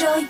rồi 0.00 0.24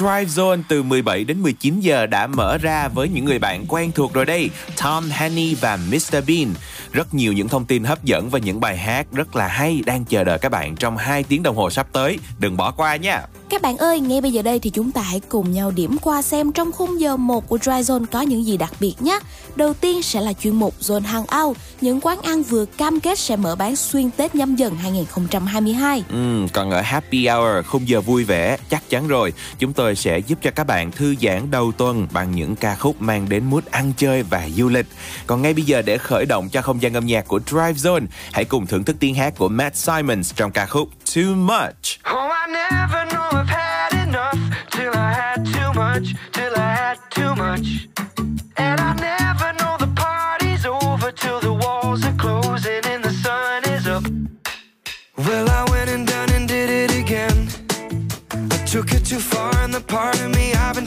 Drive 0.00 0.24
Zone 0.24 0.62
từ 0.68 0.82
17 0.82 1.24
đến 1.24 1.42
19 1.42 1.80
giờ 1.80 2.06
đã 2.06 2.26
mở 2.26 2.58
ra 2.58 2.88
với 2.88 3.08
những 3.08 3.24
người 3.24 3.38
bạn 3.38 3.64
quen 3.68 3.92
thuộc 3.92 4.12
rồi 4.12 4.26
đây, 4.26 4.50
Tom 4.82 5.10
Haney 5.10 5.54
và 5.54 5.76
Mr 5.76 6.16
Bean. 6.26 6.54
Rất 6.92 7.14
nhiều 7.14 7.32
những 7.32 7.48
thông 7.48 7.64
tin 7.64 7.84
hấp 7.84 8.04
dẫn 8.04 8.30
và 8.30 8.38
những 8.38 8.60
bài 8.60 8.76
hát 8.76 9.06
rất 9.12 9.36
là 9.36 9.48
hay 9.48 9.82
đang 9.86 10.04
chờ 10.04 10.24
đợi 10.24 10.38
các 10.38 10.48
bạn 10.52 10.76
trong 10.76 10.96
2 10.96 11.22
tiếng 11.22 11.42
đồng 11.42 11.56
hồ 11.56 11.70
sắp 11.70 11.86
tới. 11.92 12.18
Đừng 12.38 12.56
bỏ 12.56 12.70
qua 12.70 12.96
nha. 12.96 13.22
Các 13.50 13.62
bạn 13.62 13.76
ơi, 13.76 14.00
ngay 14.00 14.20
bây 14.20 14.32
giờ 14.32 14.42
đây 14.42 14.58
thì 14.58 14.70
chúng 14.70 14.92
ta 14.92 15.02
hãy 15.02 15.20
cùng 15.28 15.52
nhau 15.52 15.70
điểm 15.70 15.96
qua 16.02 16.22
xem 16.22 16.52
trong 16.52 16.72
khung 16.72 17.00
giờ 17.00 17.16
1 17.16 17.48
của 17.48 17.58
Dry 17.58 17.72
Zone 17.72 18.04
có 18.12 18.20
những 18.20 18.44
gì 18.44 18.56
đặc 18.56 18.72
biệt 18.80 18.94
nhé. 19.00 19.18
Đầu 19.56 19.74
tiên 19.74 20.02
sẽ 20.02 20.20
là 20.20 20.32
chuyên 20.32 20.56
mục 20.56 20.74
Zone 20.80 21.00
Hangout, 21.00 21.56
những 21.80 22.00
quán 22.00 22.22
ăn 22.22 22.42
vừa 22.42 22.64
cam 22.64 23.00
kết 23.00 23.18
sẽ 23.18 23.36
mở 23.36 23.56
bán 23.56 23.76
xuyên 23.76 24.10
Tết 24.10 24.34
nhâm 24.34 24.56
dần 24.56 24.76
2022. 24.76 26.04
Ừ, 26.10 26.46
còn 26.52 26.70
ở 26.70 26.80
Happy 26.80 27.28
Hour, 27.28 27.66
khung 27.66 27.88
giờ 27.88 28.00
vui 28.00 28.24
vẻ, 28.24 28.56
chắc 28.70 28.90
chắn 28.90 29.08
rồi, 29.08 29.32
chúng 29.58 29.72
tôi 29.72 29.96
sẽ 29.96 30.18
giúp 30.18 30.38
cho 30.42 30.50
các 30.50 30.66
bạn 30.66 30.90
thư 30.90 31.14
giãn 31.20 31.50
đầu 31.50 31.72
tuần 31.72 32.06
bằng 32.12 32.34
những 32.34 32.56
ca 32.56 32.74
khúc 32.74 33.02
mang 33.02 33.28
đến 33.28 33.44
mood 33.50 33.64
ăn 33.70 33.92
chơi 33.96 34.22
và 34.22 34.48
du 34.56 34.68
lịch. 34.68 34.86
Còn 35.26 35.42
ngay 35.42 35.54
bây 35.54 35.64
giờ 35.64 35.82
để 35.82 35.98
khởi 35.98 36.26
động 36.26 36.48
cho 36.48 36.62
không 36.62 36.82
gian 36.82 36.94
âm 36.94 37.06
nhạc 37.06 37.28
của 37.28 37.40
Drive 37.46 37.72
Zone, 37.72 38.06
hãy 38.32 38.44
cùng 38.44 38.66
thưởng 38.66 38.84
thức 38.84 38.96
tiếng 39.00 39.14
hát 39.14 39.34
của 39.38 39.48
Matt 39.48 39.76
Simons 39.76 40.34
trong 40.36 40.50
ca 40.50 40.66
khúc 40.66 40.88
Too 41.14 41.34
Much. 41.34 42.14
Oh, 42.14 42.30
I 42.46 42.52
never 42.52 43.14
know 43.14 43.19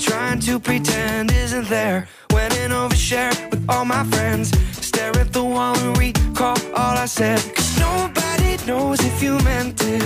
trying 0.03 0.39
to 0.39 0.59
pretend 0.59 1.31
isn't 1.31 1.67
there. 1.69 2.07
Went 2.31 2.57
and 2.57 2.73
overshared 2.73 3.49
with 3.51 3.63
all 3.69 3.85
my 3.85 4.03
friends. 4.05 4.51
Stare 4.85 5.15
at 5.17 5.31
the 5.31 5.43
wall 5.43 5.77
and 5.77 5.97
recall 5.97 6.57
all 6.75 6.97
I 6.97 7.05
said. 7.05 7.39
Cause 7.55 7.79
nobody 7.79 8.57
knows 8.67 8.99
if 8.99 9.23
you 9.23 9.37
meant 9.39 9.81
it. 9.83 10.03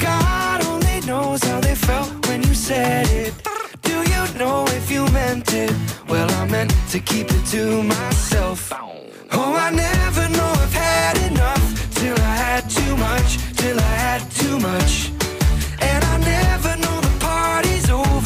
God 0.00 0.64
only 0.66 1.00
knows 1.06 1.42
how 1.44 1.60
they 1.60 1.74
felt 1.74 2.10
when 2.26 2.42
you 2.42 2.54
said 2.54 3.06
it. 3.08 3.34
Do 3.82 3.96
you 4.12 4.22
know 4.38 4.64
if 4.68 4.90
you 4.90 5.06
meant 5.12 5.52
it? 5.52 5.72
Well, 6.08 6.28
I 6.30 6.46
meant 6.48 6.74
to 6.90 6.98
keep 7.00 7.28
it 7.30 7.44
to 7.54 7.82
myself. 7.82 8.72
Oh, 8.74 9.54
I 9.66 9.70
never 9.70 10.28
know 10.36 10.52
I've 10.64 10.74
had 10.74 11.16
enough 11.30 11.64
till 11.94 12.18
I 12.18 12.34
had 12.46 12.68
too 12.68 12.96
much, 12.96 13.30
till 13.56 13.78
I 13.78 13.94
had 14.06 14.22
too 14.30 14.58
much. 14.58 15.21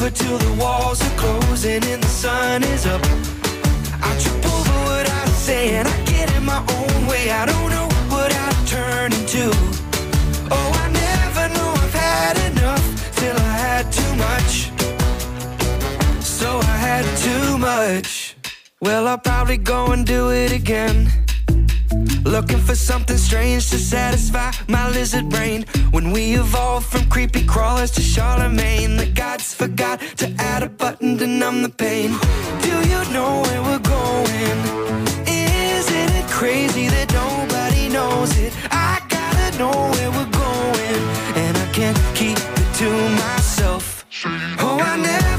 Over 0.07 0.15
till 0.15 0.37
the 0.37 0.61
walls 0.61 1.01
are 1.01 1.17
closing 1.17 1.83
and 1.83 2.03
the 2.03 2.07
sun 2.07 2.63
is 2.63 2.85
up. 2.85 3.01
I 4.01 4.17
trip 4.19 4.45
over 4.45 4.77
what 4.89 5.09
I 5.09 5.25
say 5.29 5.75
and 5.75 5.87
I 5.87 6.05
get 6.05 6.33
in 6.35 6.45
my 6.45 6.59
own 6.59 7.07
way. 7.07 7.31
I 7.31 7.45
don't 7.45 7.69
know 7.69 7.87
what 8.09 8.31
I 8.33 8.49
turn 8.65 9.13
into. 9.13 9.49
Oh, 10.51 10.69
I 10.83 10.87
never 10.91 11.53
know 11.55 11.71
I've 11.83 11.93
had 11.93 12.37
enough 12.51 13.15
till 13.15 13.35
I 13.35 13.53
had 13.67 13.91
too 13.91 14.13
much. 14.27 14.71
So 16.23 16.57
I 16.57 16.77
had 16.89 17.05
too 17.17 17.57
much. 17.57 18.35
Well, 18.79 19.07
I'll 19.07 19.17
probably 19.17 19.57
go 19.57 19.87
and 19.87 20.05
do 20.05 20.31
it 20.31 20.51
again. 20.51 21.11
Looking 22.23 22.59
for 22.59 22.75
something 22.75 23.17
strange 23.17 23.69
to 23.69 23.77
satisfy 23.77 24.51
my 24.67 24.89
lizard 24.89 25.29
brain. 25.29 25.65
When 25.91 26.11
we 26.11 26.35
evolved 26.35 26.87
from 26.87 27.09
creepy 27.09 27.45
crawlers 27.45 27.91
to 27.91 28.01
Charlemagne, 28.01 28.97
the 28.97 29.05
gods 29.05 29.53
forgot 29.53 30.01
to 30.17 30.27
add 30.39 30.63
a 30.63 30.69
button 30.69 31.17
to 31.17 31.27
numb 31.27 31.61
the 31.61 31.69
pain. 31.69 32.11
Do 32.61 32.75
you 32.89 32.99
know 33.13 33.41
where 33.43 33.61
we're 33.63 33.79
going? 33.79 34.59
Isn't 35.27 36.11
it 36.19 36.27
crazy 36.29 36.87
that 36.87 37.11
nobody 37.13 37.89
knows 37.89 38.37
it? 38.37 38.53
I 38.71 38.99
gotta 39.07 39.57
know 39.57 39.91
where 39.91 40.11
we're 40.11 40.31
going, 40.31 41.01
and 41.35 41.57
I 41.57 41.67
can't 41.71 41.99
keep 42.13 42.37
it 42.37 42.73
to 42.81 42.89
myself. 43.23 44.05
Oh, 44.59 44.79
I 44.81 44.97
never 44.97 45.36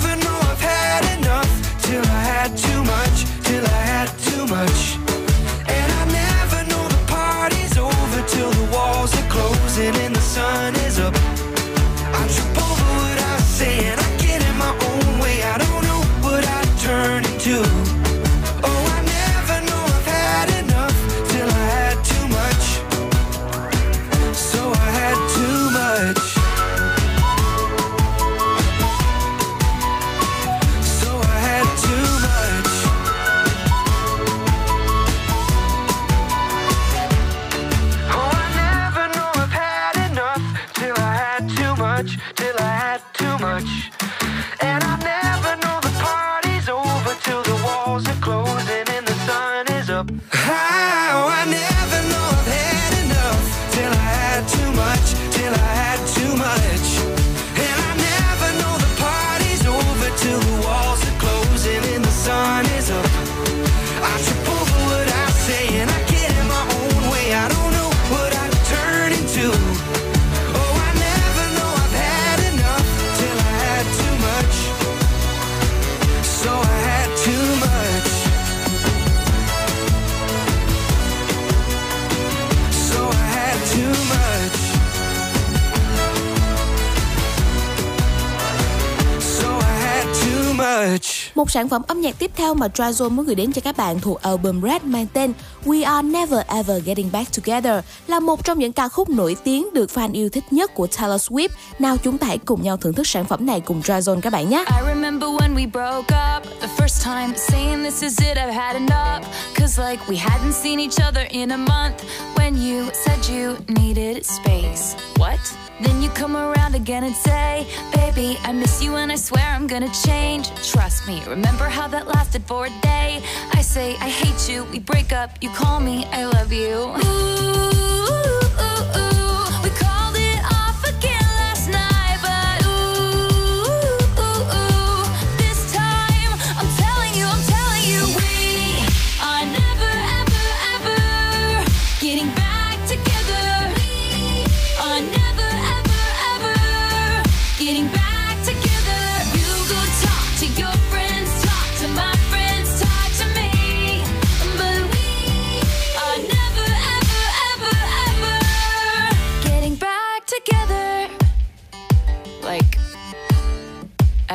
Một 91.48 91.52
sản 91.52 91.68
phẩm 91.68 91.82
âm 91.86 92.00
nhạc 92.00 92.18
tiếp 92.18 92.30
theo 92.36 92.54
mà 92.54 92.66
Trazo 92.66 93.10
muốn 93.10 93.26
gửi 93.26 93.34
đến 93.34 93.52
cho 93.52 93.60
các 93.60 93.76
bạn 93.76 94.00
thuộc 94.00 94.22
album 94.22 94.62
Red 94.62 94.82
mang 94.82 95.06
tên 95.12 95.32
We 95.68 95.84
Are 95.84 96.02
Never 96.02 96.42
Ever 96.48 96.80
Getting 96.84 97.12
Back 97.12 97.32
Together 97.32 97.84
là 98.06 98.20
một 98.20 98.44
trong 98.44 98.58
những 98.58 98.72
ca 98.72 98.88
khúc 98.88 99.10
nổi 99.10 99.36
tiếng 99.44 99.74
được 99.74 99.90
fan 99.94 100.12
yêu 100.12 100.28
thích 100.28 100.44
nhất 100.50 100.74
của 100.74 100.86
Taylor 100.86 101.30
Swift. 101.30 101.48
Nào 101.78 101.96
chúng 101.96 102.18
ta 102.18 102.26
hãy 102.26 102.38
cùng 102.38 102.62
nhau 102.62 102.76
thưởng 102.76 102.94
thức 102.94 103.06
sản 103.06 103.24
phẩm 103.24 103.46
này 103.46 103.60
cùng 103.60 103.80
Dryzone 103.80 104.20
các 104.20 104.32
bạn 104.32 104.50
nhé. 104.50 104.64
I 104.66 104.94
remember 104.94 105.28
when 105.28 105.54
we 105.54 105.70
broke 105.70 106.14
up 106.36 106.60
the 106.60 106.68
first 106.78 107.04
time, 107.04 107.36
saying 107.36 107.82
this 107.84 108.02
is 108.02 108.20
it, 108.20 108.38
I've 108.38 108.54
had 108.54 108.76
enough. 108.76 109.24
Cause 109.54 109.82
like 109.82 110.02
we 110.08 110.16
hadn't 110.16 110.52
seen 110.52 110.80
each 110.80 111.06
other 111.08 111.26
in 111.30 111.50
a 111.50 111.56
month. 111.56 112.04
When 112.36 112.54
you 112.54 112.90
said 112.92 113.18
you 113.34 113.56
needed 113.68 114.24
space. 114.24 114.96
What? 115.16 115.40
Then 115.80 116.02
you 116.02 116.10
come 116.10 116.36
around 116.36 116.74
again 116.74 117.04
and 117.04 117.14
say, 117.14 117.66
Baby, 117.94 118.36
I 118.42 118.52
miss 118.52 118.82
you 118.82 118.96
and 118.96 119.12
I 119.12 119.16
swear 119.16 119.44
I'm 119.44 119.66
gonna 119.66 119.92
change. 120.04 120.50
Trust 120.72 121.06
me, 121.06 121.22
remember 121.28 121.68
how 121.68 121.86
that 121.88 122.08
lasted 122.08 122.42
for 122.46 122.66
a 122.66 122.70
day? 122.82 123.22
I 123.52 123.62
say, 123.62 123.92
I 124.00 124.08
hate 124.08 124.52
you, 124.52 124.64
we 124.72 124.80
break 124.80 125.12
up, 125.12 125.30
you 125.40 125.50
call 125.58 125.80
me, 125.80 126.04
I 126.12 126.24
love 126.24 126.52
you. 126.52 126.76
Ooh, 127.02 127.77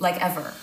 Like, 0.00 0.18
ever. 0.22 0.54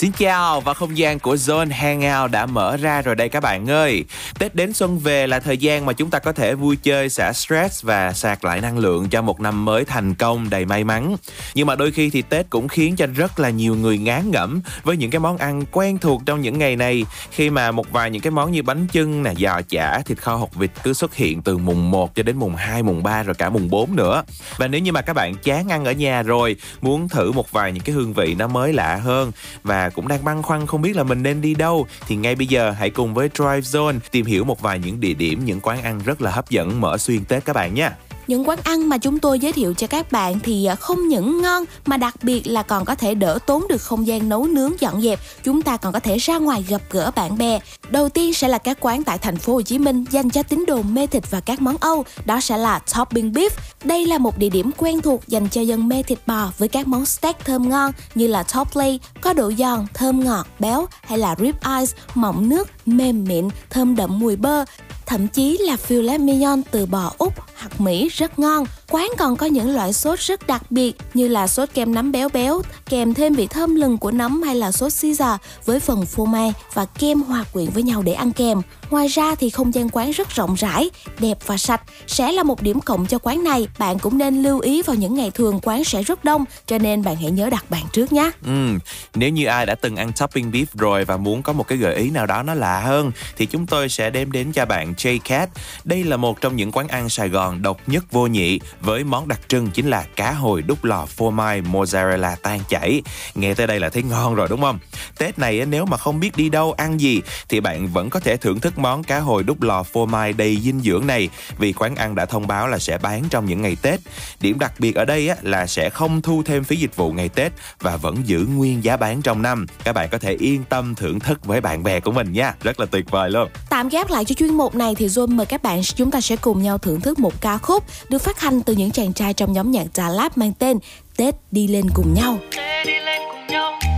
Xin 0.00 0.12
chào, 0.12 0.60
và 0.60 0.74
không 0.74 0.98
gian 0.98 1.18
của 1.18 1.34
Zone 1.34 1.72
Hangout 1.72 2.30
đã 2.30 2.46
mở 2.46 2.76
ra 2.76 3.02
rồi 3.02 3.14
đây 3.14 3.28
các 3.28 3.42
bạn 3.42 3.70
ơi. 3.70 4.04
Tết 4.40 4.54
đến 4.54 4.72
xuân 4.72 4.98
về 4.98 5.26
là 5.26 5.40
thời 5.40 5.58
gian 5.58 5.86
mà 5.86 5.92
chúng 5.92 6.10
ta 6.10 6.18
có 6.18 6.32
thể 6.32 6.54
vui 6.54 6.76
chơi, 6.76 7.08
xả 7.08 7.32
stress 7.32 7.84
và 7.84 8.12
sạc 8.12 8.44
lại 8.44 8.60
năng 8.60 8.78
lượng 8.78 9.08
cho 9.08 9.22
một 9.22 9.40
năm 9.40 9.64
mới 9.64 9.84
thành 9.84 10.14
công 10.14 10.50
đầy 10.50 10.64
may 10.64 10.84
mắn. 10.84 11.16
Nhưng 11.54 11.66
mà 11.66 11.76
đôi 11.76 11.90
khi 11.90 12.10
thì 12.10 12.22
Tết 12.22 12.50
cũng 12.50 12.68
khiến 12.68 12.96
cho 12.96 13.06
rất 13.06 13.40
là 13.40 13.50
nhiều 13.50 13.74
người 13.74 13.98
ngán 13.98 14.30
ngẩm 14.30 14.60
với 14.82 14.96
những 14.96 15.10
cái 15.10 15.20
món 15.20 15.36
ăn 15.36 15.64
quen 15.72 15.98
thuộc 15.98 16.22
trong 16.26 16.40
những 16.40 16.58
ngày 16.58 16.76
này 16.76 17.06
khi 17.30 17.50
mà 17.50 17.70
một 17.70 17.92
vài 17.92 18.10
những 18.10 18.22
cái 18.22 18.30
món 18.30 18.52
như 18.52 18.62
bánh 18.62 18.86
chưng 18.92 19.22
nè, 19.22 19.32
giò 19.38 19.60
chả, 19.68 19.98
thịt 19.98 20.18
kho 20.18 20.34
hột 20.34 20.54
vịt 20.54 20.70
cứ 20.82 20.92
xuất 20.92 21.14
hiện 21.14 21.42
từ 21.42 21.58
mùng 21.58 21.90
1 21.90 22.14
cho 22.14 22.22
đến 22.22 22.36
mùng 22.36 22.56
2, 22.56 22.82
mùng 22.82 23.02
3 23.02 23.22
rồi 23.22 23.34
cả 23.34 23.50
mùng 23.50 23.70
4 23.70 23.96
nữa. 23.96 24.22
Và 24.56 24.68
nếu 24.68 24.80
như 24.80 24.92
mà 24.92 25.02
các 25.02 25.12
bạn 25.12 25.34
chán 25.34 25.68
ăn 25.68 25.84
ở 25.84 25.92
nhà 25.92 26.22
rồi, 26.22 26.56
muốn 26.80 27.08
thử 27.08 27.32
một 27.32 27.52
vài 27.52 27.72
những 27.72 27.82
cái 27.82 27.94
hương 27.94 28.12
vị 28.12 28.34
nó 28.38 28.46
mới 28.46 28.72
lạ 28.72 28.96
hơn 28.96 29.32
và 29.62 29.88
cũng 29.88 30.08
đang 30.08 30.24
băn 30.24 30.42
khoăn 30.42 30.66
không 30.66 30.82
biết 30.82 30.96
là 30.96 31.02
mình 31.02 31.22
nên 31.22 31.40
đi 31.40 31.54
đâu 31.54 31.86
thì 32.06 32.16
ngay 32.16 32.34
bây 32.34 32.46
giờ 32.46 32.70
hãy 32.70 32.90
cùng 32.90 33.14
với 33.14 33.30
Drive 33.34 33.60
Zone 33.60 33.98
tìm 34.10 34.26
hiểu 34.30 34.44
một 34.44 34.60
vài 34.60 34.78
những 34.78 35.00
địa 35.00 35.14
điểm, 35.14 35.44
những 35.44 35.60
quán 35.60 35.82
ăn 35.82 36.00
rất 36.04 36.22
là 36.22 36.30
hấp 36.30 36.50
dẫn 36.50 36.80
mở 36.80 36.98
xuyên 36.98 37.24
Tết 37.24 37.44
các 37.44 37.52
bạn 37.52 37.74
nha. 37.74 37.96
Những 38.30 38.48
quán 38.48 38.58
ăn 38.64 38.88
mà 38.88 38.98
chúng 38.98 39.18
tôi 39.18 39.38
giới 39.38 39.52
thiệu 39.52 39.74
cho 39.74 39.86
các 39.86 40.12
bạn 40.12 40.40
thì 40.40 40.64
à, 40.64 40.74
không 40.74 41.08
những 41.08 41.42
ngon 41.42 41.64
mà 41.86 41.96
đặc 41.96 42.14
biệt 42.22 42.46
là 42.46 42.62
còn 42.62 42.84
có 42.84 42.94
thể 42.94 43.14
đỡ 43.14 43.38
tốn 43.46 43.68
được 43.68 43.82
không 43.82 44.06
gian 44.06 44.28
nấu 44.28 44.46
nướng 44.46 44.72
dọn 44.80 45.02
dẹp. 45.02 45.20
Chúng 45.44 45.62
ta 45.62 45.76
còn 45.76 45.92
có 45.92 46.00
thể 46.00 46.18
ra 46.18 46.38
ngoài 46.38 46.64
gặp 46.68 46.82
gỡ 46.90 47.10
bạn 47.16 47.38
bè. 47.38 47.58
Đầu 47.88 48.08
tiên 48.08 48.34
sẽ 48.34 48.48
là 48.48 48.58
các 48.58 48.78
quán 48.80 49.04
tại 49.04 49.18
thành 49.18 49.36
phố 49.36 49.52
Hồ 49.52 49.62
Chí 49.62 49.78
Minh 49.78 50.04
dành 50.10 50.30
cho 50.30 50.42
tín 50.42 50.64
đồ 50.66 50.82
mê 50.82 51.06
thịt 51.06 51.30
và 51.30 51.40
các 51.40 51.60
món 51.60 51.76
Âu. 51.80 52.04
Đó 52.24 52.40
sẽ 52.40 52.56
là 52.56 52.78
Topping 52.78 53.32
Beef. 53.32 53.50
Đây 53.84 54.06
là 54.06 54.18
một 54.18 54.38
địa 54.38 54.50
điểm 54.50 54.70
quen 54.76 55.00
thuộc 55.00 55.28
dành 55.28 55.48
cho 55.48 55.60
dân 55.60 55.88
mê 55.88 56.02
thịt 56.02 56.18
bò 56.26 56.52
với 56.58 56.68
các 56.68 56.86
món 56.86 57.06
steak 57.06 57.44
thơm 57.44 57.68
ngon 57.68 57.92
như 58.14 58.26
là 58.26 58.42
top 58.42 58.76
lay, 58.76 59.00
có 59.20 59.32
độ 59.32 59.52
giòn, 59.58 59.86
thơm 59.94 60.24
ngọt, 60.24 60.46
béo 60.58 60.86
hay 61.02 61.18
là 61.18 61.34
rib 61.38 61.54
eyes, 61.76 61.94
mọng 62.14 62.48
nước, 62.48 62.68
mềm 62.86 63.24
mịn, 63.24 63.48
thơm 63.70 63.96
đậm 63.96 64.18
mùi 64.18 64.36
bơ 64.36 64.64
thậm 65.10 65.28
chí 65.28 65.58
là 65.58 65.76
filet 65.88 66.20
mignon 66.20 66.62
từ 66.70 66.86
bò 66.86 67.12
Úc 67.18 67.32
hoặc 67.56 67.80
Mỹ 67.80 68.08
rất 68.08 68.38
ngon. 68.38 68.64
Quán 68.90 69.08
còn 69.18 69.36
có 69.36 69.46
những 69.46 69.74
loại 69.74 69.92
sốt 69.92 70.18
rất 70.18 70.46
đặc 70.46 70.70
biệt 70.70 70.92
như 71.14 71.28
là 71.28 71.46
sốt 71.46 71.68
kem 71.74 71.94
nấm 71.94 72.12
béo 72.12 72.28
béo, 72.28 72.62
kèm 72.88 73.14
thêm 73.14 73.34
vị 73.34 73.46
thơm 73.46 73.74
lừng 73.74 73.98
của 73.98 74.10
nấm 74.10 74.42
hay 74.42 74.54
là 74.54 74.72
sốt 74.72 74.92
Caesar 75.02 75.40
với 75.64 75.80
phần 75.80 76.06
phô 76.06 76.24
mai 76.24 76.52
và 76.74 76.84
kem 76.84 77.20
hòa 77.20 77.44
quyện 77.52 77.70
với 77.70 77.82
nhau 77.82 78.02
để 78.02 78.12
ăn 78.12 78.32
kèm. 78.32 78.62
Ngoài 78.90 79.08
ra 79.08 79.34
thì 79.34 79.50
không 79.50 79.74
gian 79.74 79.88
quán 79.88 80.10
rất 80.10 80.30
rộng 80.30 80.54
rãi, 80.54 80.90
đẹp 81.18 81.38
và 81.46 81.56
sạch 81.58 81.80
sẽ 82.06 82.32
là 82.32 82.42
một 82.42 82.62
điểm 82.62 82.80
cộng 82.80 83.06
cho 83.06 83.18
quán 83.18 83.44
này. 83.44 83.68
Bạn 83.78 83.98
cũng 83.98 84.18
nên 84.18 84.42
lưu 84.42 84.60
ý 84.60 84.82
vào 84.82 84.96
những 84.96 85.14
ngày 85.14 85.30
thường 85.30 85.60
quán 85.62 85.84
sẽ 85.84 86.02
rất 86.02 86.24
đông, 86.24 86.44
cho 86.66 86.78
nên 86.78 87.02
bạn 87.02 87.16
hãy 87.16 87.30
nhớ 87.30 87.50
đặt 87.50 87.70
bàn 87.70 87.82
trước 87.92 88.12
nhé. 88.12 88.30
Ừ, 88.46 88.78
nếu 89.14 89.30
như 89.30 89.46
ai 89.46 89.66
đã 89.66 89.74
từng 89.74 89.96
ăn 89.96 90.12
topping 90.20 90.50
beef 90.50 90.66
rồi 90.74 91.04
và 91.04 91.16
muốn 91.16 91.42
có 91.42 91.52
một 91.52 91.68
cái 91.68 91.78
gợi 91.78 91.94
ý 91.94 92.10
nào 92.10 92.26
đó 92.26 92.42
nó 92.42 92.54
lạ 92.54 92.80
hơn 92.80 93.12
thì 93.36 93.46
chúng 93.46 93.66
tôi 93.66 93.88
sẽ 93.88 94.10
đem 94.10 94.32
đến 94.32 94.52
cho 94.52 94.64
bạn 94.66 94.94
J 94.96 95.18
Cat. 95.24 95.50
Đây 95.84 96.04
là 96.04 96.16
một 96.16 96.40
trong 96.40 96.56
những 96.56 96.72
quán 96.72 96.88
ăn 96.88 97.08
Sài 97.08 97.28
Gòn 97.28 97.62
độc 97.62 97.76
nhất 97.86 98.04
vô 98.12 98.26
nhị 98.26 98.60
với 98.80 99.04
món 99.04 99.28
đặc 99.28 99.40
trưng 99.48 99.70
chính 99.70 99.90
là 99.90 100.04
cá 100.16 100.32
hồi 100.32 100.62
đúc 100.62 100.84
lò 100.84 101.06
phô 101.06 101.30
mai 101.30 101.62
mozzarella 101.62 102.36
tan 102.42 102.60
chảy. 102.68 103.02
Nghe 103.34 103.54
tới 103.54 103.66
đây 103.66 103.80
là 103.80 103.88
thấy 103.88 104.02
ngon 104.02 104.34
rồi, 104.34 104.48
đúng 104.50 104.60
không? 104.60 104.78
Tết 105.18 105.38
này 105.38 105.66
nếu 105.66 105.86
mà 105.86 105.96
không 105.96 106.20
biết 106.20 106.36
đi 106.36 106.48
đâu 106.48 106.72
ăn 106.72 107.00
gì, 107.00 107.22
thì 107.48 107.60
bạn 107.60 107.88
vẫn 107.88 108.10
có 108.10 108.20
thể 108.20 108.36
thưởng 108.36 108.60
thức 108.60 108.78
món 108.78 109.04
cá 109.04 109.18
hồi 109.18 109.42
đúc 109.42 109.62
lò 109.62 109.82
phô 109.82 110.06
mai 110.06 110.32
đầy 110.32 110.58
dinh 110.62 110.80
dưỡng 110.80 111.06
này, 111.06 111.28
vì 111.58 111.72
quán 111.72 111.96
ăn 111.96 112.14
đã 112.14 112.26
thông 112.26 112.46
báo 112.46 112.68
là 112.68 112.78
sẽ 112.78 112.98
bán 112.98 113.24
trong 113.30 113.46
những 113.46 113.62
ngày 113.62 113.76
Tết. 113.82 114.00
Điểm 114.40 114.58
đặc 114.58 114.72
biệt 114.78 114.94
ở 114.94 115.04
đây 115.04 115.30
là 115.42 115.66
sẽ 115.66 115.90
không 115.90 116.22
thu 116.22 116.42
thêm 116.46 116.64
phí 116.64 116.76
dịch 116.76 116.96
vụ 116.96 117.12
ngày 117.12 117.28
Tết 117.28 117.52
và 117.80 117.96
vẫn 117.96 118.16
giữ 118.24 118.46
nguyên 118.54 118.84
giá 118.84 118.96
bán 118.96 119.22
trong 119.22 119.42
năm. 119.42 119.66
Các 119.84 119.92
bạn 119.92 120.08
có 120.08 120.18
thể 120.18 120.32
yên 120.32 120.64
tâm 120.64 120.94
thưởng 120.94 121.20
thức 121.20 121.44
với 121.44 121.60
bạn 121.60 121.82
bè 121.82 122.00
của 122.00 122.12
mình 122.12 122.32
nha. 122.32 122.54
Rất 122.62 122.80
là 122.80 122.86
tuyệt 122.86 123.10
vời 123.10 123.30
luôn. 123.30 123.48
Tạm 123.70 123.88
gác 123.88 124.10
lại 124.10 124.24
cho 124.24 124.34
chuyên 124.34 124.54
mục 124.54 124.74
này 124.74 124.94
thì 124.94 125.06
zoom 125.06 125.34
mời 125.34 125.46
các 125.46 125.62
bạn, 125.62 125.80
chúng 125.94 126.10
ta 126.10 126.20
sẽ 126.20 126.36
cùng 126.36 126.62
nhau 126.62 126.78
thưởng 126.78 127.00
thức 127.00 127.18
một 127.18 127.40
ca 127.40 127.58
khúc 127.58 127.84
được 128.08 128.22
phát 128.22 128.40
hành 128.40 128.62
từ 128.62 128.69
từ 128.70 128.76
những 128.76 128.90
chàng 128.90 129.12
trai 129.12 129.34
trong 129.34 129.52
nhóm 129.52 129.70
nhạc 129.70 129.86
Đà 129.96 130.08
Lạt 130.08 130.38
mang 130.38 130.52
tên 130.58 130.78
Tết 131.16 131.34
đi 131.50 131.68
lên 131.68 131.84
cùng 131.94 132.14
nhau. 132.14 132.38
Tết 132.56 132.86
đi 132.86 132.92
lên 133.04 133.22
cùng 133.32 133.46
nhau 133.46 133.89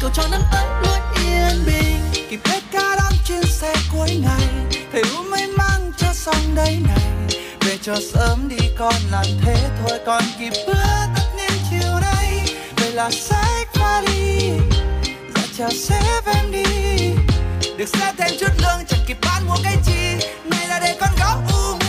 cầu 0.00 0.10
cho 0.14 0.22
năm 0.30 0.40
tới 0.52 0.66
luôn 0.82 1.00
yên 1.26 1.64
bình. 1.66 2.26
Kịp 2.30 2.40
hết 2.44 2.60
ca 2.72 2.96
đón 2.96 3.12
trên 3.24 3.42
xe 3.42 3.74
cuối 3.92 4.10
ngày, 4.22 4.48
thầy 4.92 5.02
u 5.16 5.22
may 5.22 5.46
mang 5.46 5.92
cho 5.96 6.12
xong 6.12 6.54
đây 6.54 6.78
này. 6.88 7.38
Về 7.60 7.78
cho 7.82 7.96
sớm 8.12 8.48
đi 8.48 8.68
con 8.78 8.94
làm 9.10 9.26
thế 9.44 9.56
thôi, 9.82 9.98
còn 10.06 10.22
kịp 10.38 10.52
bữa 10.66 10.72
tất 11.16 11.24
niên 11.36 11.52
chiều 11.70 12.00
nay. 12.00 12.40
Về 12.76 12.90
là 12.90 13.10
sách 13.10 13.68
vali 13.74 14.50
ra 15.34 15.42
chào 15.58 15.70
sếp 15.70 16.26
em 16.26 16.52
đi. 16.52 16.64
Được 17.76 17.88
xe 17.88 18.12
thêm 18.18 18.30
chút 18.40 18.52
lương, 18.58 18.84
chẳng 18.88 19.00
kịp 19.06 19.18
bán 19.20 19.46
mua 19.46 19.56
cái 19.64 19.76
chi 19.86 20.26
này 20.44 20.68
là 20.68 20.80
để 20.80 20.96
con 21.00 21.10
gấu 21.18 21.36
u 21.52 21.85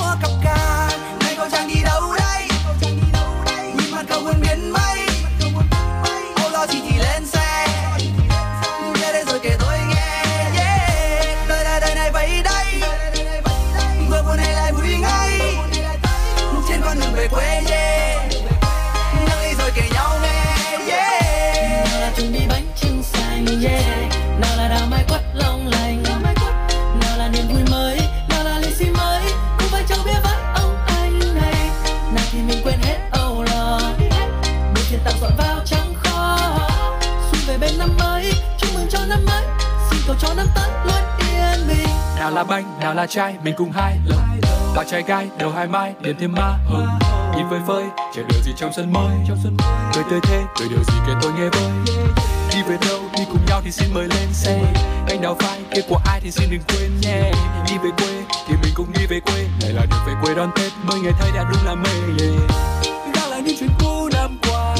nào 42.28 42.36
là 42.36 42.44
banh, 42.44 42.80
nào 42.80 42.94
là 42.94 43.08
trai 43.08 43.36
mình 43.44 43.54
cùng 43.58 43.72
hai 43.72 43.98
lần. 44.06 44.20
Là 44.76 44.84
trai 44.84 45.04
gai, 45.08 45.28
đầu 45.38 45.52
hai 45.56 45.68
mai 45.68 45.94
điểm 46.02 46.16
thêm 46.20 46.34
ma 46.34 46.58
hồng. 46.66 46.88
Nhìn 47.36 47.46
phơi 47.50 47.60
phơi, 47.68 47.84
chờ 48.16 48.22
điều 48.30 48.42
gì 48.42 48.52
trong 48.58 48.74
sân 48.74 48.94
mới? 48.94 49.18
Cười 49.94 50.04
tươi 50.10 50.20
thế, 50.24 50.44
cười 50.60 50.68
điều 50.70 50.84
gì 50.84 50.94
kể 51.08 51.14
tôi 51.22 51.32
nghe 51.32 51.50
với? 51.50 51.96
Đi 52.52 52.64
về 52.64 52.78
đâu, 52.90 53.00
đi 53.18 53.24
cùng 53.32 53.46
nhau 53.48 53.62
thì 53.64 53.72
xin 53.72 53.90
mời 53.94 54.04
lên 54.04 54.34
xe. 54.34 54.60
Anh 55.10 55.22
đào 55.22 55.36
phai, 55.40 55.60
kia 55.72 55.82
của 55.90 56.00
ai 56.06 56.20
thì 56.22 56.32
xin 56.32 56.50
đừng 56.52 56.62
quên 56.68 56.92
nhé. 57.02 57.32
Đi 57.68 57.78
về 57.84 57.90
quê, 57.98 58.24
thì 58.48 58.56
mình 58.64 58.74
cũng 58.76 58.88
đi 58.94 59.06
về 59.10 59.20
quê. 59.20 59.48
Này 59.62 59.72
là 59.74 59.82
được 59.82 59.98
về 60.08 60.14
quê 60.22 60.36
đón 60.36 60.52
tết, 60.56 60.72
mới 60.84 61.00
ngày 61.00 61.14
thấy 61.20 61.32
đã 61.36 61.46
đúng 61.52 61.66
là 61.66 61.76
mê 61.76 61.90
yeah. 62.20 63.14
gác 63.16 63.30
lại 63.30 63.42
những 63.42 63.56
chuyện 63.60 63.70
cũ 63.80 64.10
năm 64.14 64.38
qua. 64.50 64.76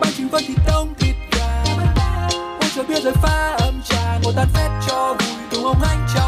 Bánh 0.00 0.12
trứng 0.16 0.28
vẫn 0.28 0.42
thịt 0.48 0.58
đông, 0.66 0.94
thịt 0.98 1.16
gà. 1.32 1.64
Ôi 2.60 2.70
trời 2.74 2.84
biết 2.88 3.02
rồi 3.02 3.14
pha 3.22 3.56
âm 3.58 3.82
trà. 3.84 4.18
Ngồi 4.22 4.32
tan 4.36 4.48
phét 4.54 4.70
cho 4.88 5.14
vui 5.18 5.28
cùng 5.50 5.64
ông 5.64 5.82
anh 5.82 6.06
trong 6.14 6.27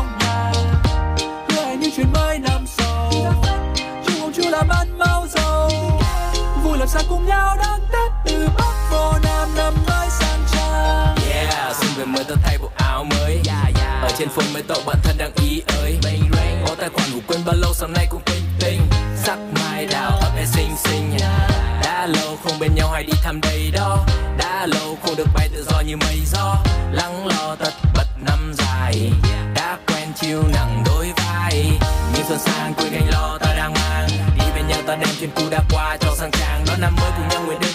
sao 6.93 7.03
cùng 7.09 7.27
nhau 7.27 7.57
đón 7.57 7.81
tết 7.93 8.13
từ 8.25 8.49
bắc 8.59 8.75
vô 8.91 9.13
nam 9.23 9.49
năm 9.57 9.75
mới 9.87 10.09
sang 10.11 10.41
trang. 10.53 11.17
Yeah, 11.33 11.77
xuân 11.77 11.91
về 11.97 12.05
mới 12.05 12.25
tôi 12.25 12.37
thay 12.43 12.59
bộ 12.59 12.71
áo 12.77 13.05
mới. 13.05 13.41
Ở 14.03 14.09
trên 14.19 14.29
phone 14.29 14.45
mấy 14.53 14.63
cậu 14.69 14.83
bạn 14.87 14.97
thân 15.03 15.19
đang 15.19 15.31
ý 15.35 15.63
ơi 15.67 15.99
Có 16.67 16.75
tài 16.79 16.89
khoản 16.89 17.13
ngủ 17.13 17.19
quên 17.27 17.41
bao 17.47 17.55
lâu 17.55 17.75
sáng 17.75 17.93
nay 17.93 18.07
cũng 18.11 18.23
tinh 18.27 18.43
tinh 18.61 18.81
Sắc 19.25 19.39
mai 19.55 19.87
đào 19.87 20.11
ấp 20.11 20.31
e 20.37 20.45
xinh 20.45 20.77
xinh. 20.77 21.17
Đã 21.83 22.07
lâu 22.07 22.37
không 22.45 22.59
bên 22.61 22.75
nhau 22.75 22.91
hay 22.91 23.05
đi 23.05 23.13
thăm 23.23 23.41
đây 23.41 23.71
đó. 23.73 24.07
Đã 24.39 24.67
lâu 24.67 24.99
không 25.03 25.17
được 25.17 25.29
bay 25.35 25.49
tự 25.49 25.65
do 25.71 25.81
như 25.81 25.97
mây 25.97 26.19
gió. 26.33 26.57
Lắng 26.93 27.27
lo 27.27 27.57
tất 27.59 27.73
bật 27.95 28.07
năm 28.27 28.53
dài. 28.59 29.13
Đã 29.55 29.79
quen 29.87 30.09
chiêu 30.21 30.43
nặng 30.53 30.83
đôi 30.87 31.13
vai. 31.17 31.71
Nhưng 32.15 32.25
xuân 32.29 32.39
sang 32.39 32.75
quên 32.75 33.00
ta 34.91 34.97
đem 34.97 35.09
chuyện 35.21 35.31
cũ 35.35 35.43
đã 35.51 35.61
qua 35.73 35.97
cho 36.01 36.15
sang 36.17 36.31
trang 36.31 36.65
Đón 36.67 36.81
năm 36.81 36.97
mới 37.01 37.11
cùng 37.17 37.29
nhau 37.29 37.43
nguyện 37.47 37.59
đêm 37.61 37.70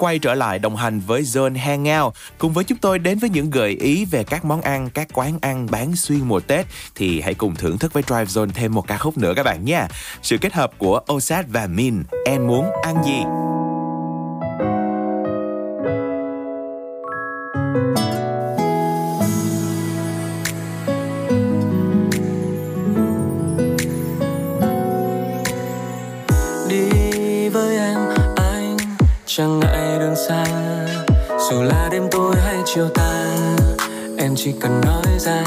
quay 0.00 0.18
trở 0.18 0.34
lại 0.34 0.58
đồng 0.58 0.76
hành 0.76 1.00
với 1.00 1.22
Zone 1.22 1.58
Hangout 1.58 2.14
cùng 2.38 2.52
với 2.52 2.64
chúng 2.64 2.78
tôi 2.78 2.98
đến 2.98 3.18
với 3.18 3.30
những 3.30 3.50
gợi 3.50 3.70
ý 3.70 4.04
về 4.04 4.24
các 4.24 4.44
món 4.44 4.60
ăn, 4.60 4.90
các 4.90 5.08
quán 5.12 5.38
ăn 5.40 5.66
bán 5.70 5.96
xuyên 5.96 6.20
mùa 6.20 6.40
Tết 6.40 6.66
thì 6.94 7.20
hãy 7.20 7.34
cùng 7.34 7.54
thưởng 7.54 7.78
thức 7.78 7.92
với 7.92 8.02
Drive 8.02 8.24
Zone 8.24 8.50
thêm 8.54 8.74
một 8.74 8.86
ca 8.86 8.96
khúc 8.96 9.18
nữa 9.18 9.32
các 9.36 9.42
bạn 9.42 9.64
nha. 9.64 9.88
Sự 10.22 10.38
kết 10.38 10.52
hợp 10.52 10.70
của 10.78 11.00
Osat 11.12 11.46
và 11.48 11.66
Min, 11.66 12.02
Em 12.24 12.46
muốn 12.46 12.70
ăn 12.82 13.04
gì? 13.04 13.22
đi 26.68 27.48
với 27.48 27.76
em 27.76 27.98
anh 28.36 28.76
chẳng 29.26 29.60
ngại 29.60 29.89
đường 30.00 30.16
xa. 30.16 30.44
Dù 31.50 31.62
là 31.62 31.88
đêm 31.92 32.02
tối 32.10 32.36
hay 32.44 32.56
chiều 32.64 32.88
tà, 32.88 33.24
em 34.18 34.34
chỉ 34.36 34.52
cần 34.60 34.80
nói 34.80 35.18
ra. 35.18 35.44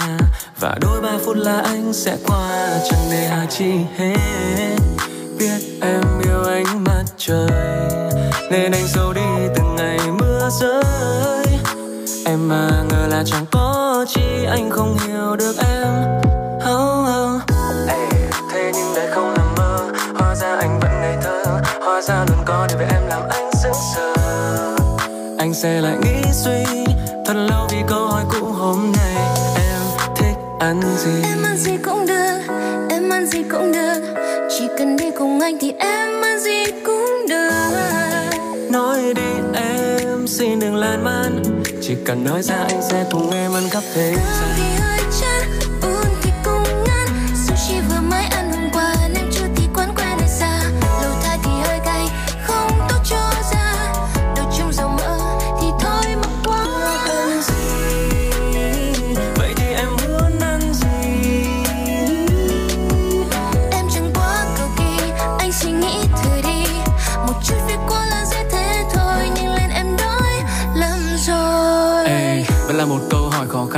Và 0.59 0.75
đôi 0.81 1.01
ba 1.01 1.17
phút 1.25 1.37
là 1.37 1.59
anh 1.59 1.93
sẽ 1.93 2.17
qua, 2.27 2.79
chẳng 2.89 2.99
để 3.11 3.27
hà 3.27 3.45
chi 3.49 3.71
hết. 3.97 4.75
Biết 5.37 5.59
em 5.81 6.01
yêu 6.23 6.43
ánh 6.43 6.83
mặt 6.83 7.03
trời, 7.17 7.89
nên 8.51 8.71
anh 8.71 8.87
giấu 8.87 9.13
đi 9.13 9.21
từng 9.55 9.75
ngày 9.75 9.99
mưa 10.19 10.49
rơi. 10.61 11.45
Em 12.25 12.47
mà 12.47 12.69
ngờ 12.89 13.07
là 13.09 13.23
chẳng 13.25 13.45
có 13.51 14.05
chi, 14.07 14.45
anh 14.49 14.69
không 14.69 14.97
hiểu 15.07 15.35
được 15.35 15.55
em. 15.57 16.22
Anh 25.53 25.59
sẽ 25.61 25.81
lại 25.81 25.97
nghĩ 26.03 26.31
suy. 26.31 26.63
Thật 27.25 27.33
lâu 27.33 27.67
vì 27.71 27.77
câu 27.87 28.07
hỏi 28.07 28.23
cũ 28.29 28.45
hôm 28.45 28.91
nay 28.97 29.15
em 29.55 29.81
thích 30.15 30.37
ăn 30.59 30.81
gì? 30.97 31.11
Em 31.23 31.43
ăn 31.43 31.57
gì 31.57 31.77
cũng 31.77 32.05
được, 32.05 32.39
em 32.89 33.09
ăn 33.09 33.25
gì 33.25 33.43
cũng 33.51 33.71
được. 33.71 34.15
Chỉ 34.49 34.67
cần 34.77 34.97
đi 34.97 35.11
cùng 35.17 35.39
anh 35.39 35.57
thì 35.61 35.73
em 35.79 36.21
ăn 36.21 36.39
gì 36.39 36.65
cũng 36.85 37.25
được. 37.29 37.51
Nói 38.71 39.13
đi 39.15 39.31
em 39.53 40.27
xin 40.27 40.59
đừng 40.59 40.75
lan 40.75 41.03
man. 41.03 41.43
Chỉ 41.81 41.95
cần 42.05 42.23
nói 42.23 42.41
ra 42.41 42.55
anh 42.55 42.81
sẽ 42.91 43.05
cùng 43.11 43.31
em 43.31 43.53
ăn 43.53 43.69
khắp 43.69 43.83
thế 43.93 44.15
gian 44.15 44.92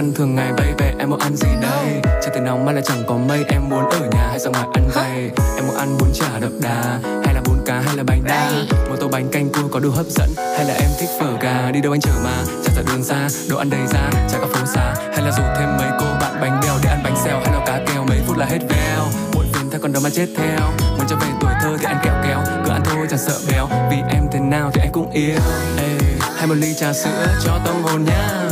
khăn 0.06 0.14
thường 0.14 0.36
ngày 0.36 0.52
baby 0.52 0.86
Em 1.00 1.10
muốn 1.10 1.20
ăn 1.20 1.36
gì 1.36 1.48
đây? 1.62 2.02
Trời 2.04 2.32
thì 2.34 2.40
nóng 2.40 2.66
mai 2.66 2.74
lại 2.74 2.84
chẳng 2.88 3.04
có 3.08 3.18
mây 3.18 3.46
Em 3.48 3.70
muốn 3.70 3.90
ở 3.90 4.10
nhà 4.12 4.28
hay 4.30 4.40
ra 4.40 4.50
ngoài 4.50 4.66
ăn 4.74 4.90
vầy 4.94 5.32
Em 5.56 5.68
muốn 5.68 5.76
ăn 5.76 5.98
bún 6.00 6.10
chả 6.14 6.40
đậm 6.40 6.62
đà 6.62 7.00
Hay 7.26 7.34
là 7.34 7.42
bún 7.46 7.58
cá 7.66 7.80
hay 7.80 7.96
là 7.96 8.04
bánh 8.04 8.24
đa? 8.24 8.52
Một 8.90 8.96
tô 9.00 9.08
bánh 9.08 9.30
canh 9.32 9.50
cua 9.50 9.68
có 9.72 9.80
đủ 9.80 9.90
hấp 9.92 10.06
dẫn 10.06 10.30
Hay 10.38 10.66
là 10.66 10.74
em 10.74 10.90
thích 11.00 11.10
phở 11.20 11.38
gà? 11.42 11.72
Đi 11.72 11.82
đâu 11.82 11.94
anh 11.94 12.02
chở 12.02 12.12
mà? 12.24 12.44
Chả 12.66 12.72
thật 12.76 12.84
đường 12.88 13.04
xa 13.04 13.28
Đồ 13.50 13.58
ăn 13.58 13.70
đầy 13.70 13.88
ra 13.88 14.10
Chả 14.30 14.38
có 14.40 14.48
phố 14.48 14.66
xa. 14.66 14.94
Hay 15.14 15.22
là 15.26 15.32
rủ 15.32 15.44
thêm 15.58 15.78
mấy 15.78 15.90
cô 16.00 16.06
bạn 16.22 16.42
bánh 16.42 16.60
bèo 16.64 16.74
Để 16.84 16.90
ăn 16.90 17.02
bánh 17.04 17.16
xèo 17.24 17.40
hay 17.40 17.54
là 17.54 17.66
cá 17.66 17.80
kèo 17.88 18.06
Mấy 18.06 18.20
phút 18.28 18.38
là 18.38 18.46
hết 18.46 18.60
veo. 18.70 19.06
Muộn 19.34 19.46
phiền 19.54 19.70
theo 19.72 19.80
con 19.82 19.94
đó 19.94 20.00
mà 20.04 20.10
chết 20.10 20.28
theo. 20.38 20.60
Muốn 20.98 21.08
trở 21.08 21.16
về 21.16 21.28
tuổi 21.42 21.52
thơ 21.62 21.78
thì 21.80 21.86
ăn 21.86 21.98
kẹo 22.04 22.14
kéo 22.24 22.40
Cứ 22.66 22.72
ăn 22.72 22.82
thôi 22.86 23.08
chẳng 23.10 23.20
sợ 23.20 23.38
béo. 23.52 23.68
Vì 23.92 23.98
em 24.10 24.28
thế 24.32 24.40
nào 24.40 24.72
thì 24.74 24.82
anh 24.82 24.92
cũng 24.92 25.12
yêu. 25.12 25.40
Ê, 25.78 25.98
Hay 26.38 26.48
một 26.48 26.56
ly 26.56 26.74
trà 26.74 26.94
sữa 26.94 27.28
cho 27.46 27.60
tâm 27.66 27.84
hồn 27.84 28.04
nhá 28.06 28.45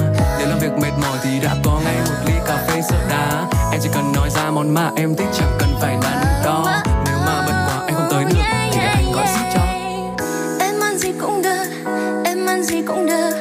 để 0.43 0.49
làm 0.49 0.59
việc 0.59 0.71
mệt 0.81 0.91
mỏi 1.01 1.17
thì 1.23 1.29
đã 1.43 1.55
có 1.63 1.81
ngay 1.83 1.95
một 1.95 2.15
ly 2.25 2.33
cà 2.47 2.57
phê 2.67 2.81
sợ 2.89 2.97
đá. 3.09 3.45
Em 3.71 3.81
chỉ 3.83 3.89
cần 3.93 4.11
nói 4.15 4.29
ra 4.29 4.51
món 4.51 4.73
mà 4.73 4.91
em 4.95 5.15
thích 5.15 5.27
chẳng 5.33 5.57
cần 5.59 5.69
phải 5.81 5.97
đắn 6.03 6.17
đo. 6.45 6.81
Nếu 7.05 7.17
mà 7.25 7.43
bận 7.45 7.55
quá 7.67 7.85
anh 7.85 7.93
không 7.95 8.07
tới 8.11 8.23
được 8.23 8.35
thì 8.35 8.77
để 8.77 8.85
anh 8.85 9.11
gọi 9.13 9.27
ship 9.27 9.53
cho. 9.53 9.61
Em 10.59 10.79
ăn 10.81 10.97
gì 10.97 11.11
cũng 11.21 11.41
được, 11.41 11.65
em 12.25 12.45
ăn 12.45 12.63
gì 12.63 12.81
cũng 12.87 13.05
được. 13.05 13.31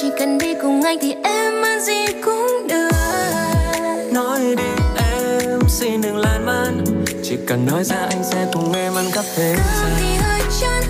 Chỉ 0.00 0.10
cần 0.18 0.38
đi 0.38 0.54
cùng 0.62 0.82
anh 0.82 0.98
thì 1.00 1.14
em 1.24 1.62
ăn 1.62 1.80
gì 1.80 2.06
cũng 2.24 2.66
được. 2.68 2.90
Nói 4.12 4.40
đi 4.56 4.64
em 4.96 5.60
xin 5.68 6.02
đừng 6.02 6.16
lan 6.16 6.46
man. 6.46 6.84
Chỉ 7.22 7.38
cần 7.46 7.66
nói 7.66 7.84
ra 7.84 7.96
anh 7.96 8.24
sẽ 8.24 8.46
cùng 8.52 8.72
em 8.72 8.94
ăn 8.94 9.10
khắp 9.12 9.24
thế 9.36 9.54
Cơm 9.56 9.66
gian 9.82 9.92
thì 10.00 10.16
hơi 10.16 10.40
chán, 10.60 10.82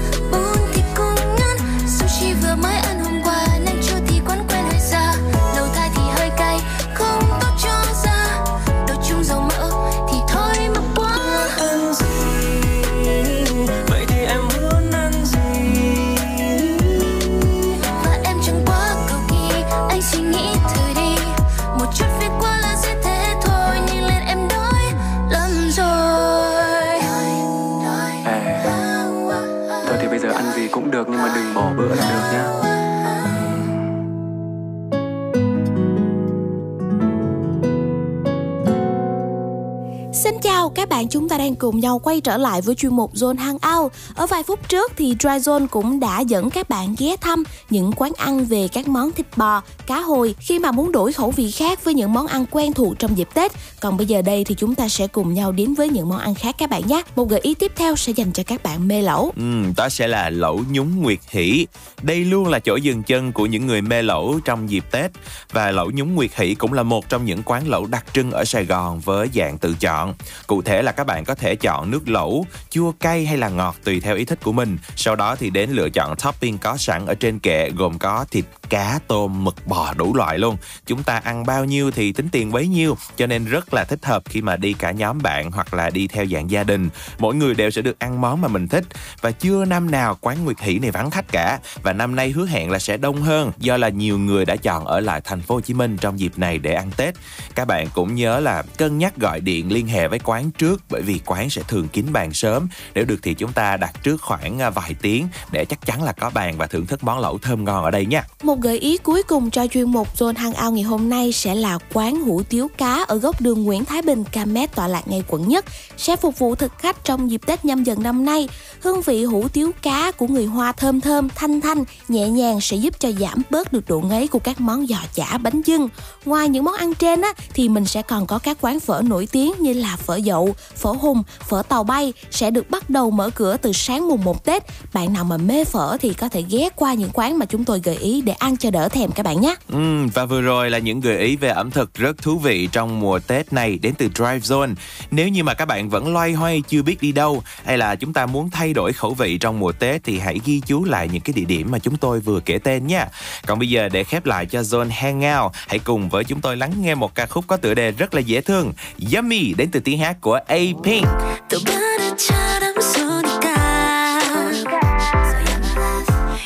bạn, 40.99 41.09
chúng 41.09 41.29
ta 41.29 41.39
đang 41.39 41.55
cùng 41.55 41.81
nhau 41.81 41.99
quay 41.99 42.21
trở 42.21 42.37
lại 42.37 42.61
với 42.61 42.75
chuyên 42.75 42.97
mục 42.97 43.15
Zone 43.15 43.39
Hangout. 43.39 43.93
Ở 44.15 44.27
vài 44.27 44.43
phút 44.43 44.69
trước 44.69 44.93
thì 44.97 45.17
Dry 45.21 45.29
Zone 45.29 45.67
cũng 45.67 46.01
đã 46.01 46.21
dẫn 46.21 46.51
các 46.51 46.69
bạn 46.69 46.95
ghé 46.99 47.17
thăm 47.21 47.45
những 47.71 47.93
quán 47.97 48.13
ăn 48.17 48.45
về 48.45 48.69
các 48.69 48.89
món 48.89 49.13
thịt 49.13 49.27
bò, 49.37 49.63
cá 49.87 50.01
hồi 50.01 50.35
khi 50.39 50.59
mà 50.59 50.73
muốn 50.73 50.93
đổi 50.93 51.13
khẩu 51.13 51.31
vị 51.31 51.51
khác 51.51 51.85
với 51.85 51.95
những 51.95 52.13
món 52.13 52.27
ăn 52.27 52.47
quen 52.51 52.73
thuộc 52.73 52.99
trong 52.99 53.19
dịp 53.19 53.29
Tết. 53.35 53.53
Còn 53.81 53.97
bây 53.97 54.07
giờ 54.07 54.23
đây 54.23 54.45
thì 54.45 54.55
chúng 54.55 54.75
ta 54.75 54.89
sẽ 54.89 55.07
cùng 55.07 55.35
nhau 55.35 55.53
đến 55.53 55.75
với 55.75 55.89
những 55.89 56.09
món 56.09 56.19
ăn 56.19 56.35
khác 56.35 56.55
các 56.59 56.71
bạn 56.71 56.83
nhé. 56.87 57.03
Một 57.17 57.29
gợi 57.29 57.41
ý 57.41 57.55
tiếp 57.55 57.73
theo 57.77 57.97
sẽ 57.97 58.13
dành 58.13 58.33
cho 58.33 58.43
các 58.43 58.63
bạn 58.63 58.89
mê 58.89 59.03
lẩu. 59.03 59.33
Ừ, 59.37 59.43
đó 59.77 59.89
sẽ 59.89 60.09
là 60.09 60.31
lẩu 60.31 60.61
nhúng 60.71 61.03
nguyệt 61.03 61.19
hỷ. 61.31 61.67
Đây 62.03 62.25
luôn 62.25 62.49
là 62.49 62.59
chỗ 62.59 62.77
dừng 62.77 63.03
chân 63.03 63.33
của 63.33 63.47
những 63.47 63.67
người 63.67 63.83
mê 63.83 64.03
lẩu 64.03 64.41
trong 64.45 64.71
dịp 64.71 64.85
Tết. 64.91 65.11
Và 65.53 65.71
lẩu 65.71 65.91
nhúng 65.91 66.15
nguyệt 66.15 66.31
hỷ 66.37 66.55
cũng 66.55 66.73
là 66.73 66.83
một 66.83 67.09
trong 67.09 67.25
những 67.25 67.43
quán 67.43 67.69
lẩu 67.69 67.87
đặc 67.87 68.05
trưng 68.13 68.31
ở 68.31 68.45
Sài 68.45 68.65
Gòn 68.65 69.01
với 69.01 69.29
dạng 69.35 69.59
tự 69.59 69.75
chọn. 69.81 70.15
Cụ 70.47 70.63
thể 70.63 70.83
là 70.83 70.88
là 70.89 70.93
các 70.93 71.05
bạn 71.05 71.25
có 71.25 71.35
thể 71.35 71.57
chọn 71.57 71.91
nước 71.91 72.09
lẩu, 72.09 72.47
chua 72.71 72.93
cay 72.93 73.27
hay 73.27 73.37
là 73.37 73.49
ngọt 73.49 73.77
tùy 73.85 74.01
theo 74.01 74.17
ý 74.17 74.25
thích 74.25 74.39
của 74.43 74.53
mình. 74.53 74.79
Sau 74.97 75.17
đó 75.17 75.37
thì 75.37 75.51
đến 75.51 75.71
lựa 75.71 75.89
chọn 75.91 76.17
topping 76.17 76.59
có 76.59 76.77
sẵn 76.77 77.07
ở 77.07 77.15
trên 77.15 77.39
kệ 77.39 77.71
gồm 77.71 77.99
có 77.99 78.25
thịt, 78.31 78.45
cá, 78.69 78.99
tôm, 79.07 79.45
mực, 79.45 79.67
bò 79.67 79.95
đủ 79.95 80.15
loại 80.15 80.39
luôn. 80.39 80.57
Chúng 80.87 81.03
ta 81.03 81.21
ăn 81.25 81.47
bao 81.47 81.65
nhiêu 81.65 81.91
thì 81.91 82.13
tính 82.13 82.29
tiền 82.33 82.53
bấy 82.53 82.67
nhiêu, 82.67 82.97
cho 83.17 83.27
nên 83.27 83.45
rất 83.45 83.75
là 83.75 83.85
thích 83.85 84.05
hợp 84.05 84.23
khi 84.25 84.43
mà 84.43 84.57
đi 84.57 84.73
cả 84.73 84.91
nhóm 84.91 85.23
bạn 85.23 85.51
hoặc 85.51 85.75
là 85.75 85.91
đi 85.91 86.07
theo 86.07 86.27
dạng 86.27 86.51
gia 86.51 86.65
đình. 86.65 86.89
Mỗi 87.19 87.35
người 87.35 87.55
đều 87.55 87.71
sẽ 87.71 87.83
được 87.83 87.99
ăn 87.99 88.21
món 88.21 88.41
mà 88.41 88.49
mình 88.49 88.69
thích 88.69 88.85
và 89.21 89.31
chưa 89.31 89.65
năm 89.65 89.91
nào 89.91 90.19
quán 90.21 90.45
Nguyệt 90.45 90.61
Hỷ 90.61 90.79
này 90.79 90.91
vắng 90.91 91.11
khách 91.11 91.33
cả 91.33 91.59
và 91.83 91.93
năm 91.93 92.17
nay 92.17 92.31
hứa 92.31 92.47
hẹn 92.47 92.71
là 92.71 92.79
sẽ 92.79 92.97
đông 92.97 93.23
hơn 93.23 93.53
do 93.59 93.77
là 93.77 93.89
nhiều 93.89 94.19
người 94.19 94.45
đã 94.45 94.57
chọn 94.57 94.85
ở 94.85 95.01
lại 95.01 95.21
thành 95.25 95.41
phố 95.41 95.55
Hồ 95.55 95.61
Chí 95.61 95.75
Minh 95.75 95.97
trong 95.97 96.21
dịp 96.21 96.33
này 96.39 96.59
để 96.59 96.75
ăn 96.75 96.91
Tết. 96.97 97.15
Các 97.55 97.65
bạn 97.65 97.87
cũng 97.95 98.15
nhớ 98.15 98.41
là 98.41 98.63
cân 98.63 98.99
nhắc 98.99 99.17
gọi 99.17 99.41
điện 99.41 99.73
liên 99.73 99.87
hệ 99.87 100.09
với 100.09 100.19
quán 100.19 100.51
trước 100.51 100.78
bởi 100.91 101.03
vì 101.03 101.21
quán 101.27 101.51
sẽ 101.51 101.63
thường 101.69 101.89
kín 101.89 102.07
bàn 102.13 102.33
sớm. 102.35 102.69
Nếu 102.95 103.05
được 103.05 103.19
thì 103.23 103.35
chúng 103.35 103.53
ta 103.53 103.77
đặt 103.77 104.03
trước 104.03 104.23
khoảng 104.23 104.59
à, 104.59 104.71
vài 104.71 104.95
tiếng 105.03 105.29
để 105.53 105.65
chắc 105.65 105.87
chắn 105.87 106.03
là 106.03 106.13
có 106.13 106.31
bàn 106.31 106.55
và 106.59 106.67
thưởng 106.67 106.87
thức 106.87 107.05
món 107.05 107.19
lẩu 107.19 107.39
thơm 107.39 107.65
ngon 107.65 107.85
ở 107.85 107.91
đây 107.91 108.07
nha. 108.07 108.25
Một 108.43 108.61
gợi 108.61 108.79
ý 108.79 108.99
cuối 108.99 109.23
cùng 109.23 109.51
cho 109.51 109.67
chuyên 109.67 109.93
mục 109.93 110.17
Zone 110.17 110.37
Hangout 110.37 110.73
ngày 110.73 110.83
hôm 110.83 111.09
nay 111.09 111.33
sẽ 111.33 111.55
là 111.55 111.79
quán 111.93 112.21
hủ 112.21 112.43
tiếu 112.43 112.69
cá 112.79 113.05
ở 113.09 113.19
góc 113.19 113.41
đường 113.41 113.65
Nguyễn 113.65 113.85
Thái 113.85 114.03
Bình, 114.03 114.25
Camet 114.25 114.75
tọa 114.75 114.89
lạc 114.89 115.09
ngay 115.09 115.23
quận 115.29 115.49
nhất 115.49 115.65
sẽ 115.97 116.17
phục 116.17 116.39
vụ 116.39 116.55
thực 116.55 116.73
khách 116.79 117.05
trong 117.05 117.31
dịp 117.31 117.41
Tết 117.47 117.65
nhâm 117.65 117.85
dần 117.85 118.03
năm 118.03 118.25
nay. 118.25 118.49
Hương 118.83 119.03
vị 119.03 119.25
hủ 119.25 119.49
tiếu 119.49 119.73
cá 119.83 120.11
của 120.11 120.27
người 120.27 120.47
Hoa 120.47 120.73
thơm 120.73 121.01
thơm, 121.01 121.29
thanh 121.29 121.61
thanh, 121.61 121.85
nhẹ 122.09 122.29
nhàng 122.29 122.61
sẽ 122.61 122.77
giúp 122.77 123.01
cho 123.01 123.11
giảm 123.21 123.43
bớt 123.51 123.73
được 123.73 123.89
độ 123.89 124.01
ngấy 124.01 124.29
của 124.29 124.39
các 124.39 124.61
món 124.61 124.87
giò 124.87 124.97
chả 125.15 125.39
bánh 125.39 125.63
dưng. 125.63 125.89
Ngoài 126.25 126.49
những 126.49 126.65
món 126.65 126.75
ăn 126.75 126.95
trên 126.95 127.23
á 127.23 127.33
thì 127.55 127.69
mình 127.69 127.85
sẽ 127.85 128.03
còn 128.03 128.27
có 128.27 128.39
các 128.39 128.59
quán 128.61 128.81
phở 128.81 129.03
nổi 129.05 129.29
tiếng 129.33 129.53
như 129.59 129.73
là 129.73 129.97
phở 129.97 130.17
dậu, 130.17 130.55
phở 130.77 130.91
hùng, 130.91 131.23
phở 131.49 131.63
tàu 131.69 131.85
bay 131.85 132.13
sẽ 132.31 132.51
được 132.51 132.71
bắt 132.71 132.91
đầu 132.91 133.11
mở 133.11 133.31
cửa 133.31 133.57
từ 133.63 133.73
sáng 133.73 134.09
mùng 134.09 134.25
1 134.25 134.45
Tết. 134.45 134.63
Bạn 134.93 135.13
nào 135.13 135.25
mà 135.25 135.37
mê 135.37 135.65
phở 135.65 135.97
thì 136.01 136.15
có 136.15 136.29
thể 136.29 136.45
ghé 136.51 136.69
qua 136.77 136.95
những 136.95 137.11
quán 137.13 137.39
mà 137.39 137.47
chúng 137.47 137.65
tôi 137.65 137.81
gợi 137.85 137.97
ý 137.97 138.21
để 138.21 138.33
ăn 138.33 138.57
cho 138.57 138.71
đỡ 138.71 138.89
thèm 138.89 139.13
các 139.13 139.23
bạn 139.23 139.41
nhé. 139.41 139.55
Ừ, 139.69 140.07
và 140.15 140.25
vừa 140.25 140.41
rồi 140.41 140.71
là 140.71 140.79
những 140.79 141.01
gợi 141.01 141.19
ý 141.19 141.37
về 141.37 141.49
ẩm 141.49 141.71
thực 141.71 141.95
rất 141.95 142.23
thú 142.23 142.39
vị 142.39 142.69
trong 142.73 143.01
mùa 143.01 143.19
Tết 143.19 143.53
này 143.53 143.79
đến 143.83 143.95
từ 143.99 144.09
Drive 144.15 144.39
Zone. 144.39 144.75
Nếu 145.11 145.29
như 145.29 145.45
mà 145.45 145.55
các 145.55 145.65
bạn 145.65 145.89
vẫn 145.89 146.13
loay 146.13 146.33
hoay 146.33 146.63
chưa 146.69 146.83
biết 146.83 147.01
đi 147.01 147.13
đâu 147.13 147.43
hay 147.65 147.79
là 147.79 147.95
chúng 147.95 148.13
ta 148.13 148.27
muốn 148.27 148.51
thay 148.51 148.73
đổi 148.73 148.93
khẩu 148.93 149.15
vị 149.15 149.39
trong 149.39 149.59
mùa 149.59 149.73
Tết 149.73 150.05
thì 150.05 150.19
hãy 150.19 150.41
ghi 150.45 150.61
chú 150.67 150.85
lại 150.85 151.09
những 151.13 151.21
cái 151.21 151.33
địa 151.33 151.45
điểm 151.45 151.71
mà 151.71 151.79
chúng 151.79 151.97
tôi 151.97 152.21
vừa 152.21 152.41
kể 152.41 152.59
tên 152.59 152.87
nha. 152.87 153.09
Còn 153.47 153.59
bây 153.59 153.69
giờ 153.69 153.89
để 153.89 154.05
khép 154.05 154.27
lại 154.27 154.47
cho 154.47 154.61
Zone 154.61 154.91
Hangout, 154.91 155.53
hãy 155.69 155.79
cùng 155.79 156.09
với 156.09 156.25
chúng 156.25 156.41
tôi 156.41 156.57
lắng 156.57 156.73
nghe 156.81 156.95
một 156.95 157.15
ca 157.15 157.27
khúc 157.27 157.45
có 157.47 157.57
tựa 157.57 157.75
đề 157.75 157.91
rất 157.91 158.15
là 158.15 158.21
dễ 158.21 158.41
thương, 158.41 158.73
Yummy 159.15 159.55
đến 159.55 159.69
từ 159.73 159.81
tiếng 159.81 159.99
hát 159.99 160.21
của 160.21 160.41
A-Pink. 160.58 161.08
또 161.50 161.60
바다처럼 161.64 162.80
쏘니까 162.82 163.54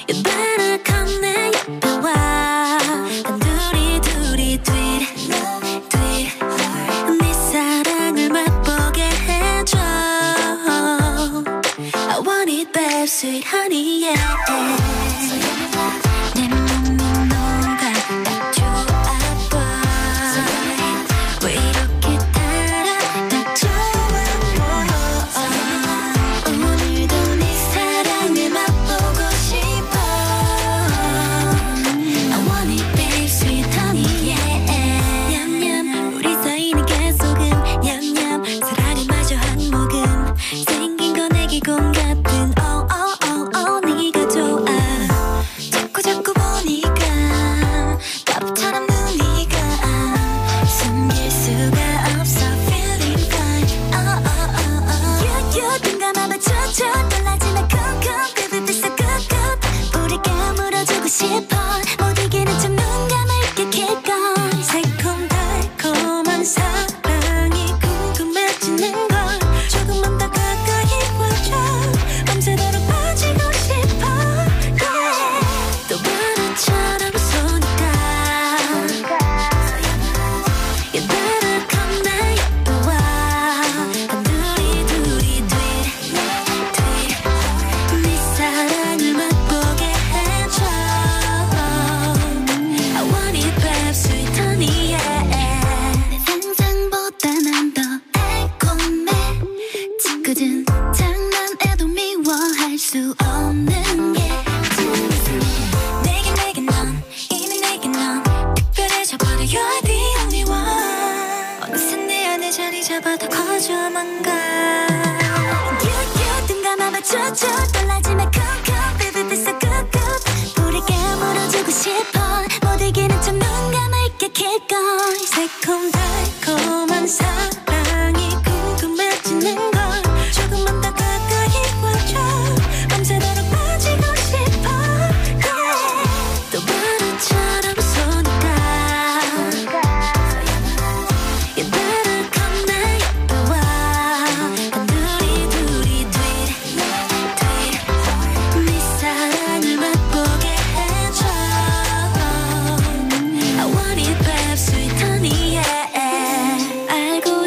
You 0.08 0.24
better 0.24 0.80
come 0.86 1.20
내 1.22 1.48
옆에 1.48 1.90
와 2.04 2.78
단둘이 3.24 4.02
둘이 4.02 4.58
tweet 4.64 5.08
tweet 5.90 6.40
네 7.20 7.34
사랑을 7.52 8.30
맛보게 8.30 9.04
해줘 9.04 9.78
I 11.94 12.20
want 12.26 12.50
it 12.52 12.72
babe 12.74 13.04
sweet 13.08 13.46
honey 13.46 14.06
yeah 14.06 14.81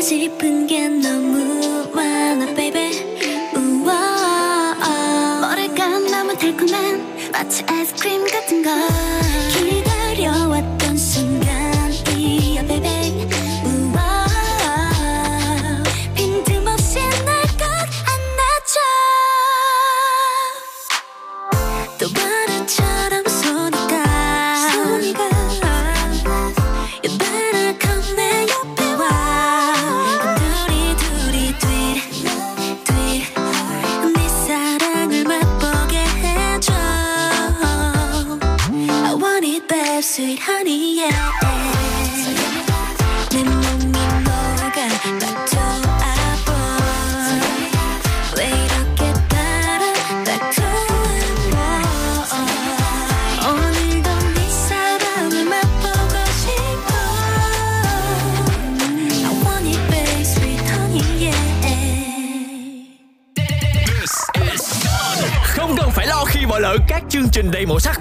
deep 0.09 0.64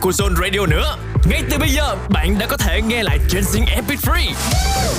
của 0.04 0.10
Zone 0.10 0.34
Radio 0.36 0.66
nữa. 0.66 0.96
Ngay 1.24 1.42
từ 1.50 1.58
bây 1.58 1.68
giờ, 1.68 1.96
bạn 2.08 2.38
đã 2.38 2.46
có 2.46 2.56
thể 2.56 2.82
nghe 2.82 3.02
lại 3.02 3.18
Chasing 3.28 3.64
Epic 3.66 3.98
Free 4.00 4.32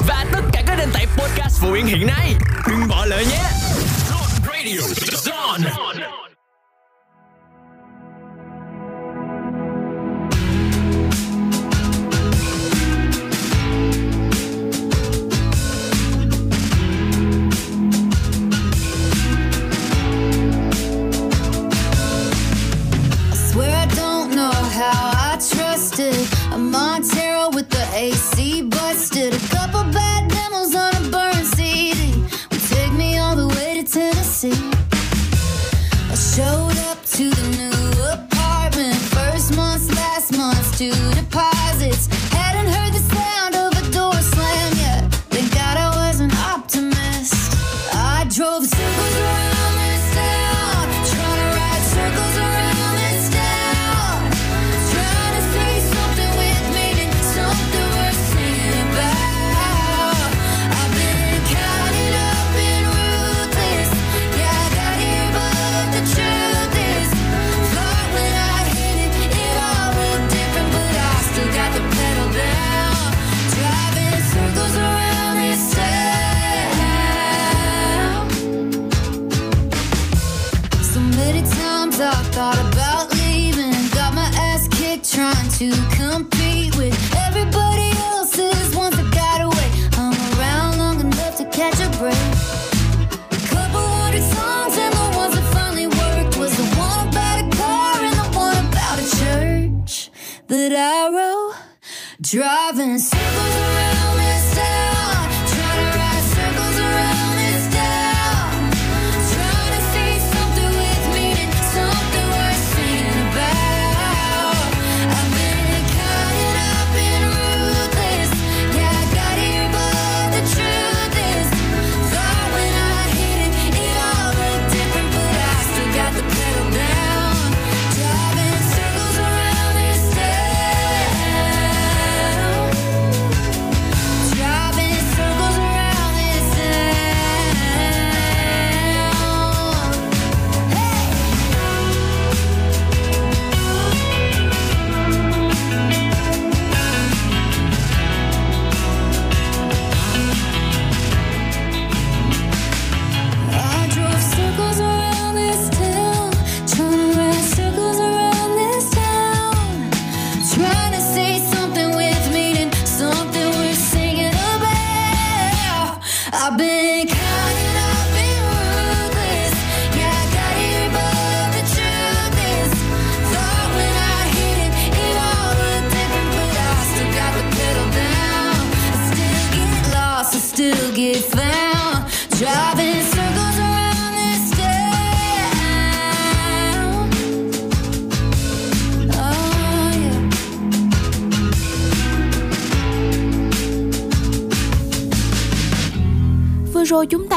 và 0.07 0.25
tất 0.33 0.41
cả 0.53 0.63
các 0.67 0.75
nền 0.77 0.89
tảng 0.93 1.07
podcast 1.17 1.61
phổ 1.61 1.71
biến 1.71 1.85
hiện 1.85 2.07
nay. 2.07 2.35
Đừng 2.67 2.87
bỏ 2.87 3.05
lỡ 3.05 3.17
nhé. 3.17 3.43
Zone 4.09 4.47
Radio. 4.47 4.81
Zone. 5.23 5.84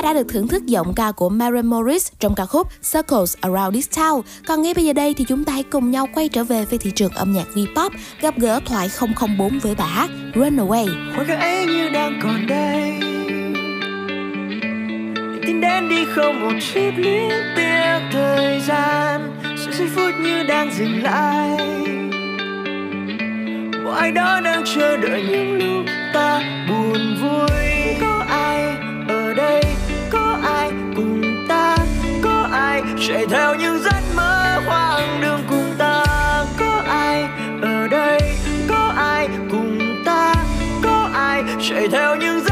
đã 0.08 0.14
được 0.14 0.28
thưởng 0.28 0.48
thức 0.48 0.66
giọng 0.66 0.94
ca 0.94 1.12
của 1.12 1.28
Maren 1.28 1.66
Morris 1.66 2.08
trong 2.18 2.34
ca 2.34 2.46
khúc 2.46 2.68
Circles 2.92 3.36
Around 3.40 3.74
This 3.74 3.88
Town. 3.88 4.22
Còn 4.46 4.62
ngay 4.62 4.74
bây 4.74 4.84
giờ 4.84 4.92
đây 4.92 5.14
thì 5.14 5.24
chúng 5.28 5.44
ta 5.44 5.52
hãy 5.52 5.62
cùng 5.62 5.90
nhau 5.90 6.08
quay 6.14 6.28
trở 6.28 6.44
về 6.44 6.64
với 6.64 6.78
thị 6.78 6.90
trường 6.94 7.12
âm 7.12 7.32
nhạc 7.32 7.46
V-pop, 7.54 7.90
gặp 8.20 8.38
gỡ 8.38 8.60
thoại 8.66 8.90
004 9.38 9.58
với 9.58 9.74
bà 9.74 10.08
Runaway. 10.34 11.12
Hoa 11.14 11.24
các 11.28 11.40
ấy 11.40 11.66
như 11.66 11.88
đang 11.88 12.20
còn 12.22 12.46
đây 12.46 12.98
Tin 15.46 15.60
đến 15.60 15.88
đi 15.88 16.04
không 16.14 16.40
một 16.40 16.58
chút 16.74 16.90
luyến 16.96 17.30
tiếc 17.56 17.98
thời 18.12 18.60
gian 18.60 19.40
Sự 19.56 19.72
giây 19.72 19.88
phút 19.94 20.14
như 20.20 20.42
đang 20.42 20.70
dừng 20.78 21.02
lại 21.02 21.56
Một 23.84 23.90
ai 23.90 24.12
đó 24.12 24.40
đang 24.44 24.64
chờ 24.74 24.96
đợi 24.96 25.22
những 25.30 25.58
lúc 25.58 25.86
ta 26.14 26.42
buồn 26.68 27.16
vui 27.22 28.07
chạy 33.06 33.26
theo 33.26 33.54
những 33.54 33.82
giấc 33.82 34.02
mơ 34.16 34.60
hoang 34.66 35.20
đường 35.20 35.40
cùng 35.50 35.74
ta. 35.78 36.04
Có 36.58 36.82
ai 36.88 37.28
ở 37.62 37.88
đây? 37.88 38.20
Có 38.68 38.92
ai 38.96 39.28
cùng 39.50 40.02
ta? 40.04 40.34
Có 40.82 41.10
ai 41.14 41.42
chạy 41.68 41.88
theo 41.88 42.16
những 42.16 42.40
giấc 42.40 42.47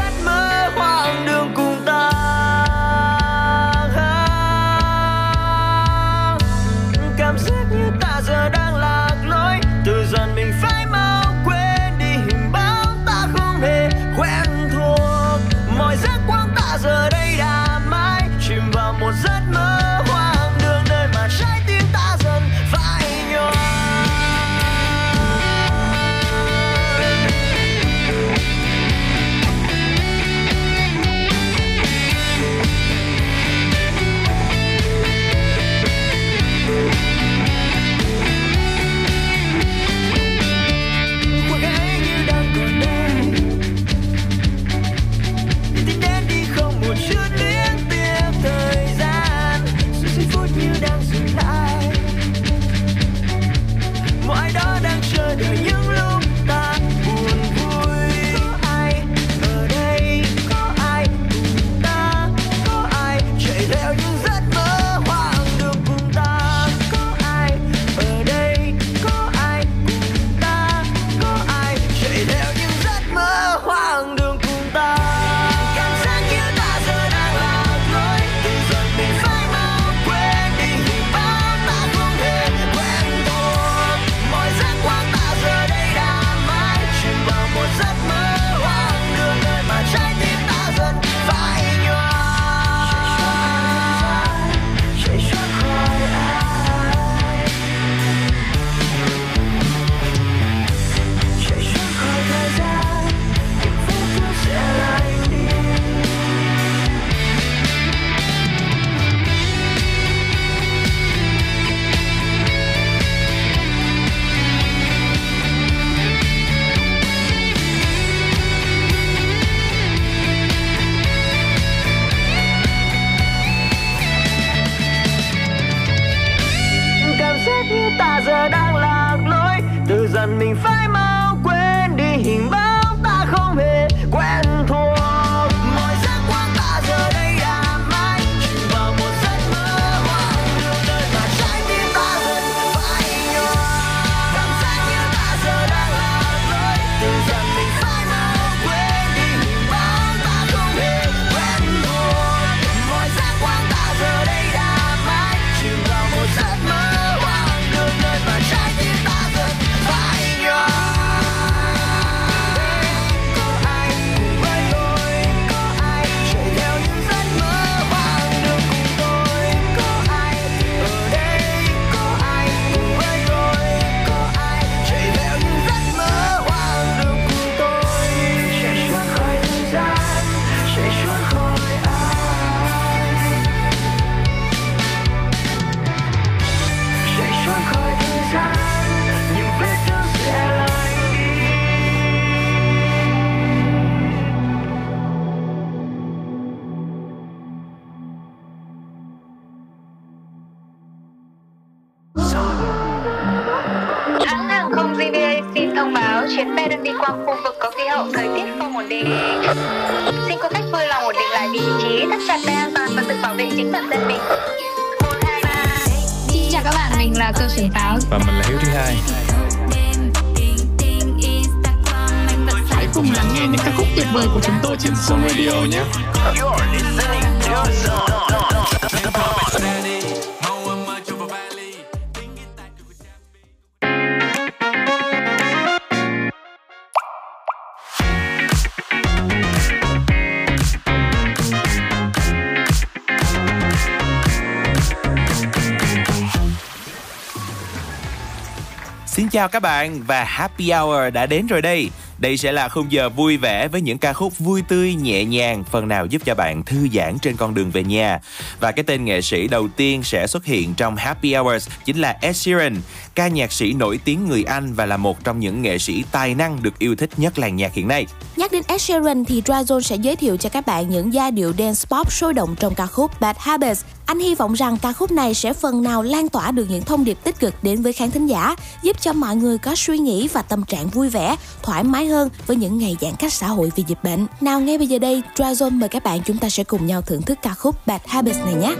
chào 249.47 249.51
các 249.51 249.61
bạn 249.61 250.01
và 250.07 250.23
Happy 250.23 250.71
Hour 250.71 251.13
đã 251.13 251.25
đến 251.25 251.47
rồi 251.47 251.61
đây. 251.61 251.89
Đây 252.17 252.37
sẽ 252.37 252.51
là 252.51 252.69
khung 252.69 252.91
giờ 252.91 253.09
vui 253.09 253.37
vẻ 253.37 253.67
với 253.67 253.81
những 253.81 253.97
ca 253.97 254.13
khúc 254.13 254.39
vui 254.39 254.61
tươi 254.67 254.95
nhẹ 254.95 255.25
nhàng, 255.25 255.63
phần 255.71 255.87
nào 255.87 256.05
giúp 256.05 256.21
cho 256.25 256.35
bạn 256.35 256.63
thư 256.63 256.87
giãn 256.93 257.19
trên 257.21 257.37
con 257.37 257.53
đường 257.53 257.71
về 257.71 257.83
nhà. 257.83 258.19
Và 258.59 258.71
cái 258.71 258.83
tên 258.83 259.05
nghệ 259.05 259.21
sĩ 259.21 259.47
đầu 259.47 259.67
tiên 259.67 260.03
sẽ 260.03 260.27
xuất 260.27 260.45
hiện 260.45 260.73
trong 260.73 260.95
Happy 260.95 261.33
Hours 261.33 261.69
chính 261.85 261.97
là 261.97 262.17
Ed 262.21 262.35
Sheeran, 262.35 262.75
ca 263.15 263.27
nhạc 263.27 263.51
sĩ 263.51 263.73
nổi 263.73 263.99
tiếng 264.05 264.27
người 264.27 264.43
Anh 264.43 264.73
và 264.73 264.85
là 264.85 264.97
một 264.97 265.23
trong 265.23 265.39
những 265.39 265.61
nghệ 265.61 265.77
sĩ 265.77 266.03
tài 266.11 266.35
năng 266.35 266.63
được 266.63 266.79
yêu 266.79 266.95
thích 266.95 267.09
nhất 267.17 267.39
làng 267.39 267.55
nhạc 267.55 267.73
hiện 267.73 267.87
nay. 267.87 268.05
Nhắc 268.35 268.51
đến 268.51 268.63
Ed 268.67 268.81
Sheeran 268.81 269.25
thì 269.25 269.41
Dryzone 269.41 269.81
sẽ 269.81 269.95
giới 269.95 270.15
thiệu 270.15 270.37
cho 270.37 270.49
các 270.49 270.65
bạn 270.65 270.89
những 270.89 271.13
giai 271.13 271.31
điệu 271.31 271.53
dance 271.57 271.85
pop 271.89 272.11
sôi 272.11 272.33
động 272.33 272.55
trong 272.59 272.75
ca 272.75 272.85
khúc 272.85 273.19
Bad 273.19 273.37
Habits. 273.39 273.83
Anh 274.07 274.19
hy 274.19 274.35
vọng 274.35 274.53
rằng 274.53 274.77
ca 274.81 274.93
khúc 274.93 275.11
này 275.11 275.33
sẽ 275.33 275.53
phần 275.53 275.83
nào 275.83 276.03
lan 276.03 276.29
tỏa 276.29 276.51
được 276.51 276.65
những 276.69 276.83
thông 276.83 277.03
điệp 277.03 277.17
tích 277.23 277.39
cực 277.39 277.53
đến 277.61 277.81
với 277.81 277.93
khán 277.93 278.11
thính 278.11 278.27
giả, 278.27 278.55
giúp 278.83 279.01
cho 279.01 279.13
mọi 279.13 279.35
người 279.35 279.57
có 279.57 279.75
suy 279.75 279.97
nghĩ 279.97 280.27
và 280.33 280.41
tâm 280.41 280.63
trạng 280.63 280.87
vui 280.87 281.09
vẻ, 281.09 281.35
thoải 281.63 281.83
mái 281.83 282.07
hơn 282.07 282.29
với 282.47 282.57
những 282.57 282.77
ngày 282.77 282.97
giãn 283.01 283.11
cách 283.19 283.33
xã 283.33 283.47
hội 283.47 283.71
vì 283.75 283.83
dịch 283.87 284.03
bệnh. 284.03 284.27
Nào 284.41 284.59
ngay 284.59 284.77
bây 284.77 284.87
giờ 284.87 284.99
đây, 284.99 285.21
Dryzone 285.35 285.79
mời 285.79 285.89
các 285.89 286.03
bạn 286.03 286.19
chúng 286.25 286.37
ta 286.37 286.49
sẽ 286.49 286.63
cùng 286.63 286.85
nhau 286.87 287.01
thưởng 287.01 287.21
thức 287.21 287.37
ca 287.41 287.53
khúc 287.53 287.87
Bad 287.87 288.01
Habits 288.05 288.39
này 288.39 288.53
nhé. 288.53 288.75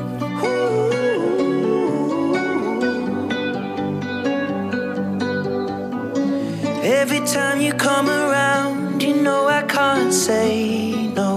Every 6.84 7.20
time 7.34 7.70
you 7.70 7.78
come 7.78 8.12
around, 8.12 9.04
you 9.04 9.14
know 9.14 9.48
I 9.48 9.62
can't 9.76 10.12
say 10.12 10.94
no. 11.16 11.37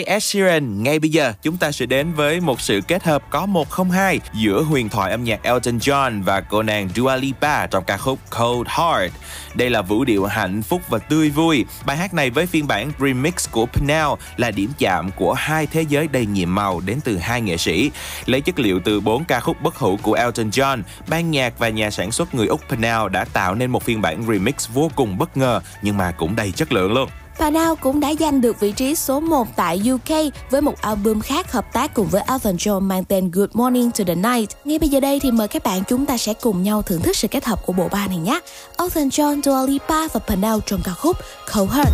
hay 0.00 0.14
Ed 0.14 0.22
Sheeran, 0.22 0.82
ngay 0.82 0.98
bây 0.98 1.10
giờ 1.10 1.32
chúng 1.42 1.56
ta 1.56 1.72
sẽ 1.72 1.86
đến 1.86 2.12
với 2.12 2.40
một 2.40 2.60
sự 2.60 2.80
kết 2.88 3.04
hợp 3.04 3.22
có 3.30 3.46
một 3.46 3.70
không 3.70 3.90
hai 3.90 4.20
giữa 4.34 4.62
huyền 4.62 4.88
thoại 4.88 5.10
âm 5.10 5.24
nhạc 5.24 5.42
Elton 5.42 5.78
John 5.78 6.24
và 6.24 6.40
cô 6.40 6.62
nàng 6.62 6.88
Dua 6.96 7.16
Lipa 7.16 7.66
trong 7.66 7.84
ca 7.84 7.96
khúc 7.96 8.18
Cold 8.38 8.68
Heart. 8.68 9.12
Đây 9.54 9.70
là 9.70 9.82
vũ 9.82 10.04
điệu 10.04 10.26
hạnh 10.26 10.62
phúc 10.62 10.80
và 10.88 10.98
tươi 10.98 11.30
vui. 11.30 11.64
Bài 11.86 11.96
hát 11.96 12.14
này 12.14 12.30
với 12.30 12.46
phiên 12.46 12.66
bản 12.66 12.92
remix 13.00 13.50
của 13.50 13.66
Pnell 13.66 14.08
là 14.36 14.50
điểm 14.50 14.70
chạm 14.78 15.10
của 15.16 15.32
hai 15.32 15.66
thế 15.66 15.84
giới 15.88 16.08
đầy 16.08 16.26
nhiệm 16.26 16.54
màu 16.54 16.80
đến 16.80 16.98
từ 17.04 17.18
hai 17.18 17.40
nghệ 17.40 17.56
sĩ. 17.56 17.90
Lấy 18.26 18.40
chất 18.40 18.58
liệu 18.58 18.80
từ 18.84 19.00
bốn 19.00 19.24
ca 19.24 19.40
khúc 19.40 19.62
bất 19.62 19.76
hủ 19.76 19.98
của 20.02 20.14
Elton 20.14 20.50
John, 20.50 20.82
ban 21.08 21.30
nhạc 21.30 21.58
và 21.58 21.68
nhà 21.68 21.90
sản 21.90 22.12
xuất 22.12 22.34
người 22.34 22.46
Úc 22.46 22.60
Pnell 22.68 23.08
đã 23.12 23.24
tạo 23.24 23.54
nên 23.54 23.70
một 23.70 23.82
phiên 23.82 24.00
bản 24.00 24.22
remix 24.28 24.68
vô 24.74 24.90
cùng 24.94 25.18
bất 25.18 25.36
ngờ 25.36 25.60
nhưng 25.82 25.96
mà 25.96 26.10
cũng 26.10 26.36
đầy 26.36 26.52
chất 26.52 26.72
lượng 26.72 26.92
luôn. 26.92 27.08
Và 27.40 27.50
Now 27.50 27.76
cũng 27.76 28.00
đã 28.00 28.12
giành 28.20 28.40
được 28.40 28.60
vị 28.60 28.72
trí 28.72 28.94
số 28.94 29.20
1 29.20 29.48
tại 29.56 29.82
UK 29.92 30.32
với 30.50 30.60
một 30.60 30.80
album 30.80 31.20
khác 31.20 31.52
hợp 31.52 31.72
tác 31.72 31.94
cùng 31.94 32.06
với 32.06 32.22
Elton 32.28 32.56
John 32.56 32.80
mang 32.80 33.04
tên 33.04 33.30
Good 33.30 33.50
Morning 33.52 33.90
to 33.90 34.04
the 34.04 34.14
Night. 34.14 34.50
Ngay 34.64 34.78
bây 34.78 34.88
giờ 34.88 35.00
đây 35.00 35.20
thì 35.20 35.30
mời 35.30 35.48
các 35.48 35.62
bạn 35.64 35.82
chúng 35.88 36.06
ta 36.06 36.16
sẽ 36.16 36.34
cùng 36.34 36.62
nhau 36.62 36.82
thưởng 36.82 37.02
thức 37.02 37.16
sự 37.16 37.28
kết 37.28 37.44
hợp 37.44 37.66
của 37.66 37.72
bộ 37.72 37.88
ba 37.88 38.06
này 38.06 38.16
nhé. 38.16 38.40
Elton 38.78 39.08
John, 39.08 39.42
Dua 39.42 39.66
Lipa 39.66 40.08
và 40.08 40.20
Panao 40.26 40.60
trong 40.66 40.80
ca 40.84 40.92
khúc 40.92 41.16
Cold 41.54 41.70
Heart. 41.72 41.92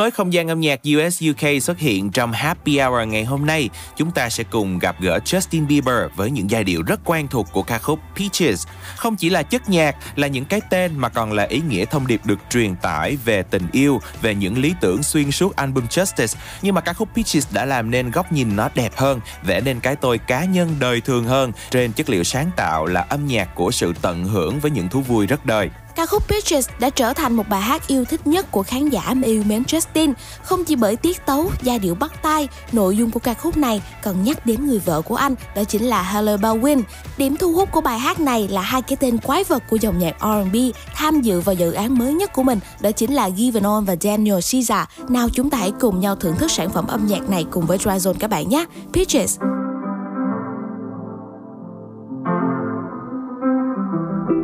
Nối 0.00 0.10
không 0.10 0.32
gian 0.32 0.48
âm 0.48 0.60
nhạc 0.60 0.80
US 0.96 1.22
UK 1.30 1.62
xuất 1.62 1.78
hiện 1.78 2.10
trong 2.10 2.32
Happy 2.32 2.78
Hour 2.78 3.08
ngày 3.08 3.24
hôm 3.24 3.46
nay, 3.46 3.68
chúng 3.96 4.10
ta 4.10 4.28
sẽ 4.28 4.44
cùng 4.44 4.78
gặp 4.78 4.96
gỡ 5.00 5.18
Justin 5.24 5.66
Bieber 5.66 5.96
với 6.16 6.30
những 6.30 6.50
giai 6.50 6.64
điệu 6.64 6.82
rất 6.82 7.00
quen 7.04 7.28
thuộc 7.28 7.46
của 7.52 7.62
ca 7.62 7.78
khúc 7.78 7.98
Peaches. 8.16 8.66
Không 8.96 9.16
chỉ 9.16 9.30
là 9.30 9.42
chất 9.42 9.68
nhạc, 9.68 9.96
là 10.16 10.26
những 10.26 10.44
cái 10.44 10.60
tên 10.70 10.98
mà 10.98 11.08
còn 11.08 11.32
là 11.32 11.44
ý 11.44 11.60
nghĩa 11.68 11.84
thông 11.84 12.06
điệp 12.06 12.20
được 12.24 12.38
truyền 12.50 12.76
tải 12.76 13.16
về 13.24 13.42
tình 13.42 13.66
yêu, 13.72 14.00
về 14.22 14.34
những 14.34 14.58
lý 14.58 14.74
tưởng 14.80 15.02
xuyên 15.02 15.30
suốt 15.30 15.56
album 15.56 15.86
Justice. 15.86 16.36
Nhưng 16.62 16.74
mà 16.74 16.80
ca 16.80 16.92
khúc 16.92 17.08
Peaches 17.14 17.52
đã 17.52 17.64
làm 17.64 17.90
nên 17.90 18.10
góc 18.10 18.32
nhìn 18.32 18.56
nó 18.56 18.68
đẹp 18.74 18.92
hơn, 18.96 19.20
vẽ 19.42 19.60
nên 19.60 19.80
cái 19.80 19.96
tôi 19.96 20.18
cá 20.18 20.44
nhân 20.44 20.76
đời 20.78 21.00
thường 21.00 21.24
hơn 21.24 21.52
trên 21.70 21.92
chất 21.92 22.10
liệu 22.10 22.24
sáng 22.24 22.50
tạo 22.56 22.86
là 22.86 23.00
âm 23.00 23.26
nhạc 23.26 23.54
của 23.54 23.70
sự 23.70 23.92
tận 24.02 24.24
hưởng 24.24 24.60
với 24.60 24.70
những 24.70 24.88
thú 24.88 25.00
vui 25.00 25.26
rất 25.26 25.46
đời. 25.46 25.70
Ca 26.00 26.06
khúc 26.06 26.28
Peaches 26.28 26.68
đã 26.78 26.90
trở 26.90 27.12
thành 27.12 27.34
một 27.34 27.48
bài 27.48 27.60
hát 27.60 27.86
yêu 27.86 28.04
thích 28.04 28.26
nhất 28.26 28.46
của 28.50 28.62
khán 28.62 28.88
giả 28.88 29.14
yêu 29.24 29.42
mến 29.46 29.62
Justin, 29.62 30.12
không 30.42 30.64
chỉ 30.64 30.76
bởi 30.76 30.96
tiết 30.96 31.26
tấu, 31.26 31.50
giai 31.62 31.78
điệu 31.78 31.94
bắt 31.94 32.12
tai, 32.22 32.48
nội 32.72 32.96
dung 32.96 33.10
của 33.10 33.20
ca 33.20 33.34
khúc 33.34 33.56
này 33.56 33.82
còn 34.02 34.24
nhắc 34.24 34.46
đến 34.46 34.66
người 34.66 34.78
vợ 34.78 35.02
của 35.02 35.14
anh, 35.14 35.34
đó 35.56 35.64
chính 35.64 35.84
là 35.84 36.02
Halle 36.02 36.36
Baldwin. 36.36 36.82
Điểm 37.16 37.36
thu 37.36 37.52
hút 37.52 37.68
của 37.72 37.80
bài 37.80 37.98
hát 37.98 38.20
này 38.20 38.48
là 38.48 38.62
hai 38.62 38.82
cái 38.82 38.96
tên 38.96 39.18
quái 39.18 39.44
vật 39.44 39.62
của 39.70 39.76
dòng 39.76 39.98
nhạc 39.98 40.16
R&B 40.20 40.56
tham 40.94 41.20
dự 41.20 41.40
vào 41.40 41.54
dự 41.54 41.72
án 41.72 41.98
mới 41.98 42.12
nhất 42.12 42.32
của 42.32 42.42
mình, 42.42 42.58
đó 42.80 42.90
chính 42.90 43.14
là 43.14 43.30
Given 43.30 43.62
On 43.62 43.84
và 43.84 43.96
Daniel 44.00 44.38
Caesar. 44.52 44.84
Nào 45.08 45.28
chúng 45.32 45.50
ta 45.50 45.58
hãy 45.58 45.72
cùng 45.80 46.00
nhau 46.00 46.16
thưởng 46.16 46.36
thức 46.36 46.50
sản 46.50 46.70
phẩm 46.70 46.86
âm 46.86 47.06
nhạc 47.06 47.30
này 47.30 47.44
cùng 47.50 47.66
với 47.66 47.78
Dryzone 47.78 48.14
các 48.18 48.30
bạn 48.30 48.48
nhé. 48.48 48.64
Peaches. 48.92 49.38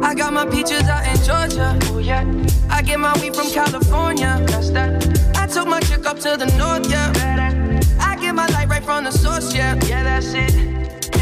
I 0.06 0.14
got 0.14 0.32
my 0.32 0.46
peaches 0.46 0.84
out 0.84 1.04
in 1.04 1.16
Georgia. 1.24 1.76
Oh 1.90 1.98
yeah. 1.98 2.22
I 2.70 2.80
get 2.80 3.00
my 3.00 3.12
weed 3.20 3.34
from 3.34 3.50
California. 3.50 4.40
That's 4.46 4.70
that. 4.70 5.36
I 5.36 5.48
took 5.48 5.66
my 5.66 5.80
chick 5.80 6.06
up 6.06 6.20
to 6.20 6.36
the 6.36 6.46
north, 6.56 6.88
yeah. 6.88 7.80
I 7.98 8.14
get 8.14 8.32
my 8.32 8.46
light 8.46 8.68
right 8.68 8.84
from 8.84 9.02
the 9.02 9.10
source, 9.10 9.52
yeah. 9.52 9.74
Yeah, 9.86 10.04
that's 10.04 10.32
it. 10.32 10.54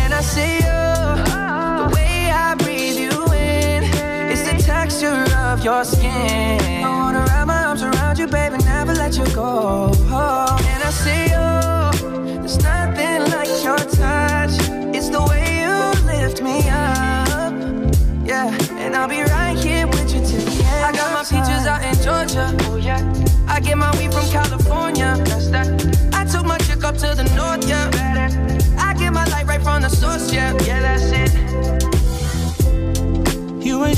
And 0.00 0.12
I 0.12 0.20
see 0.20 0.56
you. 0.56 0.60
The 0.60 1.32
uh-huh. 1.32 1.90
way 1.94 2.30
I 2.30 2.54
breathe 2.56 2.98
you 2.98 3.24
in 3.32 3.84
is 4.30 4.44
the 4.44 4.62
texture 4.62 5.24
of 5.38 5.64
your 5.64 5.82
skin. 5.84 6.63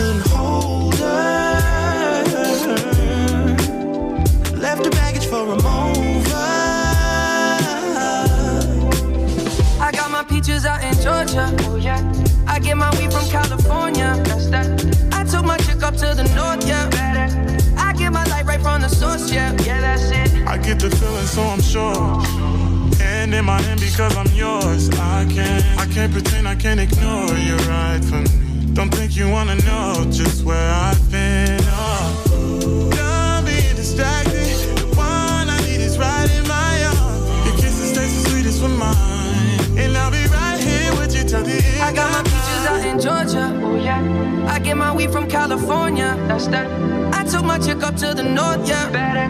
Couldn't 0.00 0.26
hold 0.28 0.94
her? 0.94 2.24
Left 4.56 4.84
her 4.84 4.90
baggage 4.90 5.26
for 5.26 5.42
a 5.42 5.56
mover. 5.56 6.36
I 9.78 9.90
got 9.92 10.10
my 10.10 10.24
peaches 10.24 10.64
out 10.64 10.82
in 10.82 10.94
Georgia. 10.94 11.54
Oh 11.68 11.76
yeah. 11.76 12.00
I 12.46 12.58
get 12.58 12.78
my 12.78 12.90
weed 12.96 13.12
from 13.12 13.28
California. 13.28 14.16
That's 14.24 14.48
that. 14.48 14.66
I 15.12 15.24
took 15.24 15.44
my 15.44 15.58
chick 15.58 15.82
up 15.82 15.94
to 15.96 16.14
the 16.14 16.24
north, 16.34 16.66
yeah. 16.66 16.88
Better. 16.88 17.28
I 17.76 17.92
get 17.92 18.10
my 18.10 18.24
light 18.24 18.46
right 18.46 18.60
from 18.62 18.80
the 18.80 18.88
source, 18.88 19.30
yeah. 19.30 19.52
Yeah, 19.66 19.82
that's 19.82 20.10
it. 20.10 20.46
I 20.46 20.56
get 20.56 20.80
the 20.80 20.90
feeling, 20.90 21.26
so 21.26 21.42
I'm 21.42 21.60
sure. 21.60 22.22
And 23.02 23.34
in 23.34 23.44
my 23.44 23.60
hand 23.60 23.80
because 23.80 24.16
I'm 24.16 24.32
yours. 24.34 24.88
I 24.90 25.26
can't, 25.30 25.64
I 25.78 25.84
can't 25.92 26.10
pretend, 26.10 26.48
I 26.48 26.54
can't 26.54 26.80
ignore 26.80 27.36
you 27.36 27.56
right 27.68 28.02
from. 28.02 28.39
Don't 28.72 28.94
think 28.94 29.16
you 29.16 29.28
wanna 29.28 29.56
know 29.56 30.06
just 30.10 30.44
where 30.44 30.70
I've 30.70 31.10
been. 31.10 31.60
Oh, 31.64 32.90
done 32.94 33.44
being 33.44 33.76
distracted. 33.76 34.56
The 34.78 34.86
one 34.96 35.50
I 35.50 35.58
need 35.66 35.80
is 35.80 35.98
right 35.98 36.30
in 36.30 36.46
my 36.48 36.84
arms. 36.86 37.46
Your 37.46 37.56
kisses 37.56 37.92
taste 37.92 38.22
the 38.22 38.30
sweetest 38.30 38.62
with 38.62 38.76
mine, 38.78 39.78
and 39.78 39.96
I'll 39.96 40.10
be 40.10 40.24
right 40.32 40.58
here 40.58 40.92
with 41.00 41.14
you 41.14 41.24
till 41.28 41.42
the 41.42 41.52
end. 41.52 41.82
I 41.82 41.92
got 41.92 42.10
my 42.12 42.22
peaches 42.22 42.64
out 42.70 42.86
in 42.86 43.00
Georgia. 43.00 43.60
Oh 43.62 43.76
yeah. 43.76 44.46
I 44.48 44.58
get 44.60 44.76
my 44.76 44.94
weed 44.94 45.10
from 45.10 45.28
California. 45.28 46.14
That's 46.28 46.46
that. 46.48 46.68
I 47.12 47.24
took 47.24 47.44
my 47.44 47.58
chick 47.58 47.82
up 47.82 47.96
to 47.96 48.14
the 48.14 48.22
north, 48.22 48.66
yeah. 48.68 48.88
Better. 48.90 49.28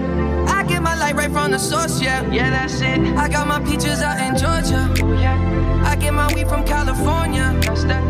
I 0.49 0.63
get 0.65 0.83
my 0.83 0.95
light 0.95 1.17
right 1.17 1.31
from 1.31 1.51
the 1.51 1.59
source, 1.59 2.01
yeah. 2.01 2.31
Yeah, 2.31 2.51
that's 2.51 2.81
it. 2.83 3.01
I 3.17 3.29
got 3.29 3.49
my 3.49 3.59
peaches 3.61 4.01
out 4.03 4.19
in 4.21 4.37
Georgia. 4.37 4.93
Oh 5.03 5.13
yeah. 5.15 5.37
I 5.85 5.97
get 5.97 6.13
my 6.15 6.33
weed 6.35 6.47
from 6.47 6.65
California. 6.65 7.59
That's 7.63 7.85
that. 7.85 8.10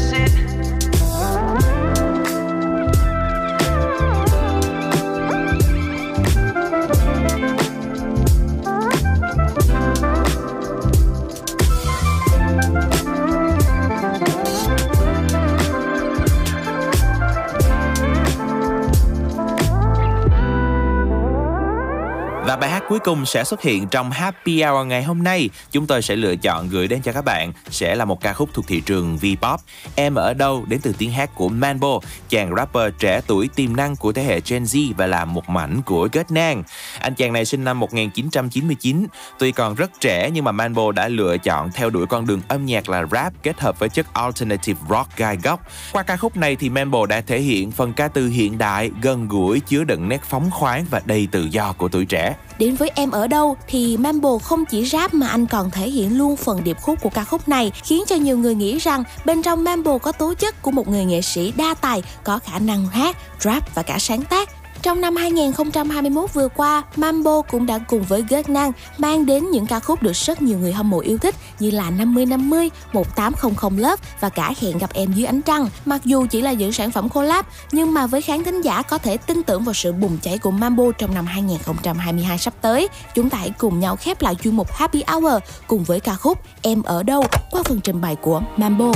bài 22.61 22.69
hát 22.69 22.83
cuối 22.89 22.99
cùng 22.99 23.25
sẽ 23.25 23.43
xuất 23.43 23.61
hiện 23.61 23.87
trong 23.87 24.11
Happy 24.11 24.63
Hour 24.63 24.87
ngày 24.87 25.03
hôm 25.03 25.23
nay. 25.23 25.49
Chúng 25.71 25.87
tôi 25.87 26.01
sẽ 26.01 26.15
lựa 26.15 26.35
chọn 26.35 26.69
gửi 26.69 26.87
đến 26.87 27.01
cho 27.01 27.11
các 27.11 27.25
bạn 27.25 27.53
sẽ 27.69 27.95
là 27.95 28.05
một 28.05 28.21
ca 28.21 28.33
khúc 28.33 28.49
thuộc 28.53 28.67
thị 28.67 28.81
trường 28.85 29.17
V-pop. 29.17 29.57
Em 29.95 30.15
ở 30.15 30.33
đâu 30.33 30.65
đến 30.67 30.79
từ 30.83 30.93
tiếng 30.97 31.11
hát 31.11 31.29
của 31.35 31.49
Manbo, 31.49 31.99
chàng 32.29 32.55
rapper 32.55 32.93
trẻ 32.99 33.21
tuổi 33.27 33.49
tiềm 33.55 33.75
năng 33.75 33.95
của 33.95 34.11
thế 34.11 34.23
hệ 34.23 34.41
Gen 34.49 34.63
Z 34.63 34.93
và 34.97 35.07
là 35.07 35.25
một 35.25 35.49
mảnh 35.49 35.81
của 35.81 36.07
Kết 36.11 36.31
Nang. 36.31 36.63
Anh 36.99 37.15
chàng 37.15 37.33
này 37.33 37.45
sinh 37.45 37.63
năm 37.63 37.79
1999, 37.79 39.07
tuy 39.39 39.51
còn 39.51 39.75
rất 39.75 39.91
trẻ 39.99 40.29
nhưng 40.33 40.45
mà 40.45 40.51
Manbo 40.51 40.91
đã 40.91 41.07
lựa 41.07 41.37
chọn 41.37 41.71
theo 41.71 41.89
đuổi 41.89 42.05
con 42.07 42.27
đường 42.27 42.41
âm 42.47 42.65
nhạc 42.65 42.89
là 42.89 43.05
rap 43.11 43.33
kết 43.43 43.59
hợp 43.59 43.79
với 43.79 43.89
chất 43.89 44.13
alternative 44.13 44.79
rock 44.89 45.17
gai 45.17 45.37
góc. 45.43 45.59
Qua 45.91 46.03
ca 46.03 46.17
khúc 46.17 46.37
này 46.37 46.55
thì 46.55 46.69
Manbo 46.69 47.05
đã 47.05 47.21
thể 47.21 47.39
hiện 47.39 47.71
phần 47.71 47.93
ca 47.93 48.07
từ 48.07 48.27
hiện 48.27 48.57
đại, 48.57 48.91
gần 49.01 49.27
gũi, 49.27 49.59
chứa 49.59 49.83
đựng 49.83 50.09
nét 50.09 50.21
phóng 50.23 50.51
khoáng 50.51 50.85
và 50.89 51.01
đầy 51.05 51.27
tự 51.31 51.43
do 51.43 51.73
của 51.73 51.87
tuổi 51.87 52.05
trẻ. 52.05 52.35
Đến 52.61 52.75
với 52.75 52.91
Em 52.95 53.11
ở 53.11 53.27
đâu 53.27 53.57
thì 53.67 53.97
Mambo 53.97 54.37
không 54.37 54.65
chỉ 54.65 54.85
rap 54.85 55.13
mà 55.13 55.27
anh 55.27 55.47
còn 55.47 55.71
thể 55.71 55.89
hiện 55.89 56.17
luôn 56.17 56.35
phần 56.35 56.63
điệp 56.63 56.77
khúc 56.81 57.01
của 57.01 57.09
ca 57.09 57.23
khúc 57.23 57.47
này, 57.47 57.71
khiến 57.83 58.03
cho 58.07 58.15
nhiều 58.15 58.37
người 58.37 58.55
nghĩ 58.55 58.77
rằng 58.77 59.03
bên 59.25 59.41
trong 59.41 59.63
Mambo 59.63 59.97
có 59.97 60.11
tố 60.11 60.33
chất 60.33 60.61
của 60.61 60.71
một 60.71 60.87
người 60.87 61.05
nghệ 61.05 61.21
sĩ 61.21 61.53
đa 61.57 61.73
tài, 61.73 62.03
có 62.23 62.39
khả 62.39 62.59
năng 62.59 62.87
hát, 62.87 63.17
rap 63.39 63.75
và 63.75 63.83
cả 63.83 63.99
sáng 63.99 64.21
tác. 64.21 64.49
Trong 64.83 65.01
năm 65.01 65.15
2021 65.15 66.33
vừa 66.33 66.47
qua, 66.47 66.83
Mambo 66.95 67.41
cũng 67.41 67.65
đã 67.65 67.77
cùng 67.77 68.03
với 68.03 68.23
Gert 68.29 68.49
Nang 68.49 68.71
mang 68.97 69.25
đến 69.25 69.51
những 69.51 69.65
ca 69.65 69.79
khúc 69.79 70.03
được 70.03 70.15
rất 70.15 70.41
nhiều 70.41 70.59
người 70.59 70.73
hâm 70.73 70.89
mộ 70.89 70.99
yêu 70.99 71.17
thích 71.17 71.35
như 71.59 71.71
là 71.71 71.89
5050, 71.89 72.69
1800 72.93 73.77
Love 73.77 74.03
và 74.19 74.29
cả 74.29 74.53
Hẹn 74.61 74.77
gặp 74.77 74.93
em 74.93 75.13
dưới 75.13 75.25
ánh 75.25 75.41
trăng. 75.41 75.69
Mặc 75.85 76.01
dù 76.05 76.25
chỉ 76.29 76.41
là 76.41 76.51
những 76.51 76.73
sản 76.73 76.91
phẩm 76.91 77.09
collab, 77.09 77.45
nhưng 77.71 77.93
mà 77.93 78.07
với 78.07 78.21
khán 78.21 78.43
thính 78.43 78.61
giả 78.61 78.81
có 78.81 78.97
thể 78.97 79.17
tin 79.17 79.43
tưởng 79.43 79.63
vào 79.63 79.73
sự 79.73 79.91
bùng 79.91 80.17
cháy 80.21 80.37
của 80.37 80.51
Mambo 80.51 80.83
trong 80.97 81.13
năm 81.13 81.25
2022 81.25 82.37
sắp 82.37 82.53
tới. 82.61 82.87
Chúng 83.15 83.29
ta 83.29 83.37
hãy 83.37 83.51
cùng 83.57 83.79
nhau 83.79 83.95
khép 83.95 84.21
lại 84.21 84.35
chuyên 84.43 84.55
mục 84.55 84.73
Happy 84.73 85.03
Hour 85.07 85.33
cùng 85.67 85.83
với 85.83 85.99
ca 85.99 86.15
khúc 86.15 86.37
Em 86.61 86.83
ở 86.83 87.03
đâu 87.03 87.23
qua 87.51 87.63
phần 87.65 87.81
trình 87.81 88.01
bày 88.01 88.15
của 88.15 88.41
Mambo. 88.57 88.91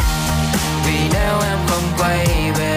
Vì 0.86 1.10
nếu 1.14 1.40
em 1.42 1.58
không 1.68 1.84
quay 1.98 2.28
về 2.58 2.74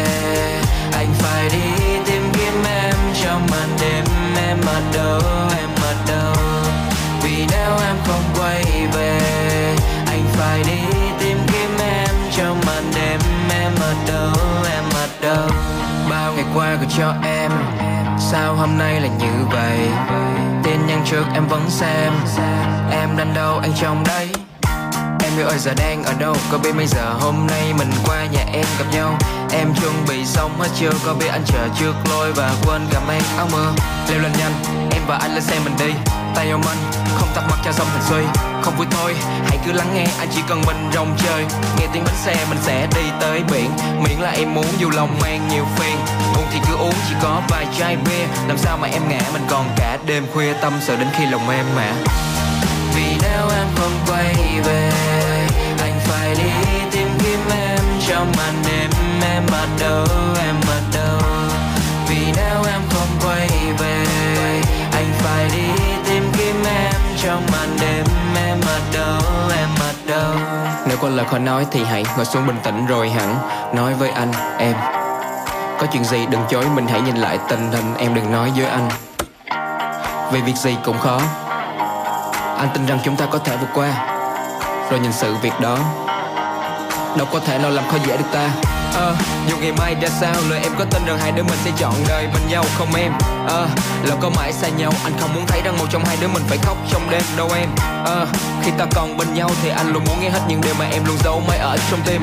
đâu, 4.95 5.21
em 5.59 5.69
ở 5.83 5.95
đâu? 6.09 6.35
Vì 7.23 7.47
nếu 7.51 7.73
em 7.87 7.97
không 8.07 8.23
quay 8.39 8.65
về 8.93 9.21
Anh 10.07 10.25
phải 10.33 10.63
đi 10.63 10.99
tìm 11.21 11.39
kiếm 11.47 11.71
em 11.81 12.09
trong 12.37 12.61
màn 12.67 12.85
đêm. 12.95 13.21
Em 13.51 13.73
ở 13.81 13.95
đâu, 14.09 14.33
em 14.73 14.85
ở 14.95 15.09
đâu? 15.23 15.49
Bao 16.11 16.33
ngày 16.33 16.45
qua 16.55 16.75
gửi 16.75 16.89
cho 16.99 17.15
em 17.23 17.51
Sao 18.19 18.55
hôm 18.55 18.79
nay 18.79 19.01
là 19.01 19.09
như 19.09 19.47
vậy? 19.51 19.79
Tin 20.63 20.87
nhắn 20.87 21.03
trước 21.05 21.25
em 21.35 21.49
vẫn 21.49 21.63
xem 21.69 22.13
Em 22.91 23.17
đang 23.17 23.35
đâu, 23.35 23.59
anh 23.59 23.73
trong 23.81 24.05
đây 24.05 24.38
Em 25.39 25.45
yêu 25.47 25.51
ơi, 25.51 25.59
giờ 25.59 25.75
đang 25.75 26.05
ở 26.05 26.15
đâu? 26.19 26.37
Có 26.53 26.59
biết 26.59 26.75
mấy 26.75 26.87
giờ 26.87 27.13
hôm 27.21 27.47
nay 27.47 27.73
mình 27.79 27.91
qua 28.07 28.27
nhà 28.27 28.45
em 28.53 28.65
gặp 28.79 28.85
nhau? 28.93 29.19
Em 29.53 29.75
chuẩn 29.81 29.93
bị 30.09 30.25
xong 30.27 30.59
hết 30.59 30.69
chưa? 30.81 30.91
Có 31.07 31.15
biết 31.15 31.27
anh 31.29 31.43
chờ 31.47 31.69
trước 31.79 31.93
lôi 32.11 32.33
và 32.33 32.55
quên 32.67 32.87
cả 32.93 33.01
mang 33.09 33.23
áo 33.37 33.49
mưa? 33.53 33.73
Leo 34.11 34.19
lên 34.19 34.33
nhanh, 34.39 34.53
Em 34.91 35.03
và 35.07 35.17
anh 35.17 35.35
lên 35.35 35.43
xe 35.43 35.59
mình 35.65 35.73
đi. 35.79 35.93
Tay 36.35 36.51
ôm 36.51 36.61
anh, 36.69 36.77
Không 37.15 37.29
tắt 37.35 37.43
mặt 37.51 37.59
cho 37.65 37.73
xong 37.73 37.87
thành 37.93 38.03
suy 38.09 38.41
Không 38.63 38.77
vui 38.77 38.87
thôi, 38.91 39.15
Hãy 39.47 39.59
cứ 39.67 39.73
lắng 39.73 39.91
nghe. 39.95 40.07
Anh 40.19 40.29
chỉ 40.35 40.41
cần 40.49 40.63
mình 40.67 40.91
rong 40.95 41.17
chơi. 41.19 41.45
Nghe 41.79 41.87
tiếng 41.93 42.05
bánh 42.05 42.17
xe, 42.25 42.47
mình 42.51 42.59
sẽ 42.63 42.87
đi 42.95 43.03
tới 43.21 43.43
biển. 43.53 43.71
Miễn 44.05 44.19
là 44.21 44.31
em 44.31 44.55
muốn 44.55 44.67
dù 44.79 44.91
lòng 44.91 45.19
mang 45.23 45.49
nhiều 45.49 45.67
phiền. 45.77 45.97
Uống 46.37 46.47
thì 46.53 46.59
cứ 46.69 46.77
uống, 46.77 46.95
chỉ 47.09 47.15
có 47.23 47.43
vài 47.49 47.67
chai 47.79 47.97
bia. 47.97 48.27
Làm 48.49 48.59
sao 48.59 48.79
mà 48.81 48.89
em 48.89 49.03
ngã? 49.09 49.21
Mình 49.33 49.43
còn 49.51 49.71
cả 49.77 49.99
đêm 50.07 50.27
khuya 50.35 50.53
Tâm 50.61 50.73
sự 50.81 50.97
đến 50.97 51.09
khi 51.19 51.27
lòng 51.27 51.51
em 51.51 51.67
mà 51.77 51.93
vì 52.99 53.17
nếu 53.23 53.49
em 53.57 53.67
không 53.77 53.93
quay 54.09 54.35
về, 54.65 54.91
anh 55.81 56.01
phải 56.05 56.35
đi 56.35 56.51
tìm 56.91 57.09
kiếm 57.19 57.41
em 57.51 57.79
trong 58.09 58.33
màn 58.37 58.55
đêm. 58.67 58.91
Em 59.23 59.43
ở 59.53 59.67
đâu, 59.81 60.07
em 60.41 60.57
ở 60.69 60.81
đâu? 60.95 61.21
Vì 62.09 62.33
nếu 62.37 62.65
em 62.73 62.81
không 62.91 63.09
quay 63.29 63.49
về, 63.79 64.05
anh 64.93 65.13
phải 65.19 65.49
đi 65.53 65.83
tìm 66.09 66.33
kiếm 66.39 66.65
em 66.65 66.95
trong 67.23 67.43
màn 67.53 67.77
đêm. 67.81 68.05
Em 68.47 68.61
ở 68.67 68.81
đâu, 68.93 69.21
em 69.59 69.69
ở 69.81 69.93
đâu? 70.07 70.33
Nếu 70.89 70.97
có 70.97 71.09
lời 71.09 71.27
khó 71.31 71.39
nói 71.39 71.67
thì 71.71 71.85
hãy 71.85 72.05
ngồi 72.17 72.27
xuống 72.27 72.47
bình 72.47 72.59
tĩnh 72.63 72.87
rồi 72.87 73.11
hẳn. 73.11 73.39
Nói 73.75 73.95
với 73.95 74.11
anh, 74.11 74.33
em. 74.59 74.75
Có 75.81 75.87
chuyện 75.93 76.05
gì 76.05 76.27
đừng 76.31 76.43
chối, 76.51 76.65
mình 76.75 76.87
hãy 76.87 77.01
nhìn 77.01 77.17
lại 77.17 77.39
tình 77.49 77.73
hình, 77.73 77.95
em 77.99 78.15
đừng 78.15 78.33
nói 78.33 78.53
với 78.57 78.67
anh. 78.67 78.89
Vì 80.33 80.41
việc 80.41 80.57
gì 80.57 80.77
cũng 80.85 80.99
khó. 80.99 81.21
Anh 82.59 82.69
tin 82.75 82.87
rằng 82.87 82.99
chúng 83.05 83.17
ta 83.17 83.27
có 83.27 83.39
thể 83.39 83.57
vượt 83.57 83.69
qua. 83.75 83.89
Rồi 84.91 85.01
nhìn 85.01 85.13
sự 85.13 85.35
việc 85.43 85.61
đó. 85.61 85.79
Đâu 87.17 87.27
có 87.33 87.41
thể 87.41 87.59
lo 87.59 87.69
làm 87.69 87.85
khó 87.89 87.97
dễ 88.07 88.17
được 88.17 88.25
ta. 88.33 88.49
À, 88.95 89.13
Dù 89.49 89.57
ngày 89.61 89.73
mai 89.73 89.95
ra 89.95 90.09
sao 90.21 90.35
Lời 90.49 90.61
em 90.63 90.73
có 90.79 90.85
tin 90.85 91.05
rằng 91.07 91.19
hai 91.19 91.33
đứa 91.33 91.43
mình 91.43 91.59
sẽ 91.65 91.71
chọn 91.79 91.95
đời 92.09 92.27
bên 92.27 92.43
nhau 92.49 92.65
không 92.79 92.95
em? 92.95 93.13
À, 93.49 93.67
Lâu 94.03 94.19
có 94.21 94.31
mãi 94.37 94.53
xa 94.53 94.69
nhau 94.69 94.93
Anh 95.05 95.13
không 95.21 95.35
muốn 95.35 95.47
thấy 95.47 95.61
rằng 95.65 95.79
một 95.79 95.85
trong 95.91 96.05
hai 96.05 96.17
đứa 96.21 96.29
mình 96.29 96.43
phải 96.49 96.59
khóc 96.59 96.77
trong 96.91 97.11
đêm 97.11 97.23
đâu 97.37 97.51
em? 97.57 97.69
À, 98.07 98.27
Khi 98.63 98.71
ta 98.79 98.87
còn 98.95 99.17
bên 99.17 99.35
nhau 99.35 99.51
thì 99.63 99.69
anh 99.69 99.93
luôn 99.93 100.05
muốn 100.05 100.21
nghe 100.21 100.31
hết 100.31 100.41
những 100.49 100.61
điều 100.61 100.75
mà 100.79 100.85
em 100.85 101.05
luôn 101.05 101.17
giấu 101.25 101.43
mãi 101.49 101.59
ở 101.59 101.77
trong 101.91 102.01
tim. 102.07 102.23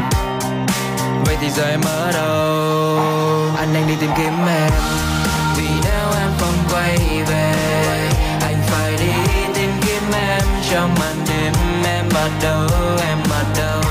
Vậy 1.26 1.38
thì 1.42 1.50
giờ 1.50 1.70
em 1.70 1.82
ở 1.86 2.12
đâu? 2.12 3.00
Anh 3.58 3.74
đang 3.74 3.88
đi 3.88 3.94
tìm 4.02 4.10
kiếm 4.18 4.34
em. 4.48 4.72
Vì 5.58 5.68
nếu 5.84 6.08
em 6.22 6.30
không 6.40 6.54
quay 6.72 6.98
về 7.28 7.55
trong 10.76 10.96
màn 11.00 11.16
đêm, 11.28 11.54
em 11.86 12.06
ở 12.14 12.30
đâu 12.44 12.68
em 13.08 13.18
ở 13.30 13.44
đâu 13.58 13.82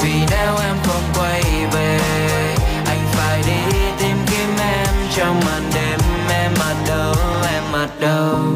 vì 0.00 0.12
nếu 0.30 0.56
em 0.62 0.76
không 0.82 1.02
quay 1.18 1.42
về, 1.72 1.98
anh 2.86 3.06
phải 3.12 3.42
đi 3.46 3.76
tìm 3.98 4.16
kiếm 4.30 4.56
em. 4.58 4.88
Trong 5.16 5.40
màn 5.46 5.70
đêm, 5.74 6.00
em 6.30 6.52
ở 6.60 6.74
đâu 6.88 7.14
em 7.52 7.72
ở 7.72 7.88
đâu 8.00 8.55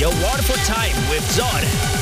Radio 0.00 0.18
wonderful 0.24 0.56
Time 0.64 0.96
with 1.10 1.22
Zod. 1.36 1.99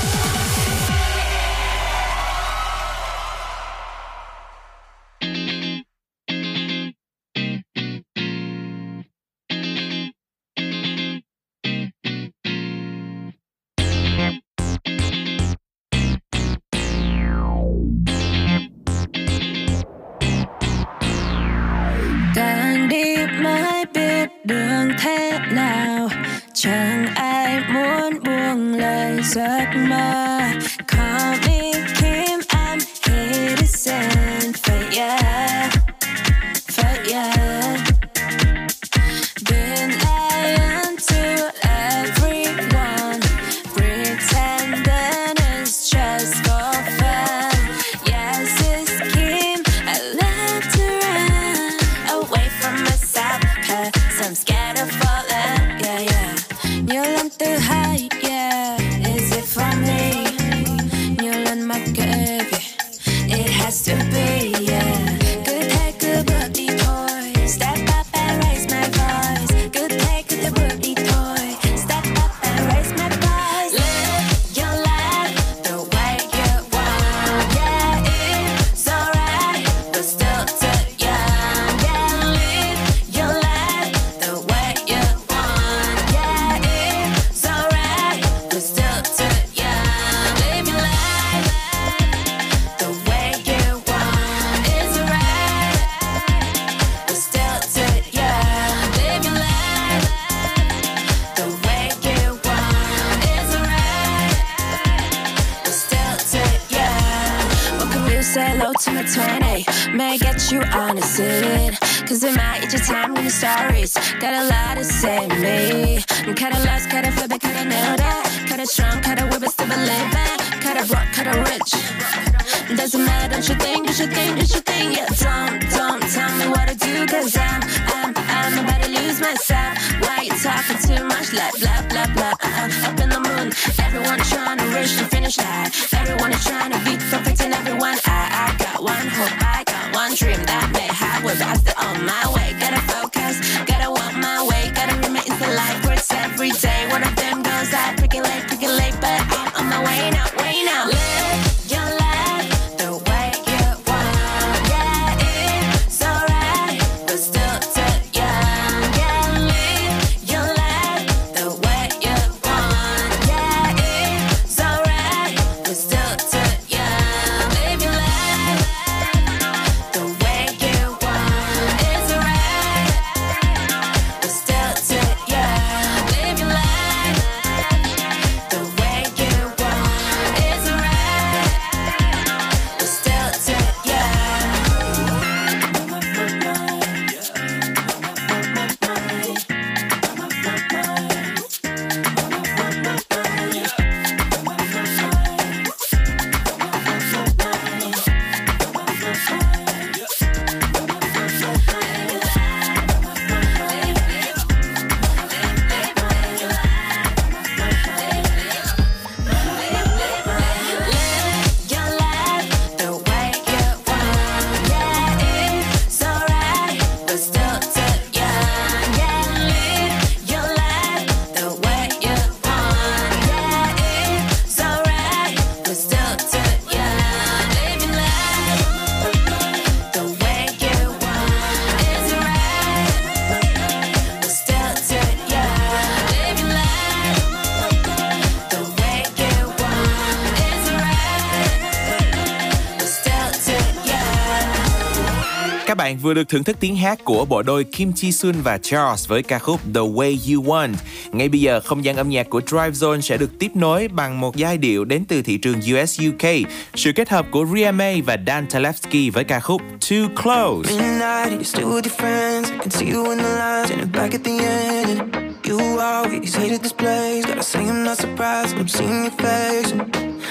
Được 246.19 246.29
thưởng 246.29 246.45
thức 246.45 246.57
tiếng 246.61 246.77
hát 246.77 247.05
của 247.05 247.25
bộ 247.25 247.43
đôi 247.43 247.64
Kim 247.64 247.93
Ji 247.93 248.11
Sun 248.11 248.35
và 248.43 248.59
Charles 248.59 249.09
với 249.09 249.23
ca 249.23 249.39
khúc 249.39 249.61
The 249.75 249.81
Way 249.81 250.35
You 250.35 250.43
Want. 250.43 250.75
Ngay 251.12 251.29
bây 251.29 251.41
giờ, 251.41 251.61
không 251.61 251.85
gian 251.85 251.97
âm 251.97 252.09
nhạc 252.09 252.31
của 252.31 252.41
Drive 252.47 252.71
Zone 252.71 253.01
sẽ 253.01 253.16
được 253.16 253.31
tiếp 253.39 253.51
nối 253.55 253.89
bằng 253.89 254.21
một 254.21 254.37
giai 254.37 254.59
điệu 254.59 254.85
đến 254.85 255.05
từ 255.09 255.23
thị 255.23 255.39
trường 255.39 255.61
US 255.61 256.01
UK, 256.09 256.29
sự 256.75 256.93
kết 256.93 257.09
hợp 257.09 257.27
của 257.31 257.47
Ria 257.55 257.71
May 257.71 258.03
và 258.03 258.16
Dan 258.27 258.47
Talevsky 258.47 259.11
với 259.11 259.25
ca 259.25 259.41
khúc 259.41 259.62
Too 259.91 260.23
Close. 260.23 260.71
Midnight, 260.71 261.29
you're 261.29 261.43
still 261.43 261.69
with 261.69 261.83
your 261.83 262.01
friends. 262.01 262.51
I 262.51 262.59
can 262.59 262.71
see 262.71 262.93
you 262.95 263.11
in 263.11 263.19
the 263.19 263.29
lines 263.29 263.71
and 263.71 263.97
back 263.97 264.12
at 264.12 264.21
the 264.25 264.39
end. 264.39 265.14
And 265.14 265.47
you 265.49 265.79
always 265.81 266.37
hated 266.37 266.61
this 266.62 266.73
place. 266.73 267.27
Gotta 267.27 267.43
say, 267.43 267.61
I'm 267.61 267.85
not 267.85 267.99
surprised 267.99 268.53
when 268.53 268.62
I'm 268.62 268.69
seeing 268.69 269.03
your 269.03 269.16
face. 269.19 269.73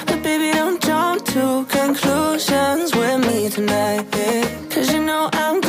But 0.06 0.24
baby, 0.24 0.52
don't 0.52 0.82
jump 0.88 1.26
to 1.26 1.66
conclusions 1.70 2.96
with 2.96 3.20
me 3.28 3.50
tonight. 3.50 4.06
Yeah. 4.16 4.58
Cause 4.70 4.94
you 4.94 5.04
know 5.04 5.30
I'm 5.34 5.67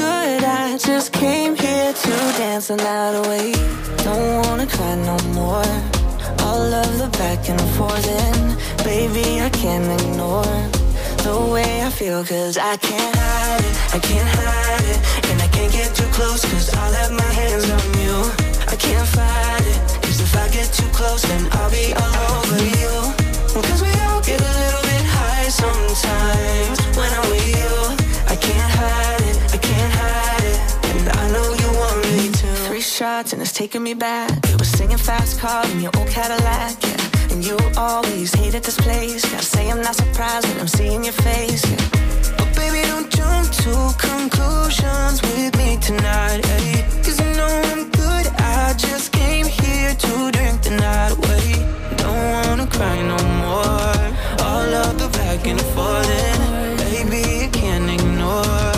came 1.18 1.56
here 1.56 1.92
to 1.92 2.10
dance 2.38 2.68
the 2.68 2.76
night 2.76 3.14
away. 3.22 3.52
Don't 4.06 4.46
wanna 4.46 4.66
cry 4.66 4.94
no 4.94 5.18
more. 5.34 5.70
All 6.46 6.72
of 6.82 6.90
the 7.02 7.08
back 7.18 7.48
and 7.50 7.60
forth, 7.76 8.06
and 8.06 8.56
baby, 8.84 9.40
I 9.40 9.50
can't 9.50 9.88
ignore 10.00 10.54
the 11.26 11.36
way 11.52 11.82
I 11.82 11.90
feel. 11.90 12.24
Cause 12.24 12.56
I 12.56 12.76
can't 12.76 13.14
hide 13.16 13.64
it, 13.68 13.74
I 13.96 13.98
can't 13.98 14.30
hide 14.38 14.86
it. 14.94 14.98
And 15.30 15.42
I 15.42 15.48
can't 15.48 15.72
get 15.72 15.90
too 15.98 16.10
close, 16.16 16.40
cause 16.44 16.68
I'll 16.74 16.94
have 17.00 17.12
my 17.12 17.30
hands 17.40 17.68
on 17.76 17.86
you. 18.04 18.16
I 18.72 18.76
can't 18.76 19.08
fight 19.16 19.66
it, 19.74 19.78
cause 20.02 20.20
if 20.20 20.32
I 20.36 20.46
get 20.56 20.68
too 20.72 20.90
close, 20.98 21.22
then 21.22 21.42
I'll 21.58 21.70
be 21.70 21.86
all 22.02 22.16
over 22.38 22.62
you. 22.78 22.94
Cause 23.66 23.82
we 23.82 23.92
all 24.06 24.22
get 24.22 24.40
a 24.40 24.52
little 24.62 24.84
bit 24.90 25.04
high 25.18 25.48
sometimes 25.50 26.78
when 26.96 27.10
I'm 27.18 27.26
with 27.32 27.48
you. 27.58 27.74
I 28.32 28.36
can't 28.36 28.72
hide 28.78 29.17
shots 32.98 33.32
and 33.32 33.40
it's 33.40 33.52
taking 33.52 33.84
me 33.84 33.94
back. 33.94 34.28
It 34.50 34.58
was 34.58 34.68
singing 34.70 34.98
fast 34.98 35.38
car 35.38 35.64
in 35.70 35.80
your 35.80 35.92
old 35.96 36.08
Cadillac, 36.08 36.74
yeah. 36.82 37.32
And 37.32 37.46
you 37.46 37.56
always 37.76 38.34
hated 38.34 38.64
this 38.64 38.76
place. 38.76 39.22
Gotta 39.30 39.44
say 39.44 39.70
I'm 39.70 39.80
not 39.80 39.94
surprised 39.94 40.48
when 40.48 40.58
I'm 40.58 40.66
seeing 40.66 41.04
your 41.04 41.12
face, 41.12 41.62
yeah. 41.70 42.34
But 42.36 42.48
baby, 42.56 42.80
don't 42.88 43.08
jump 43.08 43.46
to 43.62 43.72
conclusions 44.08 45.22
with 45.22 45.56
me 45.58 45.76
tonight, 45.76 46.40
ayy. 46.56 46.78
Cause 47.04 47.20
you 47.20 47.30
know 47.38 47.52
I'm 47.70 47.88
good. 47.90 48.26
I 48.58 48.74
just 48.76 49.12
came 49.12 49.46
here 49.46 49.94
to 49.94 50.32
drink 50.32 50.62
the 50.66 50.74
night 50.86 51.12
away. 51.18 51.46
Don't 52.02 52.24
wanna 52.34 52.66
cry 52.66 52.98
no 53.12 53.18
more. 53.42 53.98
All 54.48 54.70
of 54.86 54.98
the 54.98 55.08
back 55.18 55.46
and 55.46 55.60
forth, 55.72 56.80
baby, 56.82 57.44
you 57.44 57.48
can't 57.50 57.88
ignore 57.96 58.77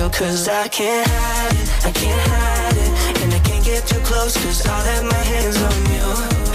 you. 0.00 0.10
Cause 0.10 0.48
I 0.48 0.68
can't 0.68 1.06
hide 1.06 1.56
it, 1.60 1.68
I 1.84 1.90
can't 1.92 2.20
hide 2.32 2.76
it. 2.84 3.22
And 3.22 3.34
I 3.34 3.38
can't 3.40 3.64
get 3.64 3.86
too 3.86 4.00
close, 4.00 4.34
cause 4.36 4.66
I'll 4.66 4.84
have 4.92 5.04
my 5.04 5.22
hands 5.32 5.56
on 5.68 5.78
you. 5.94 6.08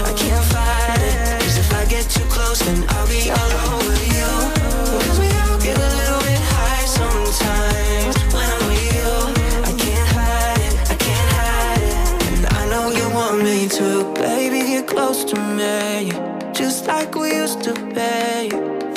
I 0.09 0.13
can't 0.21 0.45
fight 0.53 1.01
it, 1.01 1.41
cause 1.43 1.57
if 1.57 1.69
I 1.73 1.85
get 1.85 2.05
too 2.09 2.27
close, 2.35 2.59
then 2.59 2.83
I'll 2.89 3.07
be 3.07 3.29
all 3.29 3.53
over 3.73 3.97
you. 4.17 4.31
Cause 5.05 5.19
we 5.19 5.29
all 5.45 5.59
get 5.59 5.77
a 5.77 5.91
little 6.01 6.21
bit 6.27 6.41
high 6.53 6.85
sometimes 6.85 8.15
when 8.33 8.47
I'm 8.55 8.64
me 13.45 13.67
baby, 14.15 14.59
get 14.71 14.87
close 14.87 15.23
to 15.23 15.35
me. 15.57 16.11
Just 16.51 16.87
like 16.87 17.13
we 17.13 17.27
used 17.43 17.61
to 17.63 17.73
be. 17.95 18.49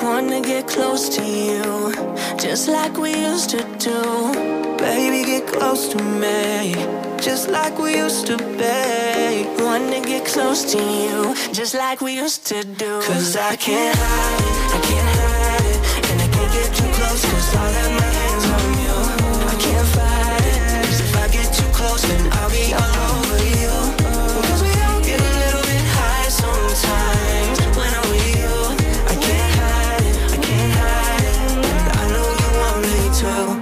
Wanna 0.03 0.41
get 0.41 0.67
close 0.67 1.05
to 1.17 1.23
you, 1.23 1.93
just 2.39 2.67
like 2.67 2.97
we 2.97 3.11
used 3.31 3.51
to 3.51 3.61
do. 3.87 4.01
Baby, 4.79 5.21
get 5.31 5.47
close 5.47 5.89
to 5.93 5.99
me, 6.23 6.73
just 7.27 7.51
like 7.51 7.79
we 7.79 7.91
used 8.05 8.27
to 8.29 8.37
be. 8.61 9.47
Wanna 9.63 10.01
get 10.01 10.25
close 10.25 10.61
to 10.73 10.79
you, 10.79 11.35
just 11.53 11.75
like 11.75 12.01
we 12.01 12.13
used 12.15 12.47
to 12.47 12.65
do. 12.65 12.93
Cause 13.03 13.37
I 13.37 13.55
can't 13.57 13.99
hide 14.01 14.45
it, 14.51 14.59
I 14.77 14.81
can't 14.89 15.11
hide 15.19 15.67
it. 15.73 15.79
And 16.09 16.19
I 16.25 16.29
can't 16.35 16.53
get 16.57 16.69
too 16.79 16.91
close, 16.97 17.23
cause 17.33 17.51
I'll 17.63 17.91
my 18.01 18.11
hands 18.19 18.47
on 18.57 18.69
you. 18.85 18.97
I 19.53 19.55
can't 19.65 19.89
fight 19.95 20.45
it, 20.53 20.87
cause 20.87 21.01
if 21.07 21.15
I 21.23 21.27
get 21.37 21.49
too 21.59 21.71
close, 21.79 22.03
then 22.09 22.33
I'll 22.33 22.51
be 22.51 22.73
all 22.73 23.08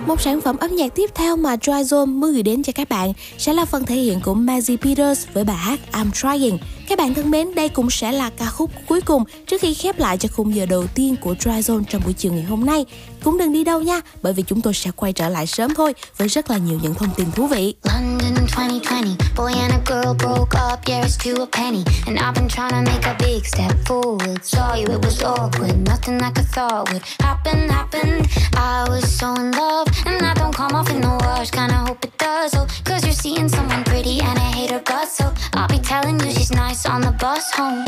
Một 0.07 0.21
sản 0.21 0.41
phẩm 0.41 0.57
âm 0.57 0.77
nhạc 0.77 0.95
tiếp 0.95 1.11
theo 1.15 1.37
mà 1.37 1.57
Dryzone 1.57 2.07
mới 2.07 2.07
muốn 2.07 2.33
gửi 2.33 2.43
đến 2.43 2.63
cho 2.63 2.73
các 2.73 2.89
bạn 2.89 3.13
sẽ 3.39 3.53
là 3.53 3.65
phần 3.65 3.85
thể 3.85 3.95
hiện 3.95 4.21
của 4.25 4.35
Mazzy 4.35 4.77
Peters 4.77 5.27
với 5.33 5.45
bài 5.45 5.57
hát 5.57 5.81
I'm 5.93 6.11
Trying. 6.11 6.59
Các 6.89 6.99
bạn 6.99 7.15
thân 7.15 7.31
mến, 7.31 7.55
đây 7.55 7.69
cũng 7.69 7.91
sẽ 7.91 8.13
là 8.13 8.31
ca 8.31 8.47
khúc 8.47 8.71
cuối 8.89 9.01
cùng 9.01 9.25
trước 9.47 9.61
khi 9.61 9.75
khép 9.75 9.99
lại 9.99 10.19
cho 10.19 10.29
khung 10.33 10.55
giờ 10.55 10.67
đầu 10.67 10.87
tiên 10.95 11.17
của 11.21 11.35
Dryzone 11.35 11.85
trong 11.91 12.03
buổi 12.05 12.13
chiều 12.13 12.33
ngày 12.33 12.43
hôm 12.43 12.67
nay. 12.67 12.85
Cũng 13.27 13.39
đừng 13.39 13.53
đi 13.53 13.65
đâu 13.65 13.83
nha, 13.83 14.01
bởi 14.23 14.33
vì 14.33 14.43
chúng 14.43 14.61
tôi 14.61 14.75
sẽ 14.75 14.91
quay 14.97 15.13
trở 15.13 15.29
lại 15.29 15.47
sớm 15.47 15.75
thôi 15.75 15.95
với 16.17 16.29
rất 16.29 16.51
là 16.51 16.57
nhiều 16.57 16.79
những 16.83 16.95
thông 16.95 17.15
tin 17.17 17.33
thú 17.33 17.47
vị. 17.47 17.75
London 17.83 18.47
2020, 18.51 19.17
boy 19.37 19.53
and 19.53 19.73
a 19.73 19.81
girl 19.87 20.15
broke 20.19 20.59
up, 20.73 20.81
yeah, 20.87 21.05
it's 21.05 21.35
to 21.35 21.43
a 21.43 21.47
penny. 21.53 21.85
And 22.07 22.19
I've 22.19 22.35
been 22.35 22.49
trying 22.49 22.71
to 22.71 22.93
make 22.93 23.03
a 23.05 23.17
big 23.19 23.43
step 23.45 23.73
forward. 23.87 24.39
Saw 24.43 24.75
you, 24.75 24.85
it 24.85 25.05
was 25.05 25.23
awkward, 25.23 25.77
nothing 25.89 26.19
like 26.19 26.39
I 26.39 26.45
thought 26.55 26.93
would 26.93 27.03
happen. 27.21 28.27
I 28.57 28.89
was 28.89 29.19
so 29.19 29.35
in 29.35 29.51
love, 29.53 29.89
and 30.07 30.23
I 30.23 30.35
don't 30.35 30.55
come 30.55 30.75
off 30.75 30.91
in 30.91 31.01
the 31.01 31.09
wash, 31.09 31.51
kinda 31.51 31.75
hope 31.75 32.05
it 32.05 32.19
does. 32.19 32.55
Oh, 32.55 32.67
cause 32.85 33.05
you're 33.05 33.21
seeing 33.23 33.49
someone 33.49 33.85
pretty 33.85 34.21
and 34.21 34.39
I 34.39 34.51
hate 34.57 34.71
her 34.71 34.83
guts, 34.85 35.17
so 35.17 35.25
I'll 35.53 35.69
be 35.69 35.79
telling 35.79 36.21
you 36.21 36.31
she's 36.31 36.51
nice 36.51 36.87
on 36.87 37.01
the 37.01 37.13
bus 37.13 37.51
home. 37.53 37.85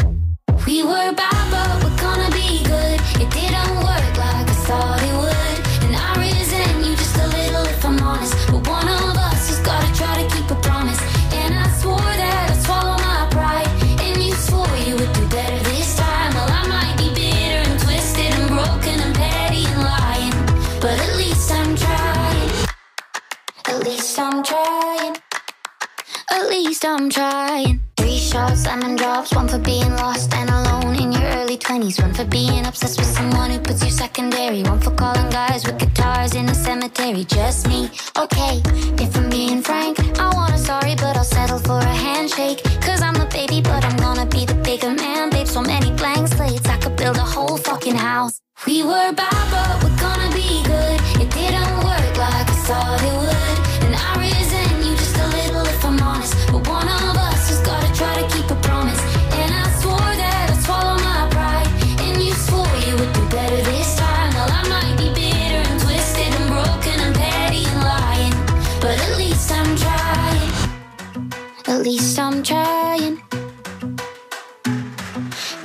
We 0.66 0.82
were 0.82 1.12
bad, 1.12 1.51
but 1.51 1.84
we're 1.84 1.97
gonna 1.97 2.30
be 2.30 2.62
good. 2.64 3.01
It 3.22 3.30
didn't 3.30 3.76
work 3.76 4.16
like 4.18 4.47
thought 4.69 5.01
it 5.01 5.16
would. 5.23 5.57
And 5.85 5.97
I 5.97 6.09
resent 6.21 6.85
you 6.85 6.95
just 6.95 7.16
a 7.16 7.27
little 7.37 7.64
if 7.73 7.83
I'm 7.89 7.99
honest. 8.11 8.35
But 8.53 8.61
one 8.69 8.89
of 9.01 9.16
us 9.29 9.43
has 9.49 9.61
gotta 9.69 9.91
try 10.01 10.12
to 10.21 10.27
keep 10.35 10.49
a 10.57 10.59
promise. 10.69 11.01
And 11.41 11.51
I 11.64 11.66
swore 11.81 12.12
that 12.23 12.51
I'd 12.53 12.61
swallow 12.66 12.99
my 13.09 13.21
pride. 13.37 13.71
And 14.05 14.16
you 14.23 14.35
swore 14.47 14.77
you 14.87 14.95
would 15.01 15.12
do 15.19 15.25
better 15.37 15.61
this 15.71 15.97
time. 15.97 16.31
Well, 16.37 16.51
I 16.61 16.62
might 16.75 16.95
be 17.01 17.09
bitter 17.19 17.61
and 17.69 17.81
twisted 17.81 18.33
and 18.39 18.49
broken 18.57 18.97
and 19.07 19.14
petty 19.23 19.64
and 19.73 19.83
lying. 19.93 20.35
But 20.85 20.97
at 21.07 21.12
least 21.23 21.49
I'm 21.59 21.73
trying. 21.85 22.51
At 23.71 23.79
least 23.89 24.19
I'm 24.19 24.39
trying. 24.51 25.14
At 26.37 26.45
least 26.53 26.85
I'm 26.85 27.09
trying. 27.09 27.81
Three 27.97 28.19
shots, 28.19 28.66
lemon 28.66 28.97
drops, 28.97 29.35
one 29.35 29.49
for 29.49 29.62
being 29.71 29.93
lost 29.97 30.35
and 30.35 30.51
alone 30.51 30.68
early 31.49 31.57
20s, 31.57 32.03
one 32.03 32.12
for 32.12 32.26
being 32.26 32.66
obsessed 32.66 32.99
with 32.99 33.09
someone 33.09 33.51
who 33.51 33.59
puts 33.59 33.82
you 33.82 33.90
secondary, 33.90 34.62
one 34.64 34.78
for 34.80 34.90
calling 34.90 35.30
guys 35.30 35.64
with 35.64 35.78
guitars 35.78 36.34
in 36.34 36.46
a 36.46 36.55
cemetery. 36.55 37.24
Just 37.24 37.66
me, 37.68 37.90
okay. 38.18 38.61
If 39.03 39.16
I'm 39.16 39.30
being 39.30 39.62
frank, 39.62 39.99
I 40.20 40.28
want 40.34 40.53
a 40.53 40.59
sorry, 40.59 40.94
but 40.96 41.16
I'll 41.16 41.24
settle 41.24 41.59
for 41.59 41.78
a 41.78 41.94
handshake. 42.07 42.62
Cause 42.82 43.01
I'm 43.01 43.14
the 43.14 43.26
baby, 43.32 43.62
but 43.62 43.82
I'm 43.82 43.96
gonna 43.96 44.26
be 44.26 44.44
the 44.44 44.57
bigger 44.57 44.90
man, 44.90 45.30
babe. 45.30 45.46
So 45.46 45.62
many 45.62 45.90
blank 45.92 46.28
slates, 46.28 46.68
I 46.68 46.76
could 46.76 46.96
build 46.96 47.16
a 47.16 47.28
whole 47.34 47.57
fucking 47.57 47.96
house. 47.96 48.42
We 48.66 48.82
were 48.82 49.12
bad, 49.14 49.44
but 49.53 49.74
we're 49.82 49.99
gonna 50.05 50.30
be 50.34 50.62
good. 50.64 51.01
It 51.22 51.30
didn't 51.32 51.76
work 51.88 52.12
like 52.24 52.49
I 52.55 52.59
thought 52.68 53.01
it 53.11 53.16
would. 53.24 53.59
And 53.86 53.94
I 53.96 54.11
resent 54.20 54.84
you 54.84 54.94
just 54.96 55.16
a 55.16 55.26
little 55.36 55.64
if 55.64 55.82
I'm 55.82 55.99
honest. 56.03 56.34
But 56.53 56.68
one 56.68 56.88
of 56.88 57.18
At 71.69 71.83
least 71.83 72.19
I'm 72.19 72.43
trying. 72.43 73.21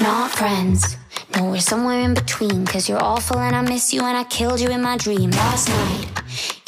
Not 0.01 0.31
friends. 0.31 0.97
No, 1.33 1.49
we're 1.49 1.61
somewhere 1.61 2.01
in 2.01 2.13
between. 2.13 2.65
Cause 2.65 2.89
you're 2.89 3.01
awful 3.01 3.39
and 3.39 3.55
I 3.55 3.61
miss 3.61 3.93
you 3.93 4.01
and 4.01 4.17
I 4.17 4.25
killed 4.25 4.59
you 4.59 4.67
in 4.67 4.81
my 4.81 4.97
dream 4.97 5.31
last 5.31 5.69
night. 5.69 6.07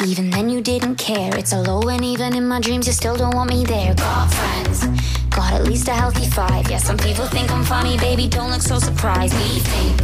Even 0.08 0.30
then 0.30 0.50
you 0.50 0.62
didn't 0.62 0.96
care. 0.96 1.36
It's 1.36 1.52
a 1.52 1.62
low 1.62 1.82
and 1.90 2.06
even 2.06 2.34
in 2.34 2.48
my 2.48 2.62
dreams 2.62 2.88
you 2.88 2.94
still 2.94 3.18
don't 3.18 3.36
want 3.36 3.50
me 3.50 3.66
there. 3.66 3.94
Got 3.96 4.34
friends. 4.34 4.86
Got 5.32 5.52
at 5.52 5.66
least 5.66 5.90
a 5.90 5.94
healthy 5.94 6.30
five. 6.30 6.72
Yeah, 6.72 6.78
some 6.78 6.98
people 6.98 7.26
think 7.26 7.52
I'm 7.52 7.66
funny, 7.66 7.98
baby. 7.98 8.30
Don't 8.30 8.52
look 8.52 8.62
so 8.62 8.80
surprised. 8.80 9.34
We 9.34 9.60
think 9.60 9.98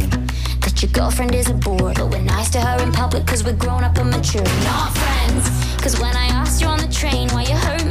that 0.60 0.82
your 0.82 0.92
girlfriend 0.92 1.34
is 1.34 1.48
a 1.48 1.54
bore. 1.54 1.94
But 1.94 2.10
we're 2.10 2.20
nice 2.20 2.50
to 2.50 2.60
her 2.60 2.82
in 2.82 2.92
public 2.92 3.26
cause 3.26 3.42
we're 3.42 3.56
grown 3.56 3.82
up 3.82 3.96
and 3.96 4.10
mature. 4.10 4.44
Not 4.64 4.92
friends. 4.94 5.48
Cause 5.80 5.98
when 5.98 6.14
I 6.14 6.26
asked 6.26 6.60
you 6.60 6.66
on 6.66 6.78
the 6.78 6.92
train 6.92 7.30
why 7.30 7.44
you 7.44 7.54
hurt 7.54 7.81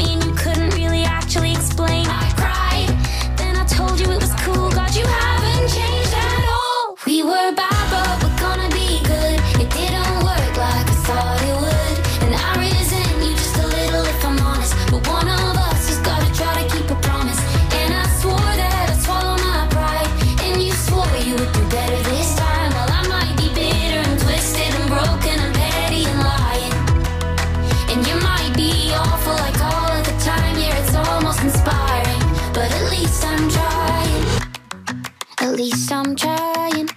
At 35.52 35.58
least 35.58 35.92
I'm 35.92 36.16
trying. 36.16 36.90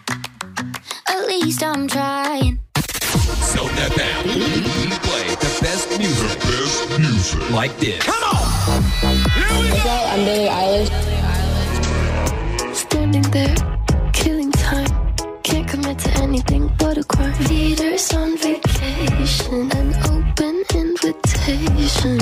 At 1.09 1.27
least 1.27 1.61
I'm 1.65 1.89
trying. 1.89 2.61
So 3.43 3.67
now 3.67 4.23
we 4.23 4.95
play 5.03 5.27
the 5.43 5.59
best 5.61 5.89
music. 5.99 6.39
The 6.39 6.47
best 6.47 7.01
music. 7.01 7.51
Like 7.51 7.77
this. 7.79 7.99
Come 8.01 8.23
on! 8.23 8.47
Here 9.35 9.59
we 9.59 9.71
go! 9.83 9.97
I'm 10.07 10.25
Billie 10.25 10.47
Eilish. 10.47 10.93
Standing 12.77 13.27
there, 13.33 13.57
killing 14.13 14.53
time. 14.53 14.87
Can't 15.43 15.67
commit 15.67 15.99
to 15.99 16.11
anything 16.23 16.71
but 16.79 16.97
a 16.97 17.03
crime. 17.03 17.33
Theaters 17.49 18.15
on 18.15 18.39
vacation. 18.39 19.73
An 19.73 19.95
open 20.13 20.63
invitation. 20.77 22.21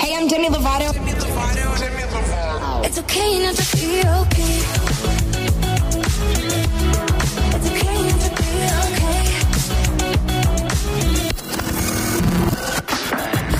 Hey, 0.00 0.16
I'm 0.16 0.26
Demi 0.26 0.48
Lovato. 0.48 0.92
Demi 0.92 1.12
Lovato. 1.12 1.75
It's 2.86 2.98
okay 3.00 3.42
not 3.42 3.54
to 3.56 3.62
feel 3.64 4.08
okay. 4.22 4.58
It's 7.54 7.66
okay 7.70 7.96
not 8.06 8.20
to 8.22 8.30
be 8.38 8.50
okay. 8.86 9.22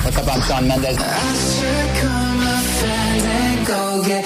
What's 0.03 0.17
up? 0.17 0.27
I'm 0.33 0.41
Sean 0.47 0.63
Mendes. 0.69 0.97
I 0.97 1.03
should 1.51 1.89
call 1.99 2.29
my 2.39 2.57
friends 2.79 3.23
and 3.25 3.59
go 3.67 3.81
get. 4.07 4.25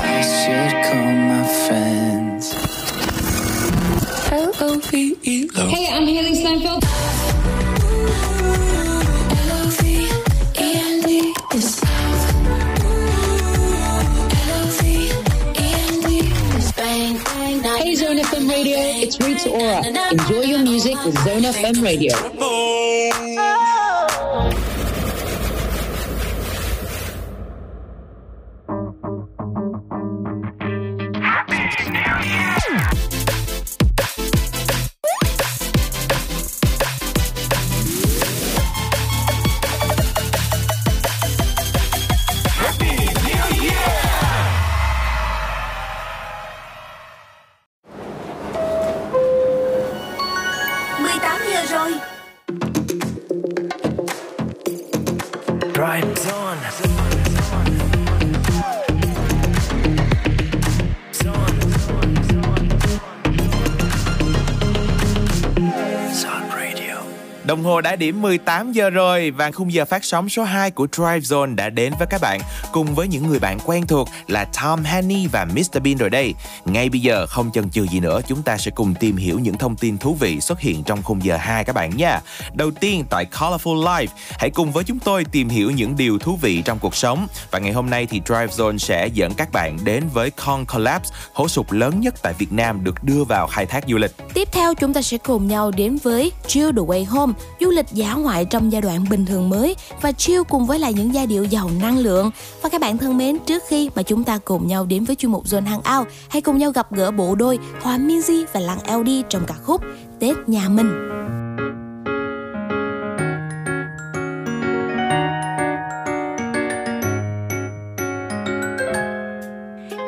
I 0.00 0.22
should 0.22 0.74
call 0.86 1.10
my 1.30 1.42
friends. 1.66 2.44
Hey, 5.74 5.86
I'm 5.90 6.06
Haley 6.06 6.34
Steinfeld. 6.36 6.84
Zone 18.00 18.16
FM 18.16 18.48
Radio, 18.48 18.78
it's 18.78 19.20
Rita 19.20 19.50
Ora. 19.50 19.84
Enjoy 20.10 20.40
your 20.40 20.62
music 20.62 20.94
with 21.04 21.18
Zone 21.18 21.42
FM 21.42 21.82
Radio. 21.82 22.14
Oh. 22.38 23.59
Giờ 51.88 52.09
Đồng 67.50 67.64
hồ 67.64 67.80
đã 67.80 67.96
điểm 67.96 68.22
18 68.22 68.72
giờ 68.72 68.90
rồi 68.90 69.30
và 69.30 69.50
khung 69.50 69.72
giờ 69.72 69.84
phát 69.84 70.04
sóng 70.04 70.28
số 70.28 70.42
2 70.42 70.70
của 70.70 70.86
Drive 70.92 71.18
Zone 71.18 71.54
đã 71.54 71.70
đến 71.70 71.92
với 71.98 72.06
các 72.10 72.20
bạn 72.20 72.40
cùng 72.72 72.94
với 72.94 73.08
những 73.08 73.26
người 73.26 73.38
bạn 73.38 73.58
quen 73.64 73.86
thuộc 73.86 74.08
là 74.28 74.44
Tom 74.62 74.84
Hanny 74.84 75.26
và 75.26 75.44
Mr 75.44 75.82
Bean 75.84 75.96
rồi 75.96 76.10
đây. 76.10 76.34
Ngay 76.64 76.88
bây 76.88 77.00
giờ 77.00 77.26
không 77.26 77.50
chần 77.54 77.70
chừ 77.70 77.86
gì 77.86 78.00
nữa, 78.00 78.20
chúng 78.28 78.42
ta 78.42 78.56
sẽ 78.56 78.70
cùng 78.70 78.94
tìm 78.94 79.16
hiểu 79.16 79.38
những 79.38 79.58
thông 79.58 79.76
tin 79.76 79.98
thú 79.98 80.16
vị 80.20 80.40
xuất 80.40 80.60
hiện 80.60 80.82
trong 80.82 81.02
khung 81.02 81.24
giờ 81.24 81.36
2 81.36 81.64
các 81.64 81.74
bạn 81.74 81.96
nha. 81.96 82.20
Đầu 82.54 82.70
tiên 82.70 83.04
tại 83.10 83.26
Colorful 83.32 83.82
Life, 83.82 84.06
hãy 84.38 84.50
cùng 84.50 84.72
với 84.72 84.84
chúng 84.84 84.98
tôi 84.98 85.24
tìm 85.24 85.48
hiểu 85.48 85.70
những 85.70 85.96
điều 85.96 86.18
thú 86.18 86.38
vị 86.42 86.62
trong 86.64 86.78
cuộc 86.78 86.96
sống. 86.96 87.26
Và 87.50 87.58
ngày 87.58 87.72
hôm 87.72 87.90
nay 87.90 88.06
thì 88.06 88.20
Drive 88.26 88.46
Zone 88.46 88.78
sẽ 88.78 89.06
dẫn 89.06 89.34
các 89.34 89.52
bạn 89.52 89.78
đến 89.84 90.04
với 90.12 90.30
Con 90.30 90.66
Collapse, 90.66 91.14
hố 91.32 91.48
sụp 91.48 91.72
lớn 91.72 92.00
nhất 92.00 92.14
tại 92.22 92.32
Việt 92.38 92.52
Nam 92.52 92.84
được 92.84 93.04
đưa 93.04 93.24
vào 93.24 93.46
khai 93.46 93.66
thác 93.66 93.84
du 93.88 93.96
lịch. 93.96 94.12
Tiếp 94.34 94.48
theo 94.52 94.74
chúng 94.74 94.92
ta 94.92 95.02
sẽ 95.02 95.18
cùng 95.18 95.48
nhau 95.48 95.70
đến 95.70 95.98
với 96.02 96.32
Chill 96.46 96.70
the 96.70 96.82
Way 96.82 97.04
Home, 97.06 97.32
du 97.60 97.70
lịch 97.70 97.86
dã 97.92 98.14
ngoại 98.14 98.44
trong 98.44 98.72
giai 98.72 98.82
đoạn 98.82 99.04
bình 99.10 99.26
thường 99.26 99.48
mới 99.48 99.76
và 100.00 100.12
chill 100.12 100.42
cùng 100.48 100.66
với 100.66 100.78
lại 100.78 100.94
những 100.94 101.14
giai 101.14 101.26
điệu 101.26 101.44
giàu 101.44 101.70
năng 101.80 101.98
lượng. 101.98 102.30
Và 102.62 102.68
các 102.68 102.80
bạn 102.80 102.98
thân 102.98 103.18
mến, 103.18 103.38
trước 103.38 103.62
khi 103.68 103.90
mà 103.94 104.02
chúng 104.02 104.24
ta 104.24 104.38
cùng 104.44 104.66
nhau 104.66 104.86
đến 104.86 105.04
với 105.04 105.16
chuyên 105.16 105.32
mục 105.32 105.44
Zone 105.44 105.66
Hangout, 105.66 106.08
hãy 106.28 106.42
cùng 106.42 106.58
nhau 106.58 106.70
gặp 106.70 106.92
gỡ 106.92 107.10
bộ 107.10 107.34
đôi 107.34 107.58
Hòa 107.82 107.98
Minzy 107.98 108.44
và 108.52 108.60
Lăng 108.60 109.00
LD 109.00 109.10
trong 109.28 109.42
ca 109.46 109.54
khúc 109.64 109.82
Tết 110.20 110.36
nhà 110.46 110.68
mình. 110.68 110.90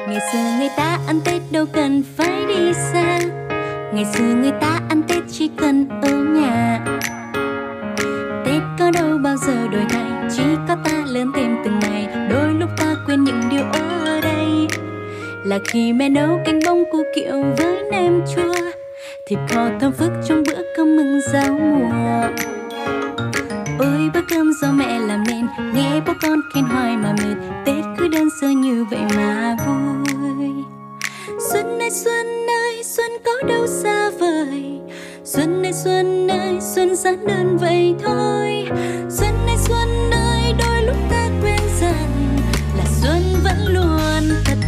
Ngày 0.09 0.21
xưa 0.33 0.59
người 0.59 0.71
ta 0.77 0.99
ăn 1.07 1.21
Tết 1.25 1.43
đâu 1.51 1.67
cần 1.73 2.03
phải 2.17 2.47
đi 2.47 2.73
xa 2.75 3.19
Ngày 3.93 4.05
xưa 4.05 4.35
người 4.35 4.53
ta 4.61 4.81
ăn 4.89 5.03
Tết 5.09 5.23
chỉ 5.31 5.51
cần 5.57 5.89
ở 6.03 6.11
nhà 6.11 6.85
Chỉ 10.43 10.49
có 10.69 10.77
ta 10.85 11.05
lớn 11.07 11.33
thêm 11.37 11.57
từng 11.65 11.79
ngày. 11.81 12.09
Đôi 12.31 12.55
lúc 12.61 12.71
ta 12.77 12.95
quên 13.07 13.25
những 13.25 13.41
điều 13.51 13.65
ở 13.73 14.21
đây. 14.21 14.69
Là 15.45 15.59
khi 15.65 15.93
mẹ 15.93 16.09
nấu 16.09 16.41
canh 16.45 16.61
bông 16.67 16.85
cu 16.93 16.99
kiệu 17.15 17.43
với 17.59 17.83
nem 17.91 18.21
chua, 18.35 18.55
Thịt 19.27 19.39
kho 19.49 19.69
thơm 19.81 19.93
phức 19.93 20.11
trong 20.29 20.43
bữa 20.47 20.63
cơm 20.77 20.97
mừng 20.97 21.21
giao 21.33 21.59
mùa. 21.61 21.91
Ôi, 23.79 24.11
bữa 24.15 24.21
cơm 24.31 24.53
do 24.63 24.73
mẹ 24.73 24.99
làm 24.99 25.25
nên, 25.29 25.47
Nghe 25.75 26.01
bố 26.07 26.13
con 26.23 26.41
khen 26.55 26.65
hoài 26.65 26.97
mà 26.97 27.13
mệt. 27.13 27.37
Tết 27.67 27.85
cứ 27.99 28.09
đơn 28.09 28.29
sơ 28.41 28.49
như 28.49 28.85
vậy 28.91 29.01
mà 29.17 29.57
vui. 29.67 30.49
Xuân 31.53 31.79
ơi 31.79 31.91
xuân 31.91 32.47
ơi, 32.47 32.83
xuân 32.85 33.11
có 33.25 33.49
đâu 33.49 33.67
xa 33.67 34.11
vời. 34.11 34.81
Xuân 35.25 35.63
ơi 35.63 35.73
xuân 35.73 36.29
ơi, 36.29 36.59
xuân 36.61 36.97
giản 36.97 37.27
đơn 37.27 37.59
vậy 37.61 37.95
thôi. 38.05 38.65
Xuân 39.11 39.31
ơi 39.47 39.57
xuân 39.69 40.11
ơi. 40.11 40.32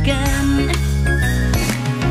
Luôn 0.07 0.69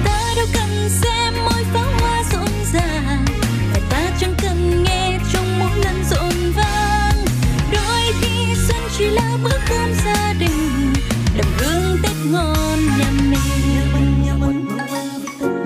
Ta 0.06 0.34
đâu 0.36 0.46
cần 0.54 0.90
xem 0.90 1.34
mỗi 1.46 1.64
pháo 1.74 1.88
hoa 2.00 2.24
rộn 2.32 2.50
ràng. 2.74 3.26
Và 3.74 3.80
ta 3.90 4.12
chẳng 4.20 4.34
cần 4.42 4.84
nghe 4.84 5.20
trong 5.34 5.60
mỗi 5.60 5.80
lần 5.84 6.04
rộn 6.10 6.52
vang. 6.56 7.26
Đôi 7.72 8.02
khi 8.22 8.56
xuân 8.68 8.78
chỉ 8.98 9.06
là 9.06 9.38
bữa 9.44 9.58
cơm 9.70 9.94
gia 10.06 10.34
đình. 10.40 10.94
Đầm 11.38 11.48
hương 11.58 11.98
Tết 12.04 12.16
ngon 12.32 12.80
nhà 13.00 13.12
mình. 13.30 13.40
Nhà 13.76 13.86
mình, 13.94 14.26
nhà 14.26 14.34
mình, 14.34 14.68
nhà 14.68 14.86
mình 14.92 15.18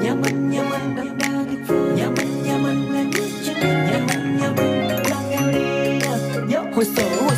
Nhà 0.04 0.14
mình, 0.14 0.50
nhà 0.52 0.62
mình 0.64 0.96
Nhà 1.96 2.10
mình, 2.10 2.44
nhà 2.44 2.58
mình 2.58 2.88
Hồi 6.76 6.86
sớm 6.86 7.08
hồi 7.20 7.37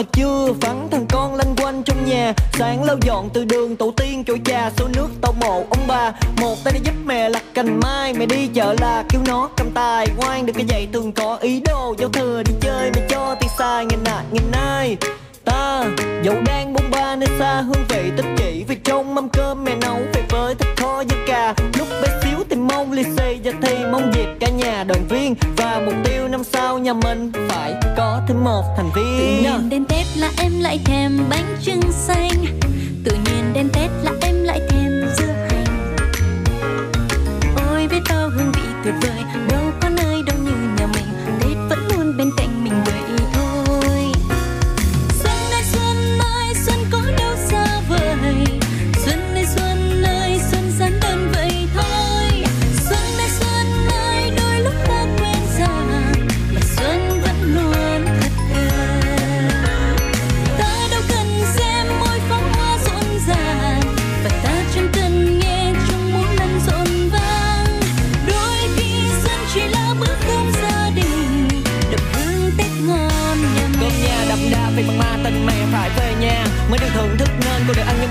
mà 0.00 0.06
chưa 0.12 0.52
vắng 0.60 0.88
thằng 0.90 1.06
con 1.08 1.34
lanh 1.34 1.54
quanh 1.56 1.82
trong 1.82 2.04
nhà. 2.04 2.32
Sáng 2.52 2.84
lau 2.84 2.96
dọn 3.02 3.28
từ 3.32 3.44
đường, 3.44 3.76
tổ 3.76 3.92
tiên, 3.96 4.24
chỗ 4.26 4.36
cha, 4.44 4.70
số 4.76 4.88
nước 4.94 5.08
tàu 5.22 5.32
mộ, 5.40 5.64
ông 5.70 5.86
bà. 5.86 6.12
Một 6.40 6.56
tay 6.64 6.72
đi 6.72 6.80
giúp 6.84 6.94
mẹ 7.04 7.28
lặt 7.28 7.42
cành 7.54 7.80
mai, 7.80 8.12
Mẹ 8.12 8.26
đi 8.26 8.46
chợ 8.54 8.74
là 8.80 9.04
kêu 9.08 9.20
nó 9.26 9.48
cầm 9.56 9.70
tài. 9.74 10.06
Ngoan 10.16 10.46
được 10.46 10.52
cái 10.56 10.64
dạy 10.68 10.88
thường 10.92 11.12
có 11.12 11.36
ý 11.36 11.60
đồ, 11.60 11.94
Giao 11.98 12.08
thừa 12.08 12.42
đi 12.46 12.52
chơi 12.60 12.90
mẹ 12.94 13.06
cho 13.10 13.34
tiền 13.40 13.50
xài 13.58 13.84
ngày 13.84 13.98
nạ 14.04 14.22
ngày 14.30 14.44
nay 14.52 14.96
Ta, 15.44 15.84
dẫu 16.22 16.34
đang 16.46 16.72
bông 16.72 16.90
ba 16.90 17.16
nơi 17.16 17.28
xa, 17.38 17.60
hương 17.60 17.84
vị 17.88 18.10
tích 18.16 18.26
chỉ, 18.36 18.64
Vì 18.68 18.76
trong 18.84 19.14
mâm 19.14 19.28
cơm 19.28 19.64
mẹ 19.64 19.74
nấu 19.80 19.98
về 20.14 20.22
với 20.30 20.54
thịt 20.54 20.68
kho 20.76 20.96
với 20.96 21.18
cà. 21.26 21.54
Lúc 21.78 21.88
bé 22.02 22.19
mong 22.70 22.92
ly 22.92 23.02
xì 23.02 23.40
và 23.44 23.52
thì 23.62 23.74
mong 23.92 24.12
dịp 24.14 24.28
cả 24.40 24.48
nhà 24.50 24.84
đoàn 24.84 25.06
viên. 25.08 25.34
Và 25.56 25.82
mục 25.84 25.94
tiêu 26.04 26.28
năm 26.28 26.44
sau 26.44 26.78
nhà 26.78 26.92
mình 26.92 27.32
phải 27.48 27.74
có 27.96 28.20
thêm 28.28 28.44
một 28.44 28.62
thành 28.76 28.90
viên. 28.94 29.04
Tự 29.06 29.42
nhiên 29.42 29.68
đến 29.70 29.84
Tết 29.84 30.06
là 30.16 30.30
em 30.38 30.52
lại 30.60 30.78
thèm 30.84 31.18
bánh 31.30 31.56
trưng 31.62 31.92
xanh. 31.92 32.30
Tự 33.04 33.12
nhiên 33.12 33.52
đến 33.54 33.68
Tết 33.72 33.90
là 34.02 34.12
em 34.22 34.44
lại 34.44 34.60
thèm 34.68 34.90
dưa 35.16 35.26
hành. 35.26 35.96
Ôi, 37.70 37.88
biết 37.90 38.00
bao 38.08 38.28
hương 38.28 38.52
vị 38.52 38.62
tuyệt 38.84 38.94
vời, 39.02 39.24
Đâu 39.50 39.69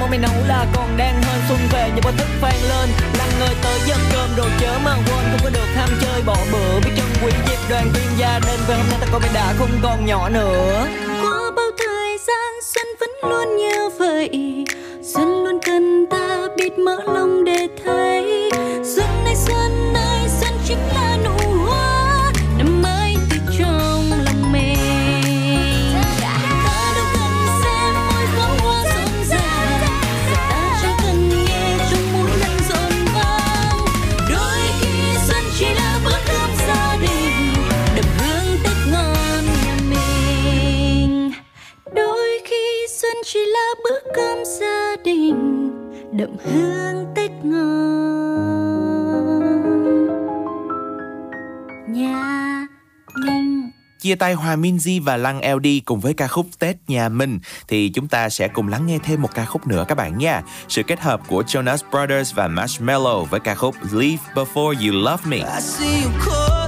mày 0.10 0.20
nấu 0.20 0.32
là 0.48 0.66
còn 0.76 0.98
đang 0.98 1.24
hơn 1.24 1.42
xuân 1.50 1.60
về, 1.72 1.92
những 1.96 2.04
bao 2.04 2.14
thức 2.18 2.28
vang 2.42 2.64
lên. 2.70 2.90
Lăn 3.18 3.30
người 3.40 3.56
tới 3.64 3.80
giấc 3.88 3.98
cơm 4.14 4.30
rồi 4.38 4.50
chớ 4.60 4.80
mà 4.84 4.96
quên, 4.96 5.24
không 5.32 5.40
có 5.44 5.50
được 5.50 5.68
ham 5.76 5.90
chơi, 6.02 6.22
bỏ 6.26 6.38
bữa. 6.52 6.80
Biết 6.86 6.92
chân 6.98 7.06
quý 7.24 7.32
dịp 7.50 7.58
đoàn 7.70 7.92
viên 7.94 8.18
gia 8.18 8.40
đình 8.40 8.60
về 8.68 8.76
hôm 8.76 8.86
nay, 8.90 9.00
ta 9.02 9.08
coi 9.12 9.20
mày 9.20 9.30
đã 9.34 9.54
không 9.58 9.72
còn 9.84 10.06
nhỏ 10.06 10.30
nữa. 10.30 10.88
Qua 11.22 11.52
bao 11.56 11.72
thời 11.78 12.18
gian, 12.28 12.54
xuân 12.64 12.88
vẫn 13.00 13.10
luôn 13.32 13.56
như 13.58 13.90
vậy. 14.00 14.66
Xuân 15.14 15.44
luôn 15.44 15.60
cần 15.66 16.06
ta 16.12 16.48
biết 16.58 16.80
mở 16.80 16.98
lòng 17.14 17.44
để 17.44 17.68
thấy. 17.86 18.52
Xuân 18.96 19.08
nay 19.26 19.36
xuân. 19.36 19.89
Đậm 46.20 46.30
hương 46.44 47.06
tết 47.16 47.32
ngon 47.44 47.80
nhà 51.88 52.68
mình 53.26 53.70
Chia 54.00 54.16
tay 54.16 54.34
Hòa 54.34 54.56
Minzy 54.56 55.04
và 55.04 55.18
Lăng 55.18 55.56
LD 55.56 55.68
cùng 55.86 56.00
với 56.00 56.14
ca 56.14 56.28
khúc 56.28 56.46
Tết 56.60 56.76
Nhà 56.88 57.10
Mình 57.10 57.40
thì 57.68 57.90
chúng 57.90 58.08
ta 58.08 58.30
sẽ 58.30 58.48
cùng 58.48 58.68
lắng 58.68 58.86
nghe 58.86 59.00
thêm 59.04 59.22
một 59.22 59.36
ca 59.36 59.46
khúc 59.46 59.68
nữa 59.68 59.86
các 59.88 59.96
bạn 59.96 60.18
nha. 60.18 60.42
Sự 60.68 60.84
kết 60.84 61.00
hợp 61.00 61.22
của 61.28 61.42
Jonas 61.42 61.78
Brothers 61.92 62.34
và 62.36 62.48
Marshmello 62.48 63.20
với 63.20 63.40
ca 63.40 63.56
khúc 63.56 63.76
Leave 63.92 64.24
Before 64.34 64.88
You 64.88 65.04
Love 65.04 65.24
Me. 65.26 65.38
I 65.38 65.62
see 65.62 66.04
you. 66.04 66.59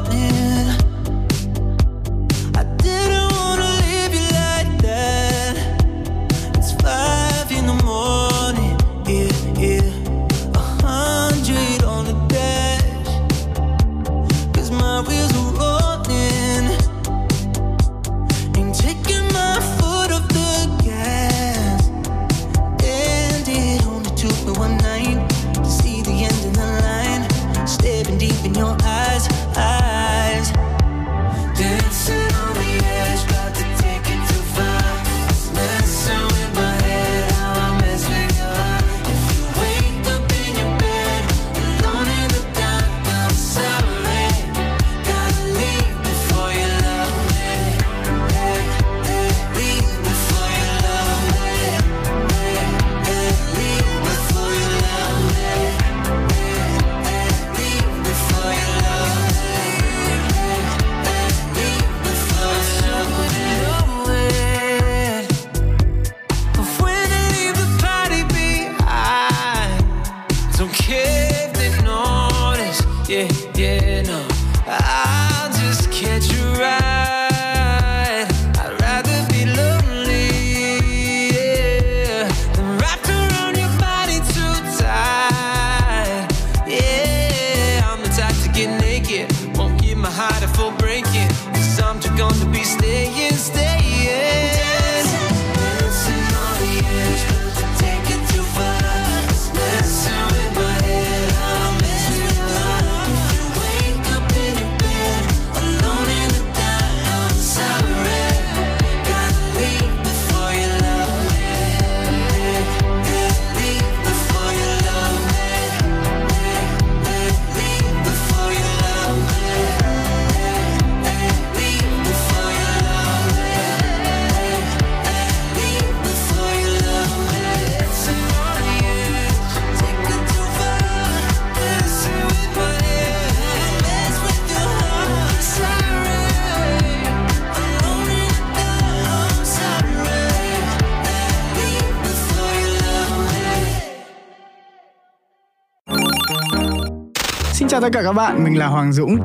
Chào 147.72 147.82
tất 147.82 147.90
cả 147.94 148.02
các 148.04 148.14
bạn, 148.14 148.44
mình 148.44 148.60
là 148.60 148.68
Hoàng 148.68 148.94
Dũng. 148.94 149.18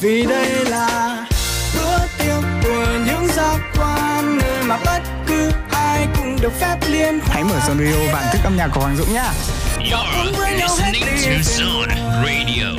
Vì 0.00 0.26
đây 0.26 0.64
là 0.64 1.16
bữa 1.74 1.98
tiệc 2.18 2.44
của 2.64 2.86
những 3.06 3.26
giác 3.26 3.58
quan 3.78 4.38
nơi 4.38 4.62
mà 4.66 4.78
bất 4.84 5.00
cứ 5.26 5.50
ai 5.70 6.08
cũng 6.16 6.36
được 6.40 6.52
phép 6.60 6.76
liên 6.90 7.20
hoan. 7.20 7.30
Hãy 7.30 7.44
mở 7.44 7.58
Zone 7.68 7.84
Radio 7.84 8.12
và 8.12 8.30
thức 8.32 8.40
âm 8.44 8.56
nhạc 8.56 8.68
của 8.74 8.80
Hoàng 8.80 8.96
Dũng 8.96 9.12
nhá. 9.12 9.32
You're 9.78 10.56
listening 10.56 11.02
to 11.02 11.42
Zone 11.42 11.94
Radio. 12.24 12.69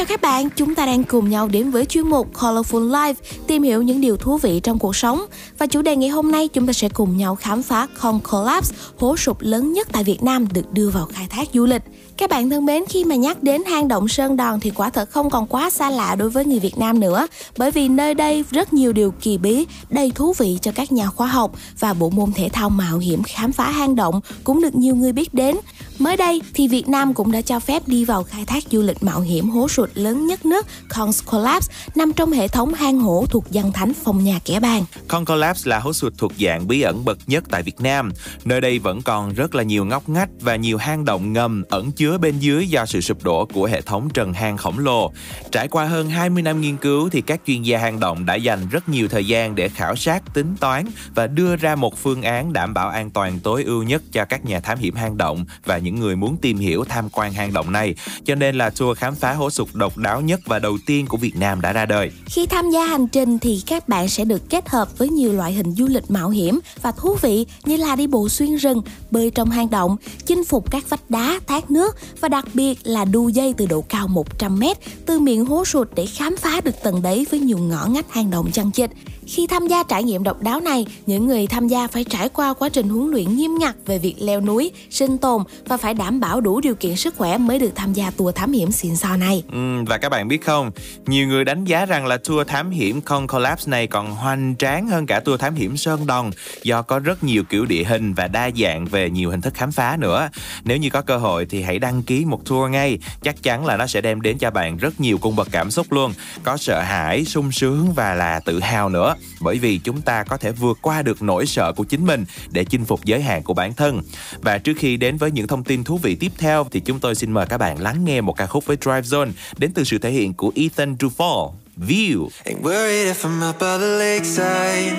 Chào 0.00 0.06
các 0.06 0.20
bạn, 0.20 0.48
chúng 0.56 0.74
ta 0.74 0.86
đang 0.86 1.04
cùng 1.04 1.30
nhau 1.30 1.48
đến 1.48 1.70
với 1.70 1.84
chuyên 1.84 2.06
mục 2.06 2.34
Colorful 2.34 2.90
Life, 2.90 3.14
tìm 3.46 3.62
hiểu 3.62 3.82
những 3.82 4.00
điều 4.00 4.16
thú 4.16 4.38
vị 4.38 4.60
trong 4.60 4.78
cuộc 4.78 4.96
sống. 4.96 5.24
Và 5.60 5.66
chủ 5.66 5.82
đề 5.82 5.96
ngày 5.96 6.08
hôm 6.08 6.30
nay 6.30 6.48
chúng 6.48 6.66
ta 6.66 6.72
sẽ 6.72 6.88
cùng 6.88 7.16
nhau 7.16 7.34
khám 7.34 7.62
phá 7.62 7.86
Con 8.00 8.20
Collapse, 8.20 8.76
hố 8.98 9.16
sụp 9.16 9.36
lớn 9.40 9.72
nhất 9.72 9.88
tại 9.92 10.04
Việt 10.04 10.22
Nam 10.22 10.46
được 10.52 10.72
đưa 10.72 10.90
vào 10.90 11.06
khai 11.12 11.26
thác 11.30 11.48
du 11.54 11.66
lịch. 11.66 11.82
Các 12.16 12.30
bạn 12.30 12.50
thân 12.50 12.66
mến, 12.66 12.84
khi 12.88 13.04
mà 13.04 13.14
nhắc 13.14 13.42
đến 13.42 13.62
hang 13.64 13.88
động 13.88 14.08
Sơn 14.08 14.36
Đòn 14.36 14.60
thì 14.60 14.70
quả 14.70 14.90
thật 14.90 15.10
không 15.10 15.30
còn 15.30 15.46
quá 15.46 15.70
xa 15.70 15.90
lạ 15.90 16.14
đối 16.14 16.30
với 16.30 16.44
người 16.44 16.58
Việt 16.58 16.78
Nam 16.78 17.00
nữa, 17.00 17.26
bởi 17.56 17.70
vì 17.70 17.88
nơi 17.88 18.14
đây 18.14 18.44
rất 18.50 18.72
nhiều 18.72 18.92
điều 18.92 19.10
kỳ 19.10 19.38
bí, 19.38 19.66
đầy 19.90 20.12
thú 20.14 20.34
vị 20.38 20.58
cho 20.62 20.72
các 20.72 20.92
nhà 20.92 21.06
khoa 21.06 21.26
học 21.26 21.52
và 21.78 21.94
bộ 21.94 22.10
môn 22.10 22.32
thể 22.32 22.48
thao 22.52 22.70
mạo 22.70 22.98
hiểm 22.98 23.22
khám 23.22 23.52
phá 23.52 23.70
hang 23.70 23.96
động 23.96 24.20
cũng 24.44 24.62
được 24.62 24.74
nhiều 24.74 24.96
người 24.96 25.12
biết 25.12 25.34
đến. 25.34 25.56
Mới 25.98 26.16
đây 26.16 26.42
thì 26.54 26.68
Việt 26.68 26.88
Nam 26.88 27.14
cũng 27.14 27.32
đã 27.32 27.40
cho 27.40 27.60
phép 27.60 27.88
đi 27.88 28.04
vào 28.04 28.22
khai 28.22 28.44
thác 28.44 28.64
du 28.70 28.82
lịch 28.82 29.02
mạo 29.02 29.20
hiểm 29.20 29.50
hố 29.50 29.68
sụt 29.68 29.90
lớn 29.94 30.26
nhất 30.26 30.46
nước 30.46 30.66
Cons 30.88 31.22
Collapse 31.30 31.74
nằm 31.94 32.12
trong 32.12 32.32
hệ 32.32 32.48
thống 32.48 32.74
hang 32.74 33.00
hổ 33.00 33.24
thuộc 33.30 33.50
dân 33.50 33.72
thánh 33.72 33.92
phong 34.04 34.24
nhà 34.24 34.40
kẻ 34.44 34.60
bàng. 34.60 34.84
Con 35.08 35.24
Collapse 35.24 35.49
là 35.64 35.78
hố 35.78 35.92
sụt 35.92 36.12
thuộc 36.18 36.32
dạng 36.40 36.68
bí 36.68 36.80
ẩn 36.80 37.04
bậc 37.04 37.18
nhất 37.26 37.44
tại 37.50 37.62
Việt 37.62 37.80
Nam. 37.80 38.12
Nơi 38.44 38.60
đây 38.60 38.78
vẫn 38.78 39.02
còn 39.02 39.34
rất 39.34 39.54
là 39.54 39.62
nhiều 39.62 39.84
ngóc 39.84 40.08
ngách 40.08 40.28
và 40.40 40.56
nhiều 40.56 40.78
hang 40.78 41.04
động 41.04 41.32
ngầm 41.32 41.64
ẩn 41.68 41.92
chứa 41.92 42.10
chứa 42.10 42.18
bên 42.18 42.38
dưới 42.38 42.66
do 42.66 42.86
sự 42.86 43.00
sụp 43.00 43.24
đổ 43.24 43.46
của 43.52 43.66
hệ 43.66 43.80
thống 43.80 44.08
trần 44.14 44.32
hang 44.32 44.56
khổng 44.56 44.78
lồ. 44.78 45.12
Trải 45.52 45.68
qua 45.68 45.84
hơn 45.84 46.10
20 46.10 46.42
năm 46.42 46.60
nghiên 46.60 46.76
cứu 46.76 47.08
thì 47.10 47.20
các 47.20 47.40
chuyên 47.46 47.62
gia 47.62 47.78
hang 47.78 48.00
động 48.00 48.26
đã 48.26 48.34
dành 48.34 48.68
rất 48.70 48.88
nhiều 48.88 49.08
thời 49.08 49.26
gian 49.26 49.54
để 49.54 49.68
khảo 49.68 49.96
sát, 49.96 50.22
tính 50.34 50.56
toán 50.60 50.84
và 51.14 51.26
đưa 51.26 51.56
ra 51.56 51.74
một 51.74 51.98
phương 51.98 52.22
án 52.22 52.52
đảm 52.52 52.74
bảo 52.74 52.88
an 52.88 53.10
toàn 53.10 53.40
tối 53.40 53.64
ưu 53.64 53.82
nhất 53.82 54.02
cho 54.12 54.24
các 54.24 54.44
nhà 54.44 54.60
thám 54.60 54.78
hiểm 54.78 54.94
hang 54.94 55.16
động 55.16 55.44
và 55.64 55.78
những 55.78 56.00
người 56.00 56.16
muốn 56.16 56.36
tìm 56.36 56.58
hiểu 56.58 56.84
tham 56.84 57.08
quan 57.12 57.32
hang 57.32 57.52
động 57.52 57.72
này. 57.72 57.94
Cho 58.24 58.34
nên 58.34 58.58
là 58.58 58.70
tour 58.70 58.98
khám 58.98 59.14
phá 59.14 59.32
hố 59.32 59.50
sụt 59.50 59.68
độc 59.74 59.96
đáo 59.96 60.20
nhất 60.20 60.40
và 60.46 60.58
đầu 60.58 60.78
tiên 60.86 61.06
của 61.06 61.16
Việt 61.16 61.36
Nam 61.36 61.60
đã 61.60 61.72
ra 61.72 61.86
đời. 61.86 62.10
Khi 62.26 62.46
tham 62.46 62.70
gia 62.70 62.84
hành 62.84 63.08
trình 63.08 63.38
thì 63.38 63.62
các 63.66 63.88
bạn 63.88 64.08
sẽ 64.08 64.24
được 64.24 64.50
kết 64.50 64.68
hợp 64.68 64.98
với 64.98 65.08
nhiều 65.08 65.32
loại 65.40 65.52
hình 65.52 65.74
du 65.74 65.86
lịch 65.86 66.10
mạo 66.10 66.30
hiểm 66.30 66.60
và 66.82 66.92
thú 66.92 67.16
vị 67.22 67.46
như 67.64 67.76
là 67.76 67.96
đi 67.96 68.06
bộ 68.06 68.28
xuyên 68.28 68.56
rừng, 68.56 68.82
bơi 69.10 69.30
trong 69.30 69.50
hang 69.50 69.70
động, 69.70 69.96
chinh 70.26 70.44
phục 70.44 70.70
các 70.70 70.90
vách 70.90 71.10
đá, 71.10 71.40
thác 71.46 71.70
nước 71.70 71.96
và 72.20 72.28
đặc 72.28 72.44
biệt 72.54 72.78
là 72.82 73.04
đu 73.04 73.28
dây 73.28 73.54
từ 73.56 73.66
độ 73.66 73.84
cao 73.88 74.08
100 74.08 74.60
m 74.60 74.64
từ 75.06 75.18
miệng 75.20 75.44
hố 75.44 75.64
sụt 75.64 75.88
để 75.94 76.06
khám 76.06 76.36
phá 76.36 76.60
được 76.60 76.74
tầng 76.82 77.02
đáy 77.02 77.26
với 77.30 77.40
nhiều 77.40 77.58
ngõ 77.58 77.86
ngách 77.86 78.12
hang 78.12 78.30
động 78.30 78.50
chằng 78.52 78.70
chịt. 78.70 78.90
Khi 79.32 79.46
tham 79.46 79.66
gia 79.66 79.82
trải 79.82 80.02
nghiệm 80.02 80.22
độc 80.22 80.42
đáo 80.42 80.60
này, 80.60 80.86
những 81.06 81.26
người 81.26 81.46
tham 81.46 81.68
gia 81.68 81.86
phải 81.86 82.04
trải 82.04 82.28
qua 82.28 82.54
quá 82.54 82.68
trình 82.68 82.88
huấn 82.88 83.10
luyện 83.10 83.36
nghiêm 83.36 83.50
ngặt 83.58 83.74
về 83.86 83.98
việc 83.98 84.14
leo 84.18 84.40
núi, 84.40 84.70
sinh 84.90 85.18
tồn 85.18 85.42
và 85.66 85.76
phải 85.76 85.94
đảm 85.94 86.20
bảo 86.20 86.40
đủ 86.40 86.60
điều 86.60 86.74
kiện 86.74 86.96
sức 86.96 87.14
khỏe 87.16 87.38
mới 87.38 87.58
được 87.58 87.70
tham 87.74 87.92
gia 87.92 88.10
tour 88.10 88.34
thám 88.34 88.52
hiểm 88.52 88.72
xịn 88.72 88.96
sò 88.96 89.16
này. 89.16 89.42
Ừ, 89.52 89.84
và 89.86 89.98
các 89.98 90.08
bạn 90.08 90.28
biết 90.28 90.44
không, 90.44 90.70
nhiều 91.06 91.28
người 91.28 91.44
đánh 91.44 91.64
giá 91.64 91.86
rằng 91.86 92.06
là 92.06 92.16
tour 92.16 92.48
thám 92.48 92.70
hiểm 92.70 93.00
Con 93.00 93.26
Collapse 93.26 93.70
này 93.70 93.86
còn 93.86 94.10
hoành 94.10 94.54
tráng 94.58 94.88
hơn 94.88 95.06
cả 95.06 95.20
tour 95.20 95.40
thám 95.40 95.54
hiểm 95.54 95.76
Sơn 95.76 96.06
Đòn 96.06 96.30
do 96.62 96.82
có 96.82 96.98
rất 96.98 97.24
nhiều 97.24 97.44
kiểu 97.44 97.64
địa 97.64 97.84
hình 97.84 98.14
và 98.14 98.28
đa 98.28 98.50
dạng 98.56 98.86
về 98.86 99.10
nhiều 99.10 99.30
hình 99.30 99.40
thức 99.40 99.54
khám 99.54 99.72
phá 99.72 99.96
nữa. 100.00 100.28
Nếu 100.64 100.76
như 100.76 100.90
có 100.90 101.02
cơ 101.02 101.16
hội 101.16 101.46
thì 101.50 101.62
hãy 101.62 101.78
đăng 101.78 102.02
ký 102.02 102.24
một 102.24 102.44
tour 102.44 102.70
ngay, 102.70 102.98
chắc 103.22 103.42
chắn 103.42 103.66
là 103.66 103.76
nó 103.76 103.86
sẽ 103.86 104.00
đem 104.00 104.20
đến 104.20 104.38
cho 104.38 104.50
bạn 104.50 104.76
rất 104.76 105.00
nhiều 105.00 105.18
cung 105.18 105.36
bậc 105.36 105.48
cảm 105.52 105.70
xúc 105.70 105.92
luôn, 105.92 106.12
có 106.44 106.56
sợ 106.56 106.80
hãi, 106.80 107.24
sung 107.24 107.52
sướng 107.52 107.92
và 107.92 108.14
là 108.14 108.40
tự 108.40 108.60
hào 108.60 108.88
nữa 108.88 109.14
bởi 109.40 109.58
vì 109.58 109.78
chúng 109.78 110.02
ta 110.02 110.24
có 110.24 110.36
thể 110.36 110.52
vượt 110.52 110.78
qua 110.82 111.02
được 111.02 111.22
nỗi 111.22 111.46
sợ 111.46 111.72
của 111.72 111.84
chính 111.84 112.06
mình 112.06 112.24
để 112.50 112.64
chinh 112.64 112.84
phục 112.84 113.04
giới 113.04 113.22
hạn 113.22 113.42
của 113.42 113.54
bản 113.54 113.74
thân. 113.74 114.02
Và 114.40 114.58
trước 114.58 114.74
khi 114.76 114.96
đến 114.96 115.16
với 115.16 115.30
những 115.30 115.46
thông 115.46 115.64
tin 115.64 115.84
thú 115.84 115.98
vị 115.98 116.14
tiếp 116.14 116.32
theo 116.38 116.66
thì 116.70 116.80
chúng 116.80 117.00
tôi 117.00 117.14
xin 117.14 117.32
mời 117.32 117.46
các 117.46 117.58
bạn 117.58 117.80
lắng 117.80 118.04
nghe 118.04 118.20
một 118.20 118.32
ca 118.32 118.46
khúc 118.46 118.66
với 118.66 118.76
Drive 118.80 119.00
Zone 119.00 119.30
đến 119.58 119.72
từ 119.74 119.84
sự 119.84 119.98
thể 119.98 120.10
hiện 120.10 120.34
của 120.34 120.52
Ethan 120.56 120.94
Dufour. 120.94 121.52
View. 121.76 122.28
Ain't 122.44 122.62
worried 122.62 123.06
if 123.06 123.24
I'm 123.24 123.50
up 123.50 123.58
by 123.58 123.78
the 123.78 123.98
lakeside. 123.98 124.92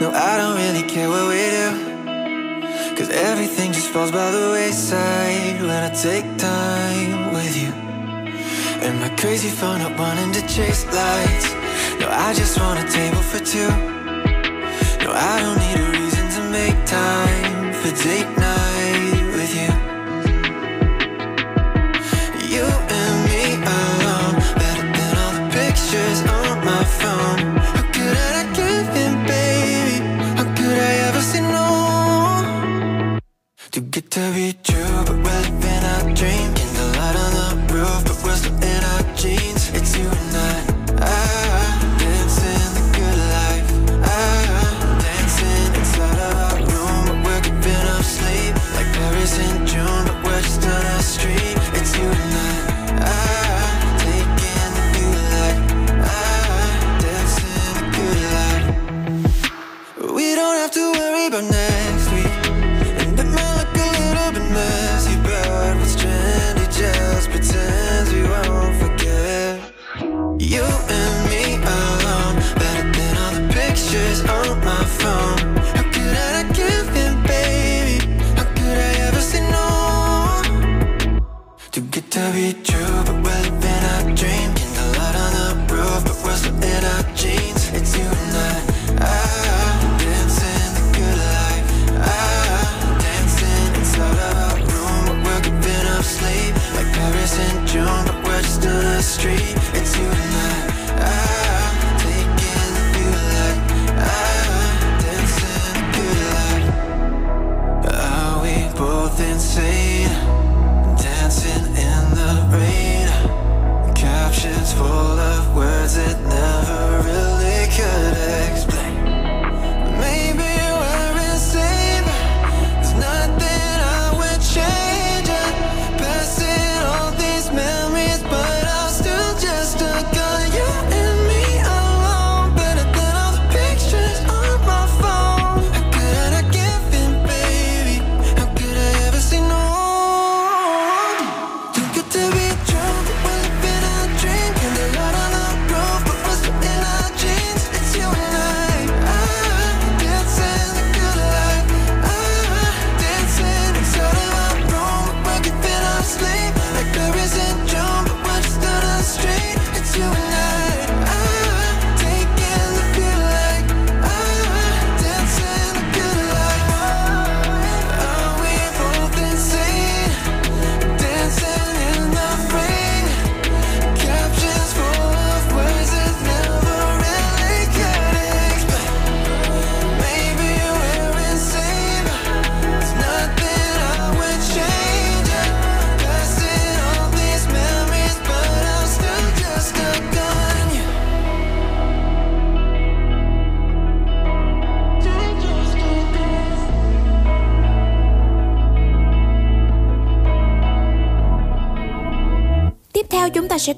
No, 0.00 0.08
I 0.10 0.38
don't 0.38 0.56
really 0.56 0.82
care 0.94 1.08
what 1.08 1.28
we 1.28 1.50
do. 1.50 1.92
Cause 2.96 3.10
everything 3.10 3.72
just 3.72 3.88
falls 3.88 4.10
by 4.10 4.30
the 4.30 4.52
wayside 4.52 5.60
when 5.60 5.82
I 5.82 5.94
take 6.02 6.24
time 6.38 7.34
with 7.34 7.56
you. 7.56 8.01
Am 8.84 8.98
my 8.98 9.08
crazy 9.10 9.48
for 9.48 9.66
up 9.66 9.96
wanting 9.96 10.32
to 10.32 10.40
chase 10.48 10.84
lights? 10.86 11.54
No, 12.00 12.08
I 12.10 12.34
just 12.34 12.58
want 12.58 12.80
a 12.80 12.86
table 12.90 13.22
for 13.22 13.38
two. 13.38 13.70
No, 15.04 15.12
I 15.14 15.38
don't 15.38 15.58
need 15.62 15.78
a 15.78 15.88
reason 16.00 16.26
to 16.34 16.40
make 16.50 16.74
time 16.84 17.72
for 17.74 17.92
date 18.02 18.30
night 18.36 19.22
with 19.36 19.52
you. 19.54 19.70
You 22.52 22.66
and 22.98 23.16
me 23.28 23.42
alone, 23.76 24.34
better 24.58 24.86
than 24.98 25.12
all 25.22 25.32
the 25.38 25.44
pictures 25.54 26.18
on 26.38 26.64
my 26.64 26.82
phone. 26.82 27.40
How 27.76 27.84
could 27.94 28.16
I 28.26 28.30
not 28.42 28.48
give 28.56 28.88
in, 29.04 29.14
baby? 29.30 29.96
How 30.38 30.46
could 30.56 30.78
I 30.90 30.92
ever 31.06 31.20
say 31.20 31.40
no? 31.40 33.20
Too 33.70 33.82
good 33.82 34.10
to 34.10 34.22
be 34.34 34.54
true, 34.64 35.04
but 35.06 35.18
we're 35.24 35.40
living 35.46 35.84
our 35.92 36.02
dream. 36.18 36.50
In 36.62 36.70
the 36.78 36.86
light 36.98 37.16
on 37.24 37.32
the 37.38 37.74
roof, 37.74 38.11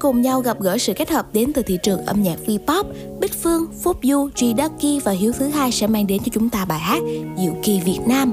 cùng 0.05 0.23
nhau 0.23 0.41
gặp 0.41 0.61
gỡ 0.61 0.79
sự 0.79 0.93
kết 0.97 1.11
hợp 1.11 1.27
đến 1.33 1.53
từ 1.55 1.63
thị 1.63 1.79
trường 1.83 2.07
âm 2.07 2.23
nhạc 2.23 2.37
V-pop. 2.47 2.85
Bích 3.21 3.33
Phương, 3.43 3.67
Phúc 3.83 3.97
Du, 4.03 4.29
G 4.41 4.45
Ducky 4.59 5.01
và 5.05 5.13
Hiếu 5.13 5.33
Thứ 5.39 5.49
Hai 5.49 5.73
sẽ 5.73 5.87
mang 5.87 6.07
đến 6.07 6.23
cho 6.25 6.31
chúng 6.33 6.51
ta 6.51 6.65
bài 6.65 6.79
hát 6.79 7.03
Diệu 7.39 7.53
Kỳ 7.63 7.81
Việt 7.81 7.99
Nam. 8.07 8.33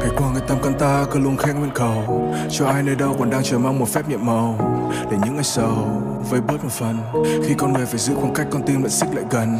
Ngày 0.00 0.10
qua 0.18 0.32
người 0.32 0.42
tâm 0.48 0.58
căn 0.62 0.72
ta 0.78 1.06
cứ 1.12 1.18
luôn 1.18 1.36
khét 1.36 1.56
nguyên 1.56 1.70
cầu 1.74 2.22
Cho 2.50 2.66
ai 2.66 2.82
nơi 2.82 2.94
đâu 2.94 3.16
còn 3.18 3.30
đang 3.30 3.42
chờ 3.42 3.58
mong 3.58 3.78
một 3.78 3.88
phép 3.88 4.08
nhiệm 4.08 4.26
màu 4.26 4.75
để 5.10 5.16
những 5.24 5.34
ngày 5.34 5.44
sầu 5.44 6.02
vơi 6.30 6.40
bớt 6.40 6.64
một 6.64 6.72
phần. 6.72 6.98
Khi 7.48 7.54
con 7.58 7.72
người 7.72 7.86
phải 7.86 7.98
giữ 7.98 8.14
khoảng 8.14 8.34
cách, 8.34 8.46
con 8.50 8.62
tim 8.62 8.82
lại 8.82 8.90
xích 8.90 9.08
lại 9.14 9.24
gần. 9.30 9.58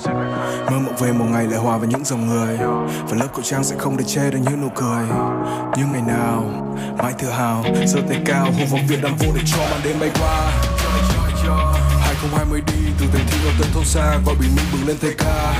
Mơ 0.71 0.79
mộng 0.79 0.97
về 0.99 1.13
một 1.13 1.25
ngày 1.31 1.47
lại 1.47 1.59
hòa 1.59 1.77
vào 1.77 1.89
những 1.89 2.05
dòng 2.05 2.27
người. 2.27 2.59
Và 3.09 3.17
lớp 3.17 3.29
khẩu 3.33 3.43
trang 3.43 3.65
sẽ 3.65 3.77
không 3.79 3.97
để 3.97 4.05
che 4.05 4.31
được 4.31 4.39
những 4.51 4.61
nụ 4.61 4.69
cười. 4.75 5.07
Những 5.77 5.93
ngày 5.93 6.03
nào, 6.07 6.45
mãi 6.99 7.13
tự 7.19 7.31
hào, 7.31 7.65
giơ 7.87 8.01
tay 8.09 8.23
cao 8.27 8.45
hô 8.45 8.65
vọng 8.71 8.87
việt 8.89 9.03
nam 9.03 9.13
vô 9.19 9.27
để 9.35 9.43
cho 9.47 9.59
màn 9.71 9.81
đêm 9.85 9.97
bay 10.01 10.11
qua. 10.21 10.53
2020 12.01 12.63
đi 12.67 12.93
từ 13.01 13.07
thành 13.13 13.27
thị 13.31 13.39
ở 13.47 13.53
tận 13.59 13.69
thôn 13.75 13.85
xa 13.85 14.19
gọi 14.27 14.35
bình 14.41 14.51
minh 14.57 14.65
bừng 14.73 14.89
lên 14.89 14.97
thay 15.03 15.15
ca. 15.19 15.55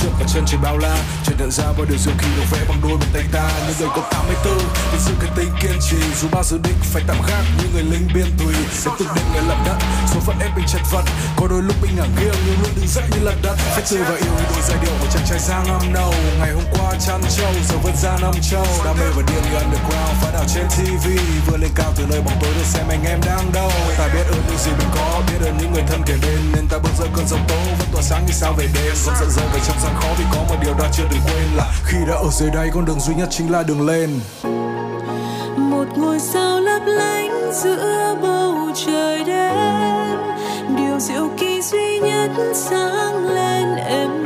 Trước 0.00 0.08
và 0.20 0.26
chân 0.34 0.44
trời 0.46 0.60
bao 0.62 0.78
la 0.78 0.96
nhận 1.42 1.50
ra 1.50 1.64
bao 1.64 1.86
điều 1.88 1.98
diệu 1.98 2.14
kỳ 2.18 2.26
được 2.36 2.46
vẽ 2.50 2.58
bằng 2.68 2.80
đôi 2.82 2.96
bàn 3.00 3.08
tay 3.12 3.24
ta. 3.32 3.50
Những 3.66 3.76
người 3.78 3.88
có 3.96 4.02
84 4.10 4.58
với 4.90 5.00
sự 5.00 5.12
cái 5.20 5.30
tinh 5.36 5.50
kiên 5.60 5.78
trì. 5.90 5.96
Dù 6.20 6.28
bao 6.32 6.44
dự 6.44 6.58
định 6.58 6.78
phải 6.92 7.02
tạm 7.06 7.16
gác 7.28 7.44
như 7.58 7.64
người 7.72 7.82
lính 7.82 8.08
biên 8.14 8.26
tùy 8.38 8.54
sẽ 8.72 8.90
từng 8.98 9.08
đêm 9.16 9.24
ngày 9.32 9.42
lập 9.48 9.58
đất, 9.66 9.76
số 10.12 10.20
phận 10.20 10.38
ép 10.38 10.56
mình 10.56 10.66
chật 10.72 10.82
vật. 10.92 11.04
Có 11.36 11.46
đôi 11.50 11.62
lúc 11.62 11.76
mình 11.82 11.90
ngả 11.96 12.06
nghiêng 12.16 12.38
nhưng 12.46 12.56
luôn 12.62 12.72
đứng 12.76 12.86
dậy 12.86 13.04
như 13.10 13.18
lật 13.22 13.36
đất. 13.42 13.56
Phải 13.74 13.82
chơi 13.86 14.02
và 14.02 14.16
yêu 14.16 14.32
như 14.36 14.44
đôi 14.50 14.62
giai 14.68 14.78
điệu 14.82 14.92
của 15.00 15.06
chàng 15.12 15.26
trai 15.28 15.38
giang 15.38 15.64
âm 15.64 15.92
đầu. 15.92 16.14
Ngày 16.38 16.52
hôm 16.52 16.64
qua 16.72 16.91
chăn 17.00 17.20
trâu, 17.36 17.52
giờ 17.68 17.76
vượt 17.82 17.96
ra 18.02 18.18
năm 18.22 18.34
châu. 18.50 18.66
Đam 18.84 18.96
mê 19.00 19.06
và 19.16 19.22
điên 19.28 19.42
như 19.42 19.58
underground 19.58 20.14
phát 20.22 20.30
đảo 20.34 20.44
trên 20.54 20.66
TV 20.68 21.06
vừa 21.46 21.56
lên 21.56 21.70
cao 21.74 21.92
từ 21.96 22.04
nơi 22.10 22.20
bóng 22.20 22.38
tối 22.40 22.50
được 22.54 22.64
xem 22.64 22.86
anh 22.88 23.04
em 23.04 23.20
đang 23.26 23.52
đâu. 23.52 23.70
Ta 23.98 24.08
biết 24.14 24.26
ơn 24.30 24.42
những 24.48 24.58
gì 24.58 24.70
mình 24.78 24.88
có, 24.96 25.22
biết 25.26 25.46
ơn 25.46 25.58
những 25.60 25.72
người 25.72 25.84
thân 25.88 26.02
kể 26.06 26.14
bên. 26.22 26.40
Nên 26.54 26.66
ta 26.70 26.78
bước 26.78 26.90
giữa 26.98 27.08
cơn 27.16 27.26
giông 27.26 27.44
tố, 27.48 27.54
vẫn 27.78 27.88
tỏa 27.92 28.02
sáng 28.02 28.26
như 28.26 28.32
sao 28.32 28.52
về 28.58 28.66
đêm. 28.74 28.94
Vẫn 29.06 29.14
giận 29.20 29.30
dữ 29.30 29.42
về 29.54 29.60
trong 29.66 29.76
gian 29.82 29.94
khó 30.00 30.08
vì 30.18 30.24
có 30.34 30.42
một 30.48 30.56
điều 30.64 30.74
ta 30.74 30.88
chưa 30.92 31.04
từng 31.10 31.20
quên 31.26 31.56
là 31.56 31.72
khi 31.84 31.98
đã 32.08 32.14
ở 32.14 32.30
dưới 32.30 32.50
đây 32.50 32.70
con 32.74 32.84
đường 32.84 33.00
duy 33.00 33.14
nhất 33.14 33.28
chính 33.30 33.52
là 33.52 33.62
đường 33.62 33.86
lên. 33.86 34.20
Một 35.56 35.86
ngôi 35.96 36.20
sao 36.20 36.60
lấp 36.60 36.82
lánh 36.86 37.52
giữa 37.52 38.16
bầu 38.22 38.70
trời 38.86 39.24
đêm. 39.24 39.54
Điều 40.76 41.00
diệu 41.00 41.28
kỳ 41.38 41.62
duy 41.62 41.98
nhất 41.98 42.30
sáng 42.54 43.26
lên 43.26 43.76
êm 43.76 44.21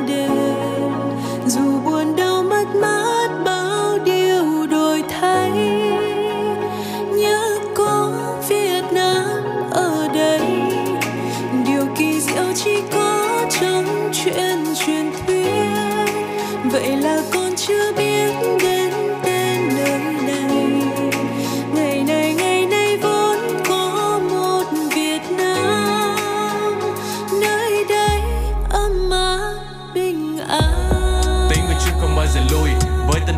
vậy 16.69 16.97
là 16.97 17.23
con 17.33 17.53
chưa 17.57 17.93
biết 17.93 18.06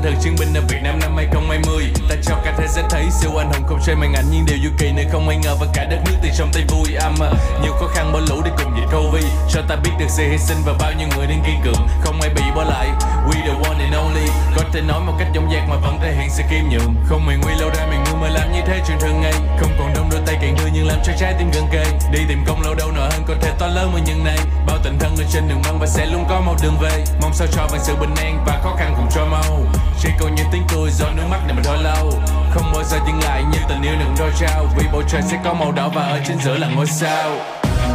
tinh 0.02 0.12
thần 0.12 0.22
chiến 0.22 0.36
binh 0.38 0.54
ở 0.54 0.62
Việt 0.68 0.80
Nam 0.82 0.98
năm 1.00 1.16
2020 1.16 1.92
Ta 2.08 2.14
cho 2.22 2.34
cả 2.44 2.54
thế 2.58 2.66
giới 2.68 2.84
thấy 2.90 3.04
siêu 3.20 3.30
anh 3.36 3.52
hùng 3.52 3.62
không 3.68 3.78
chơi 3.86 3.96
màn 3.96 4.12
ảnh 4.14 4.24
nhưng 4.32 4.44
điều 4.46 4.56
du 4.64 4.70
kỳ 4.78 4.92
nơi 4.92 5.06
không 5.12 5.28
ai 5.28 5.36
ngờ 5.36 5.56
và 5.60 5.66
cả 5.74 5.84
đất 5.84 5.98
nước 6.06 6.12
từ 6.22 6.28
trong 6.38 6.50
tay 6.52 6.64
vui. 6.68 6.94
Âm 6.94 7.14
nhiều 7.62 7.72
khó 7.72 7.86
khăn 7.94 8.12
bỏ 8.12 8.20
lũ 8.28 8.42
để 8.44 8.50
cùng 8.58 8.72
dịch 8.76 8.88
Covid 8.92 9.24
cho 9.50 9.60
ta 9.68 9.76
biết 9.76 9.90
được 9.98 10.06
sự 10.08 10.22
hy 10.30 10.38
sinh 10.38 10.56
và 10.66 10.72
bao 10.80 10.92
nhiêu 10.98 11.08
người 11.16 11.26
đang 11.26 11.42
kiên 11.46 11.60
cường, 11.64 11.88
không 12.04 12.20
ai 12.20 12.30
bị 12.34 12.42
bỏ 12.56 12.64
lại. 12.64 12.88
We 13.26 13.34
the 13.46 13.68
one 13.68 13.84
and 13.84 13.94
only, 13.94 14.26
có 14.56 14.62
thể 14.72 14.80
nói 14.80 15.00
một 15.00 15.12
cách 15.18 15.28
dõng 15.34 15.50
dạc 15.52 15.68
mà 15.68 15.76
vẫn 15.76 15.98
thể 16.02 16.14
hiện 16.14 16.30
sự 16.30 16.42
kiêm 16.50 16.68
nhường 16.70 16.94
không 17.08 17.26
mày 17.26 17.36
nguy 17.42 17.54
lâu 17.60 17.70
ra 17.78 17.86
mày 17.86 17.98
mà 18.20 18.28
làm 18.28 18.52
như 18.52 18.60
thế 18.66 18.80
chuyện 18.86 18.98
thường 19.00 19.20
ngày. 19.20 19.32
Không 19.60 19.70
còn 19.78 19.94
đông 19.94 20.08
đôi 20.10 20.20
tay 20.26 20.36
càng 20.40 20.54
đưa 20.58 20.70
nhưng 20.72 20.86
làm 20.86 20.98
cho 21.04 21.12
trái 21.18 21.34
tim 21.38 21.50
gần 21.54 21.64
kề. 21.72 21.84
Đi 22.12 22.20
tìm 22.28 22.44
công 22.46 22.62
lâu 22.62 22.74
đâu 22.74 22.90
nợ 22.90 23.08
hơn 23.12 23.22
có 23.28 23.34
thể 23.40 23.50
to 23.58 23.66
lớn 23.66 23.90
mà 23.94 24.00
nhân 24.06 24.24
này. 24.24 24.38
Bao 24.66 24.78
tình 24.84 24.98
thân 24.98 25.16
ở 25.18 25.24
trên 25.32 25.48
đường 25.48 25.62
băng 25.64 25.78
và 25.78 25.86
sẽ 25.86 26.06
luôn 26.06 26.24
có 26.28 26.40
một 26.40 26.54
đường 26.62 26.76
về. 26.80 27.04
Mong 27.22 27.34
sao 27.34 27.46
cho 27.52 27.66
bằng 27.72 27.80
sự 27.84 27.94
bình 28.00 28.14
an 28.16 28.44
và 28.46 28.60
khó 28.62 28.76
khăn 28.78 28.94
cùng 28.96 29.08
cho 29.14 29.24
mau. 29.24 29.60
Chỉ 30.00 30.08
còn 30.20 30.34
những 30.34 30.46
tiếng 30.52 30.66
cười 30.68 30.90
do 30.90 31.06
nước 31.16 31.24
mắt 31.30 31.40
để 31.46 31.54
mà 31.54 31.62
thôi 31.64 31.78
lâu. 31.82 32.12
Không 32.50 32.72
bao 32.72 32.84
giờ 32.84 32.98
dừng 33.06 33.20
lại 33.24 33.42
như 33.52 33.58
tình 33.68 33.82
yêu 33.82 33.94
đừng 33.98 34.14
đôi 34.18 34.30
trao. 34.40 34.66
Vì 34.76 34.84
bầu 34.92 35.02
trời 35.08 35.22
sẽ 35.22 35.38
có 35.44 35.52
màu 35.52 35.72
đỏ 35.72 35.88
và 35.94 36.02
ở 36.02 36.20
trên 36.28 36.38
giữa 36.44 36.56
là 36.56 36.68
ngôi 36.68 36.86
sao. 36.86 37.30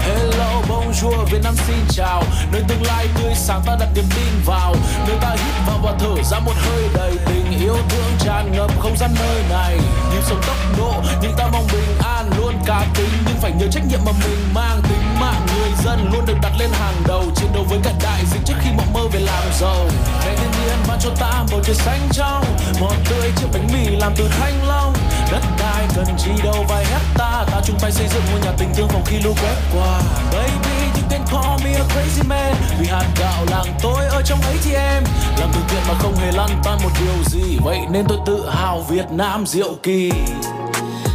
Hello, 0.02 0.53
bonjour, 0.94 1.32
Việt 1.32 1.44
Nam 1.44 1.56
xin 1.68 1.78
chào. 1.90 2.24
Nơi 2.52 2.64
tương 2.68 2.84
lai 2.84 3.08
tươi 3.18 3.34
sáng 3.36 3.62
ta 3.66 3.76
đặt 3.80 3.88
niềm 3.96 4.06
tin 4.16 4.34
vào. 4.46 4.76
Nơi 5.08 5.18
ta 5.22 5.30
hít 5.30 5.56
vào 5.68 5.80
và 5.84 5.94
thở 6.00 6.24
ra 6.24 6.40
một 6.40 6.54
hơi 6.56 6.84
đầy 6.94 7.18
tình 7.26 7.60
yêu 7.60 7.78
thương 7.90 8.12
tràn 8.20 8.52
ngập 8.52 8.72
không 8.80 8.98
gian 8.98 9.16
nơi 9.20 9.44
này. 9.50 9.78
Nhịp 10.12 10.22
sống 10.24 10.42
tốc 10.48 10.58
độ 10.78 10.94
nhưng 11.22 11.34
ta 11.38 11.48
mong 11.52 11.68
bình 11.72 11.98
an 12.04 12.30
Luôn 12.38 12.54
cá 12.66 12.86
tính. 12.94 13.10
Nhưng 13.28 13.38
phải 13.42 13.52
nhớ 13.52 13.68
trách 13.72 13.84
nhiệm 13.90 14.00
mà 14.06 14.12
mình 14.12 14.54
mang. 14.54 14.82
Tính 14.82 15.20
mạng 15.20 15.46
người 15.56 15.70
dân 15.86 16.10
luôn 16.14 16.26
được 16.26 16.38
đặt 16.42 16.52
lên 16.60 16.70
hàng 16.74 16.96
đầu. 17.08 17.24
Chiến 17.36 17.50
đấu 17.54 17.66
với 17.70 17.80
cả 17.84 17.92
đại 18.04 18.24
dịch 18.32 18.42
trước 18.46 18.56
khi 18.64 18.70
mộng 18.78 18.94
mơ 18.94 19.02
về 19.12 19.20
làm 19.20 19.44
giàu. 19.60 19.86
Ngày 20.26 20.36
thiên 20.38 20.52
nhiên 20.52 20.78
ban 20.88 21.00
cho 21.00 21.10
ta 21.20 21.44
bầu 21.52 21.62
trời 21.64 21.76
xanh 21.76 22.10
trong 22.12 22.44
Ngọt 22.80 22.96
tươi 23.10 23.32
chiếc 23.36 23.48
bánh 23.54 23.68
mì 23.74 23.96
làm 23.96 24.14
từ 24.18 24.30
thanh 24.40 24.68
long. 24.68 24.94
Đất 25.32 25.44
đai 25.60 25.88
cần 25.96 26.06
chi 26.18 26.32
đâu 26.44 26.66
vài 26.70 26.86
hecta. 26.86 27.46
Ta 27.52 27.62
chung 27.66 27.80
tay 27.80 27.92
xây 27.92 28.08
dựng 28.08 28.24
ngôi 28.32 28.40
nhà 28.42 28.52
tình 28.58 28.74
thương 28.76 28.88
phòng 28.88 29.04
khi 29.06 29.20
lũ 29.20 29.36
quét 29.42 29.56
qua. 29.74 30.02
Baby 30.32 30.73
you 30.96 31.04
can 31.10 31.22
call 31.32 31.66
me 31.66 31.74
a 31.74 31.84
crazy 31.84 32.28
man. 32.28 32.56
Vì 32.80 32.88
hạt 32.88 33.08
gạo 33.20 33.46
làng 33.50 33.78
tôi 33.82 34.06
ở 34.06 34.22
trong 34.26 34.42
ấy 34.42 34.58
thì 34.64 34.74
em. 34.74 35.04
Làm 35.40 35.50
từ 35.54 35.60
thiện 35.68 35.82
mà 35.88 35.94
không 36.00 36.16
hề 36.16 36.32
lăn 36.32 36.50
tan 36.64 36.80
một 36.84 36.90
điều 37.00 37.24
gì. 37.26 37.58
Vậy 37.64 37.80
nên 37.92 38.06
tôi 38.10 38.18
tự 38.26 38.50
hào 38.50 38.82
Việt 38.90 39.06
Nam 39.12 39.46
diệu 39.46 39.74
kỳ. 39.84 40.12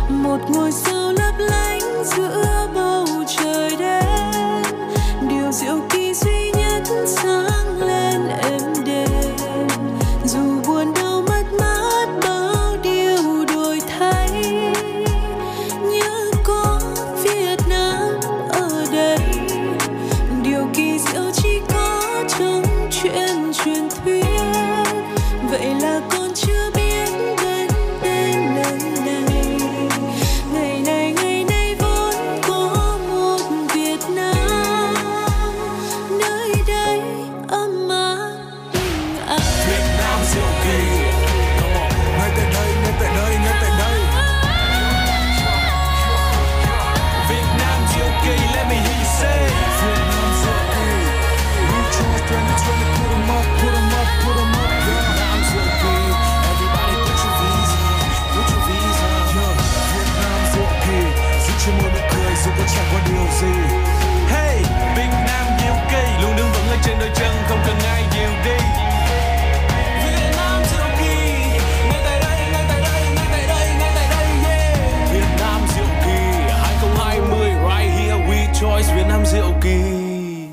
Một 0.09 0.38
ngôi 0.48 0.72
sao 0.72 1.12
lấp 1.12 1.34
lánh 1.38 2.05
giữa 2.05 2.47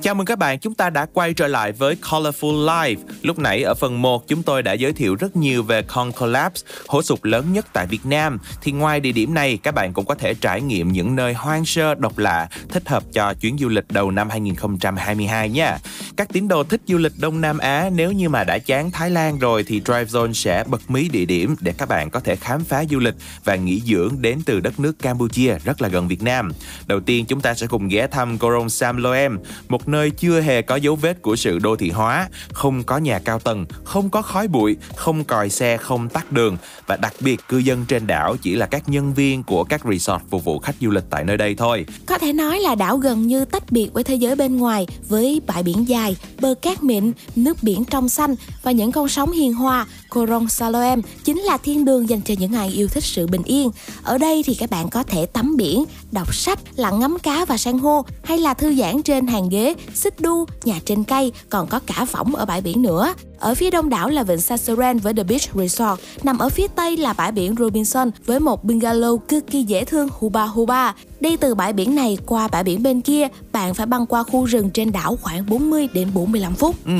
Chào 0.05 0.15
mừng 0.15 0.25
các 0.25 0.39
bạn, 0.39 0.59
chúng 0.59 0.73
ta 0.73 0.89
đã 0.89 1.05
quay 1.13 1.33
trở 1.33 1.47
lại 1.47 1.71
với 1.71 1.95
Colorful 2.01 2.85
Live. 2.85 3.01
Lúc 3.25 3.39
nãy 3.39 3.63
ở 3.63 3.73
phần 3.73 4.01
1 4.01 4.27
chúng 4.27 4.43
tôi 4.43 4.63
đã 4.63 4.73
giới 4.73 4.93
thiệu 4.93 5.15
rất 5.15 5.35
nhiều 5.35 5.63
về 5.63 5.81
Con 5.81 6.11
Collapse, 6.11 6.67
hố 6.87 7.01
sụt 7.01 7.19
lớn 7.23 7.53
nhất 7.53 7.65
tại 7.73 7.87
Việt 7.87 8.05
Nam. 8.05 8.37
Thì 8.61 8.71
ngoài 8.71 8.99
địa 8.99 9.11
điểm 9.11 9.33
này, 9.33 9.57
các 9.63 9.75
bạn 9.75 9.93
cũng 9.93 10.05
có 10.05 10.15
thể 10.15 10.33
trải 10.33 10.61
nghiệm 10.61 10.91
những 10.91 11.15
nơi 11.15 11.33
hoang 11.33 11.65
sơ 11.65 11.95
độc 11.95 12.17
lạ, 12.17 12.47
thích 12.69 12.89
hợp 12.89 13.03
cho 13.13 13.33
chuyến 13.33 13.57
du 13.57 13.69
lịch 13.69 13.85
đầu 13.89 14.11
năm 14.11 14.29
2022 14.29 15.49
nha. 15.49 15.77
Các 16.17 16.29
tín 16.33 16.47
đồ 16.47 16.63
thích 16.63 16.81
du 16.87 16.97
lịch 16.97 17.13
Đông 17.19 17.41
Nam 17.41 17.57
Á 17.57 17.89
nếu 17.95 18.11
như 18.11 18.29
mà 18.29 18.43
đã 18.43 18.57
chán 18.57 18.91
Thái 18.91 19.09
Lan 19.09 19.39
rồi 19.39 19.63
thì 19.63 19.81
Drive 19.85 20.05
Zone 20.05 20.33
sẽ 20.33 20.63
bật 20.67 20.89
mí 20.91 21.09
địa 21.09 21.25
điểm 21.25 21.55
để 21.59 21.73
các 21.77 21.89
bạn 21.89 22.09
có 22.09 22.19
thể 22.19 22.35
khám 22.35 22.63
phá 22.63 22.83
du 22.89 22.99
lịch 22.99 23.15
và 23.43 23.55
nghỉ 23.55 23.81
dưỡng 23.85 24.15
đến 24.21 24.39
từ 24.45 24.59
đất 24.59 24.79
nước 24.79 24.99
Campuchia 24.99 25.57
rất 25.63 25.81
là 25.81 25.87
gần 25.87 26.07
Việt 26.07 26.23
Nam. 26.23 26.51
Đầu 26.87 26.99
tiên 26.99 27.25
chúng 27.25 27.41
ta 27.41 27.53
sẽ 27.53 27.67
cùng 27.67 27.87
ghé 27.87 28.07
thăm 28.07 28.37
Korong 28.37 28.69
Sam 28.69 28.97
Loem, 28.97 29.39
một 29.67 29.87
nơi 29.87 29.95
nơi 29.95 30.11
chưa 30.11 30.41
hề 30.41 30.61
có 30.61 30.75
dấu 30.75 30.95
vết 30.95 31.21
của 31.21 31.35
sự 31.35 31.59
đô 31.59 31.75
thị 31.75 31.89
hóa, 31.89 32.29
không 32.53 32.83
có 32.83 32.97
nhà 32.97 33.14
cao 33.19 33.39
tầng, 33.39 33.65
không 33.83 34.09
có 34.09 34.21
khói 34.21 34.47
bụi, 34.47 34.75
không 34.95 35.23
còi 35.23 35.49
xe, 35.49 35.77
không 35.77 36.09
tắt 36.09 36.31
đường 36.31 36.57
và 36.87 36.95
đặc 36.95 37.13
biệt 37.19 37.39
cư 37.47 37.57
dân 37.57 37.85
trên 37.87 38.07
đảo 38.07 38.35
chỉ 38.41 38.55
là 38.55 38.65
các 38.65 38.89
nhân 38.89 39.13
viên 39.13 39.43
của 39.43 39.63
các 39.63 39.81
resort 39.91 40.21
phục 40.29 40.43
vụ 40.43 40.59
khách 40.59 40.75
du 40.81 40.89
lịch 40.89 41.03
tại 41.09 41.23
nơi 41.23 41.37
đây 41.37 41.55
thôi. 41.55 41.85
Có 42.05 42.17
thể 42.17 42.33
nói 42.33 42.59
là 42.59 42.75
đảo 42.75 42.97
gần 42.97 43.27
như 43.27 43.45
tách 43.45 43.71
biệt 43.71 43.89
với 43.93 44.03
thế 44.03 44.15
giới 44.15 44.35
bên 44.35 44.57
ngoài 44.57 44.87
với 45.09 45.41
bãi 45.47 45.63
biển 45.63 45.87
dài, 45.87 46.15
bờ 46.41 46.53
cát 46.61 46.83
mịn, 46.83 47.11
nước 47.35 47.57
biển 47.61 47.85
trong 47.85 48.09
xanh 48.09 48.35
và 48.63 48.71
những 48.71 48.91
con 48.91 49.09
sóng 49.09 49.31
hiền 49.31 49.53
hòa. 49.53 49.87
Coron 50.09 50.47
Saloem 50.49 51.01
chính 51.23 51.39
là 51.39 51.57
thiên 51.57 51.85
đường 51.85 52.09
dành 52.09 52.21
cho 52.21 52.33
những 52.39 52.53
ai 52.53 52.69
yêu 52.69 52.87
thích 52.87 53.03
sự 53.03 53.27
bình 53.27 53.43
yên. 53.43 53.71
Ở 54.03 54.17
đây 54.17 54.43
thì 54.45 54.55
các 54.55 54.69
bạn 54.69 54.89
có 54.89 55.03
thể 55.03 55.25
tắm 55.25 55.57
biển, 55.57 55.83
đọc 56.11 56.35
sách, 56.35 56.59
lặn 56.75 56.99
ngắm 56.99 57.17
cá 57.23 57.45
và 57.45 57.57
san 57.57 57.77
hô 57.77 58.05
hay 58.23 58.37
là 58.37 58.53
thư 58.53 58.75
giãn 58.75 59.03
trên 59.03 59.27
hàng 59.27 59.49
ghế, 59.49 59.75
xích 59.93 60.19
đu, 60.19 60.45
nhà 60.63 60.79
trên 60.85 61.03
cây, 61.03 61.31
còn 61.49 61.67
có 61.67 61.79
cả 61.85 62.05
võng 62.11 62.35
ở 62.35 62.45
bãi 62.45 62.61
biển 62.61 62.81
nữa. 62.81 63.04
は 63.05 63.15
Ở 63.45 63.55
phía 63.55 63.69
đông 63.69 63.89
đảo 63.89 64.09
là 64.09 64.23
vịnh 64.23 64.41
Sassoren 64.41 64.97
với 64.97 65.13
The 65.13 65.23
Beach 65.23 65.55
Resort, 65.55 65.99
nằm 66.23 66.37
ở 66.37 66.49
phía 66.49 66.67
tây 66.75 66.97
là 66.97 67.13
bãi 67.13 67.31
biển 67.31 67.55
Robinson 67.59 68.11
với 68.25 68.39
một 68.39 68.65
bungalow 68.65 69.17
cực 69.17 69.47
kỳ 69.47 69.63
dễ 69.63 69.85
thương 69.85 70.07
Huba 70.11 70.45
Huba. 70.45 70.93
Đi 71.19 71.37
từ 71.37 71.55
bãi 71.55 71.73
biển 71.73 71.95
này 71.95 72.17
qua 72.25 72.47
bãi 72.47 72.63
biển 72.63 72.83
bên 72.83 73.01
kia, 73.01 73.27
bạn 73.51 73.73
phải 73.73 73.85
băng 73.85 74.05
qua 74.05 74.23
khu 74.23 74.45
rừng 74.45 74.69
trên 74.69 74.91
đảo 74.91 75.17
khoảng 75.21 75.45
40 75.45 75.87
đến 75.93 76.07
45 76.13 76.55
phút. 76.55 76.75
Ừ, 76.85 76.91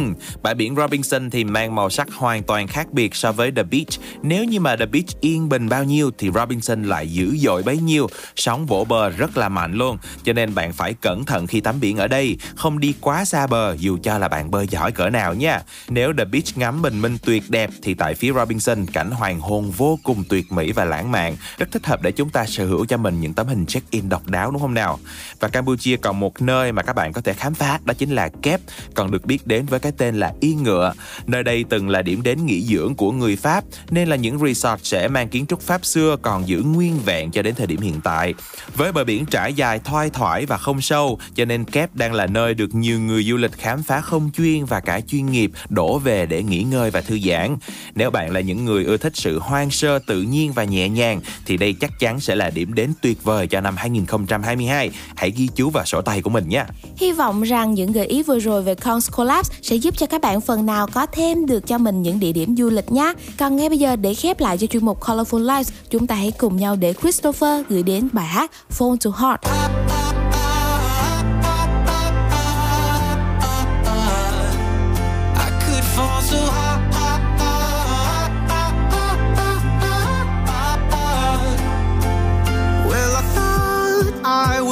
bãi 0.44 0.56
biển 0.56 0.76
Robinson 0.76 1.30
thì 1.30 1.44
mang 1.44 1.76
màu 1.76 1.90
sắc 1.90 2.08
hoàn 2.14 2.44
toàn 2.44 2.68
khác 2.68 2.88
biệt 2.94 3.16
so 3.16 3.32
với 3.32 3.52
The 3.52 3.64
Beach. 3.64 4.00
Nếu 4.22 4.44
như 4.44 4.60
mà 4.60 4.76
The 4.76 4.86
Beach 4.86 5.22
yên 5.22 5.50
bình 5.50 5.70
bao 5.70 5.84
nhiêu 5.84 6.12
thì 6.18 6.30
Robinson 6.36 6.84
lại 6.84 7.12
dữ 7.12 7.38
dội 7.38 7.64
bấy 7.64 7.78
nhiêu, 7.78 8.08
sóng 8.36 8.66
vỗ 8.66 8.86
bờ 8.90 9.10
rất 9.10 9.38
là 9.38 9.50
mạnh 9.50 9.74
luôn. 9.74 9.98
Cho 10.24 10.34
nên 10.34 10.56
bạn 10.56 10.74
phải 10.74 10.94
cẩn 10.94 11.26
thận 11.26 11.48
khi 11.48 11.62
tắm 11.62 11.80
biển 11.80 11.98
ở 11.98 12.08
đây, 12.08 12.38
không 12.56 12.80
đi 12.80 12.94
quá 13.02 13.26
xa 13.26 13.48
bờ 13.48 13.76
dù 13.80 13.98
cho 14.04 14.18
là 14.18 14.28
bạn 14.28 14.52
bơi 14.52 14.68
giỏi 14.68 14.92
cỡ 14.92 15.10
nào 15.10 15.34
nha. 15.34 15.62
Nếu 15.90 16.14
The 16.18 16.26
Beach 16.26 16.35
ngắm 16.56 16.82
bình 16.82 17.02
minh 17.02 17.18
tuyệt 17.26 17.44
đẹp 17.50 17.70
thì 17.82 17.94
tại 17.94 18.16
phía 18.16 18.34
Robinson 18.34 18.86
cảnh 18.86 19.12
hoàng 19.12 19.40
hôn 19.40 19.72
vô 19.72 20.00
cùng 20.04 20.24
tuyệt 20.30 20.52
mỹ 20.52 20.72
và 20.72 20.86
lãng 20.86 21.12
mạn, 21.12 21.36
rất 21.58 21.72
thích 21.72 21.86
hợp 21.86 22.02
để 22.02 22.12
chúng 22.12 22.30
ta 22.30 22.46
sở 22.46 22.66
hữu 22.66 22.86
cho 22.86 22.98
mình 22.98 23.22
những 23.22 23.34
tấm 23.34 23.48
hình 23.48 23.66
check-in 23.66 24.10
độc 24.10 24.28
đáo 24.28 24.52
đúng 24.52 24.62
không 24.62 24.74
nào? 24.74 25.00
Và 25.40 25.48
Campuchia 25.48 25.98
còn 25.98 26.20
một 26.20 26.42
nơi 26.42 26.72
mà 26.72 26.82
các 26.82 26.94
bạn 26.94 27.14
có 27.14 27.22
thể 27.22 27.34
khám 27.34 27.54
phá 27.54 27.80
đó 27.86 27.94
chính 27.94 28.10
là 28.12 28.30
Kép, 28.42 28.62
còn 28.94 29.12
được 29.12 29.26
biết 29.26 29.48
đến 29.48 29.66
với 29.66 29.80
cái 29.80 29.92
tên 29.98 30.16
là 30.16 30.34
Yên 30.40 30.64
Ngựa. 30.64 30.94
Nơi 31.28 31.44
đây 31.44 31.66
từng 31.70 31.90
là 31.90 32.02
điểm 32.02 32.24
đến 32.24 32.46
nghỉ 32.46 32.62
dưỡng 32.62 32.96
của 32.96 33.12
người 33.12 33.36
Pháp 33.36 33.64
nên 33.90 34.08
là 34.08 34.16
những 34.16 34.40
resort 34.40 34.84
sẽ 34.84 35.08
mang 35.08 35.30
kiến 35.30 35.46
trúc 35.46 35.62
Pháp 35.62 35.86
xưa 35.86 36.16
còn 36.22 36.48
giữ 36.48 36.62
nguyên 36.62 37.00
vẹn 37.06 37.32
cho 37.32 37.42
đến 37.42 37.56
thời 37.56 37.68
điểm 37.68 37.82
hiện 37.82 38.02
tại. 38.04 38.34
Với 38.76 38.92
bờ 38.92 39.04
biển 39.04 39.26
trải 39.26 39.54
dài 39.54 39.80
thoai 39.80 40.10
thoải 40.10 40.46
và 40.46 40.58
không 40.58 40.82
sâu 40.82 41.20
cho 41.36 41.46
nên 41.46 41.64
Kép 41.64 41.96
đang 41.96 42.14
là 42.14 42.28
nơi 42.28 42.54
được 42.54 42.76
nhiều 42.76 43.00
người 43.00 43.24
du 43.24 43.38
lịch 43.38 43.54
khám 43.58 43.84
phá 43.84 44.02
không 44.02 44.30
chuyên 44.38 44.66
và 44.66 44.80
cả 44.80 45.02
chuyên 45.02 45.26
nghiệp 45.26 45.52
đổ 45.70 46.00
về 46.00 46.15
để 46.30 46.44
nghỉ 46.44 46.64
ngơi 46.64 46.92
và 46.92 47.02
thư 47.02 47.20
giãn. 47.20 47.58
Nếu 47.96 48.12
bạn 48.12 48.32
là 48.32 48.40
những 48.40 48.66
người 48.66 48.86
ưa 48.86 48.98
thích 48.98 49.14
sự 49.16 49.40
hoang 49.40 49.72
sơ 49.72 50.00
tự 50.00 50.22
nhiên 50.22 50.54
và 50.54 50.64
nhẹ 50.64 50.90
nhàng 50.90 51.22
thì 51.46 51.58
đây 51.58 51.74
chắc 51.74 52.00
chắn 52.00 52.20
sẽ 52.20 52.36
là 52.36 52.50
điểm 52.50 52.74
đến 52.74 52.94
tuyệt 53.02 53.24
vời 53.24 53.48
cho 53.48 53.62
năm 53.62 53.76
2022. 53.78 54.90
Hãy 55.16 55.32
ghi 55.32 55.48
chú 55.56 55.70
vào 55.70 55.86
sổ 55.86 56.02
tay 56.02 56.22
của 56.22 56.30
mình 56.30 56.50
nhé. 56.50 56.64
Hy 56.98 57.12
vọng 57.12 57.44
rằng 57.44 57.74
những 57.74 57.92
gợi 57.92 58.06
ý 58.06 58.24
vừa 58.24 58.40
rồi 58.40 58.64
về 58.64 58.76
Cons 58.76 59.12
Collapse 59.12 59.56
sẽ 59.62 59.76
giúp 59.76 59.98
cho 59.98 60.06
các 60.06 60.22
bạn 60.22 60.42
phần 60.42 60.66
nào 60.66 60.88
có 60.94 61.06
thêm 61.06 61.46
được 61.46 61.68
cho 61.68 61.78
mình 61.78 62.02
những 62.02 62.20
địa 62.20 62.32
điểm 62.32 62.56
du 62.58 62.70
lịch 62.70 62.92
nhé. 62.92 63.14
Còn 63.38 63.56
ngay 63.56 63.70
bây 63.70 63.78
giờ 63.78 63.96
để 63.96 64.14
khép 64.14 64.40
lại 64.40 64.58
cho 64.58 64.68
chuyên 64.68 64.86
mục 64.86 65.04
Colorful 65.04 65.56
Lives, 65.56 65.74
chúng 65.90 66.08
ta 66.08 66.16
hãy 66.16 66.32
cùng 66.38 66.58
nhau 66.58 66.76
để 66.76 66.94
Christopher 67.02 67.66
gửi 67.70 67.84
đến 67.84 68.10
bài 68.14 68.28
hát 68.28 68.52
Phone 68.70 68.96
to 69.04 69.12
Heart. 69.12 69.56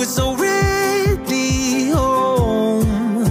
I 0.03 0.05
was 0.05 0.19
already 0.19 1.89
home 1.91 3.23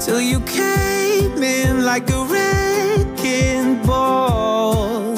till 0.00 0.18
you 0.18 0.40
came 0.40 1.42
in 1.42 1.84
like 1.84 2.08
a 2.08 2.24
wrecking 2.24 3.82
ball. 3.82 5.14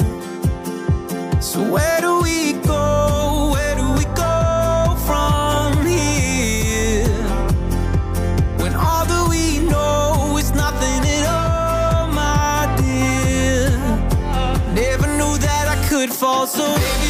So 1.39 1.63
where 1.71 2.01
do 2.01 2.19
we 2.21 2.51
go? 2.67 3.51
Where 3.53 3.75
do 3.77 3.87
we 3.93 4.03
go 4.13 4.93
from 5.07 5.85
here? 5.85 7.07
When 8.57 8.73
all 8.73 9.05
that 9.05 9.27
we 9.29 9.59
know 9.69 10.35
is 10.37 10.51
nothing 10.53 11.01
at 11.15 11.25
all, 11.39 12.07
my 12.11 12.67
dear. 12.75 13.69
Never 14.73 15.07
knew 15.15 15.37
that 15.37 15.65
I 15.69 15.87
could 15.87 16.11
fall 16.11 16.45
so. 16.45 17.00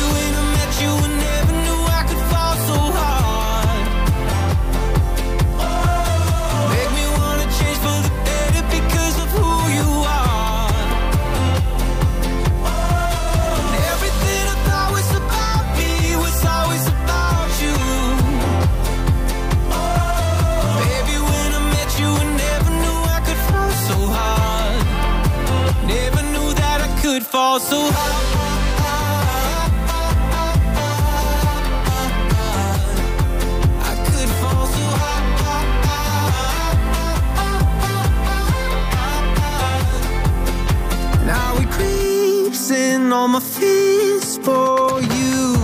Now 41.26 41.56
it 41.56 41.70
creeps 41.70 42.70
in 42.70 43.14
on 43.14 43.32
my 43.32 43.40
fears 43.40 44.38
for 44.40 45.00
you. 45.02 45.56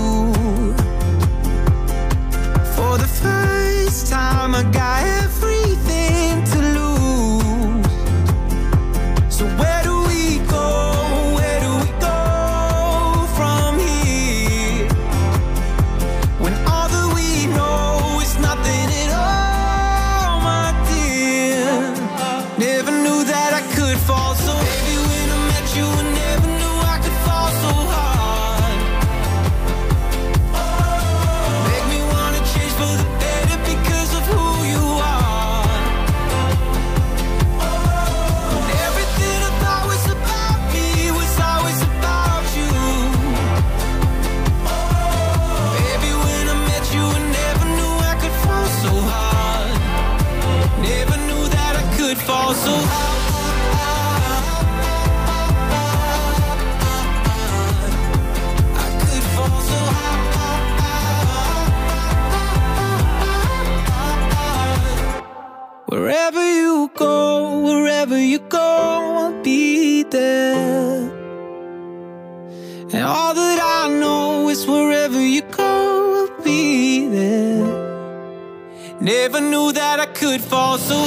For 2.75 2.97
the 2.97 3.09
first 3.21 4.07
time, 4.09 4.55
I 4.55 4.63
got 4.71 5.26
could 80.75 81.06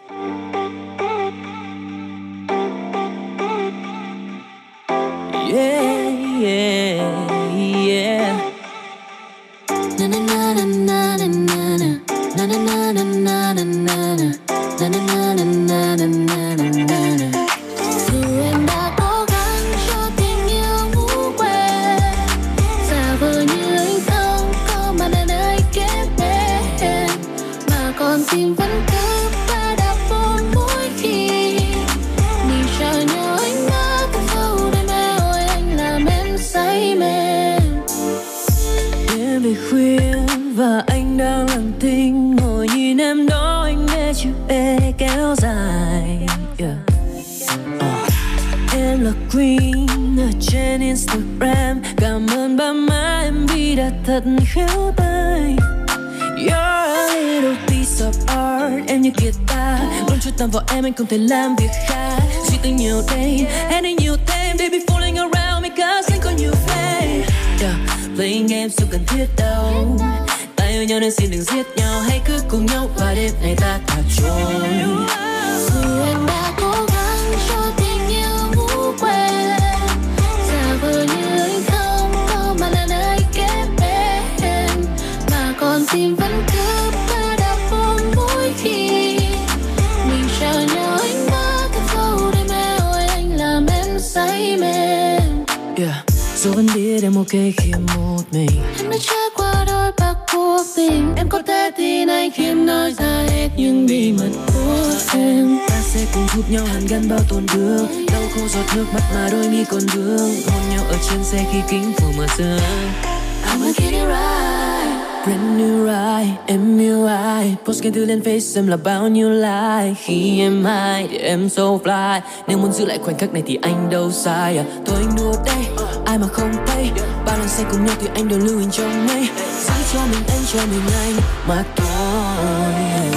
xem 118.55 118.67
là 118.67 118.77
bao 118.77 119.07
nhiêu 119.07 119.29
like. 119.29 119.93
Khi 119.97 120.39
em 120.39 120.65
high 120.65 121.09
thì 121.11 121.17
em 121.17 121.49
so 121.49 121.63
fly. 121.63 122.21
Nếu 122.47 122.57
muốn 122.57 122.71
giữ 122.71 122.85
lại 122.85 122.99
khoảnh 123.03 123.17
khắc 123.17 123.33
này 123.33 123.43
thì 123.45 123.59
anh 123.61 123.89
đâu 123.89 124.11
sai 124.11 124.57
à. 124.57 124.63
Thôi 124.85 124.95
anh 124.99 125.15
đùa 125.17 125.33
đây, 125.45 125.85
ai 126.05 126.17
mà 126.17 126.27
không 126.27 126.51
pay. 126.67 126.91
Bao 127.25 127.37
lần 127.37 127.47
say 127.47 127.65
cùng 127.71 127.85
nhau 127.85 127.95
thì 128.01 128.07
anh 128.15 128.27
đều 128.27 128.39
lưu 128.39 128.59
hình 128.59 128.71
trong 128.71 129.07
mây. 129.07 129.27
Giữ 129.59 129.73
cho 129.93 129.99
mình 130.11 130.23
anh 130.27 130.41
cho 130.53 130.59
mình 130.71 130.81
anh. 131.01 131.13
Mà 131.47 131.63
thôi 131.75 132.73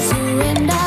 Dù 0.09 0.41
em 0.45 0.67
đã 0.67 0.84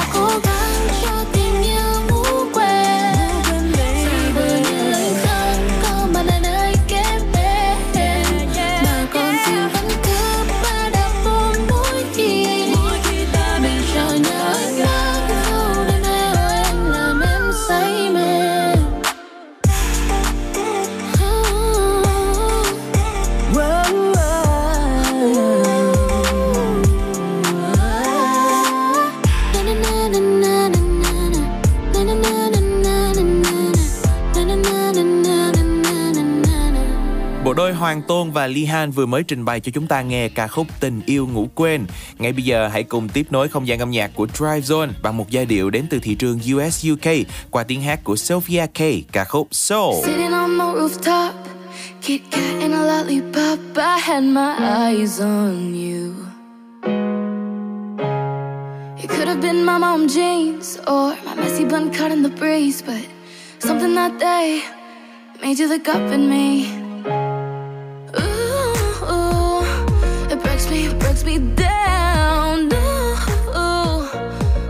Hoàng 37.78 38.02
Tôn 38.02 38.32
và 38.32 38.48
Lee 38.48 38.66
Han 38.66 38.92
vừa 38.92 39.06
mới 39.06 39.24
trình 39.24 39.46
bày 39.46 39.60
cho 39.60 39.72
chúng 39.76 39.88
ta 39.88 40.02
nghe 40.02 40.30
ca 40.30 40.48
khúc 40.48 40.68
Tình 40.80 41.02
yêu 41.06 41.28
ngủ 41.28 41.50
quên. 41.56 41.86
Ngay 42.18 42.34
bây 42.34 42.44
giờ 42.44 42.68
hãy 42.68 42.84
cùng 42.84 43.10
tiếp 43.10 43.28
nối 43.30 43.48
không 43.48 43.68
gian 43.68 43.80
âm 43.80 43.92
nhạc 43.92 44.12
của 44.16 44.28
Drive 44.34 44.60
Zone 44.60 44.90
bằng 45.02 45.18
một 45.18 45.30
giai 45.30 45.46
điệu 45.46 45.70
đến 45.70 45.86
từ 45.90 46.00
thị 46.00 46.16
trường 46.16 46.40
US 46.56 46.86
UK 46.92 47.12
qua 47.52 47.64
tiếng 47.64 47.82
hát 47.82 48.04
của 48.04 48.16
Sophia 48.16 48.66
K, 48.66 49.12
ca 49.12 49.24
khúc 49.24 49.48
Soul. 49.52 50.06
Sitting 50.06 50.32
on 50.32 50.58
my 50.58 50.66
rooftop, 50.66 51.34
Kit 52.02 52.22
Kat 52.32 52.62
and 52.62 52.74
a 52.74 52.82
lollipop. 52.84 53.60
I 53.76 54.00
had 54.00 54.24
my 54.24 54.56
eyes 54.60 55.22
on 55.22 55.74
you. 55.74 56.14
It 59.02 59.10
could 59.10 59.28
have 59.28 59.42
been 59.42 59.64
my 59.66 59.78
mom 59.78 60.08
jeans 60.08 60.78
or 60.86 61.16
my 61.26 61.36
messy 61.36 61.66
bun 61.66 61.90
cut 61.94 62.12
in 62.12 62.24
the 62.24 62.36
breeze, 62.40 62.84
but 62.86 63.06
something 63.60 63.96
that 63.96 64.20
day 64.20 64.62
made 65.42 65.60
you 65.60 65.68
look 65.70 65.88
up 65.88 66.12
at 66.12 66.20
me. 66.20 66.87
Down. 71.38 72.72
Ooh, 72.74 74.08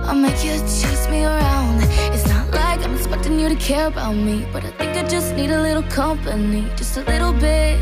I'll 0.07 0.15
make 0.15 0.43
you 0.43 0.51
chase 0.59 1.07
me 1.09 1.23
around. 1.23 1.81
It's 2.13 2.27
not 2.27 2.49
like 2.51 2.79
I'm 2.85 2.95
expecting 2.95 3.39
you 3.39 3.49
to 3.49 3.55
care 3.55 3.87
about 3.87 4.13
me, 4.13 4.47
but 4.51 4.63
I 4.65 4.71
think 4.71 4.97
I 4.97 5.07
just 5.07 5.35
need 5.35 5.51
a 5.51 5.61
little 5.61 5.83
company, 5.83 6.67
just 6.75 6.97
a 6.97 7.03
little 7.03 7.33
bit, 7.33 7.79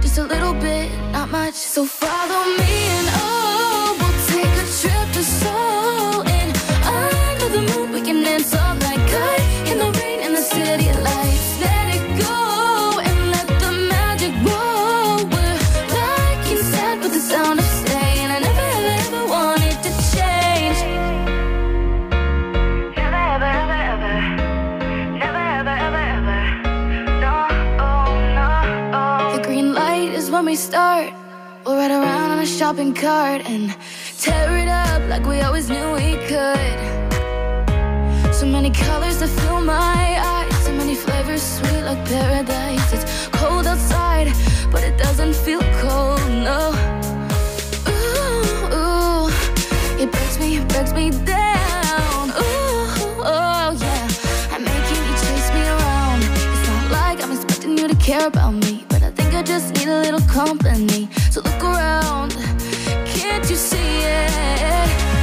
just 0.00 0.18
a 0.18 0.24
little 0.24 0.54
bit, 0.54 0.90
not 1.12 1.30
much. 1.30 1.54
So 1.54 1.84
follow 1.84 2.44
me 2.58 2.72
and 2.96 3.08
oh, 3.12 3.96
we'll 3.98 4.26
take 4.26 4.54
a 4.62 4.66
trip 4.80 5.12
to 5.14 5.22
Seoul 5.22 5.75
start. 30.66 31.12
We'll 31.64 31.76
ride 31.76 31.92
around 31.92 32.30
on 32.32 32.38
a 32.40 32.46
shopping 32.46 32.92
cart 32.92 33.40
and 33.48 33.72
tear 34.18 34.56
it 34.56 34.66
up 34.66 35.00
like 35.08 35.24
we 35.24 35.40
always 35.40 35.70
knew 35.70 35.92
we 35.92 36.16
could. 36.26 36.78
So 38.34 38.46
many 38.46 38.70
colors 38.70 39.20
that 39.20 39.30
fill 39.40 39.60
my 39.60 40.00
eyes, 40.34 40.64
so 40.64 40.72
many 40.72 40.96
flavors 40.96 41.42
sweet 41.42 41.82
like 41.82 42.04
paradise. 42.06 42.92
It's 42.92 43.28
cold 43.28 43.66
outside, 43.68 44.26
but 44.72 44.82
it 44.82 44.98
doesn't 44.98 45.36
feel 45.36 45.62
cold, 45.82 46.20
no. 46.48 46.74
Ooh, 47.94 48.76
ooh, 48.78 49.28
it 50.02 50.10
breaks 50.10 50.36
me, 50.40 50.56
it 50.58 50.66
breaks 50.68 50.92
me 50.92 51.10
down. 51.10 52.24
Ooh, 52.42 53.22
oh 53.34 53.68
yeah, 53.84 54.04
I'm 54.52 54.64
making 54.64 55.00
you 55.06 55.14
chase 55.22 55.48
me 55.54 55.62
around. 55.74 56.20
It's 56.24 56.66
not 56.68 56.90
like 56.90 57.22
I'm 57.22 57.30
expecting 57.30 57.78
you 57.78 57.86
to 57.86 57.96
care 57.96 58.26
about 58.26 58.54
me, 58.54 58.75
I 59.36 59.42
just 59.42 59.74
need 59.74 59.88
a 59.88 60.00
little 60.00 60.20
company. 60.20 61.10
So 61.30 61.42
look 61.42 61.62
around, 61.62 62.32
can't 63.04 63.48
you 63.50 63.56
see 63.56 64.00
it? 64.02 65.15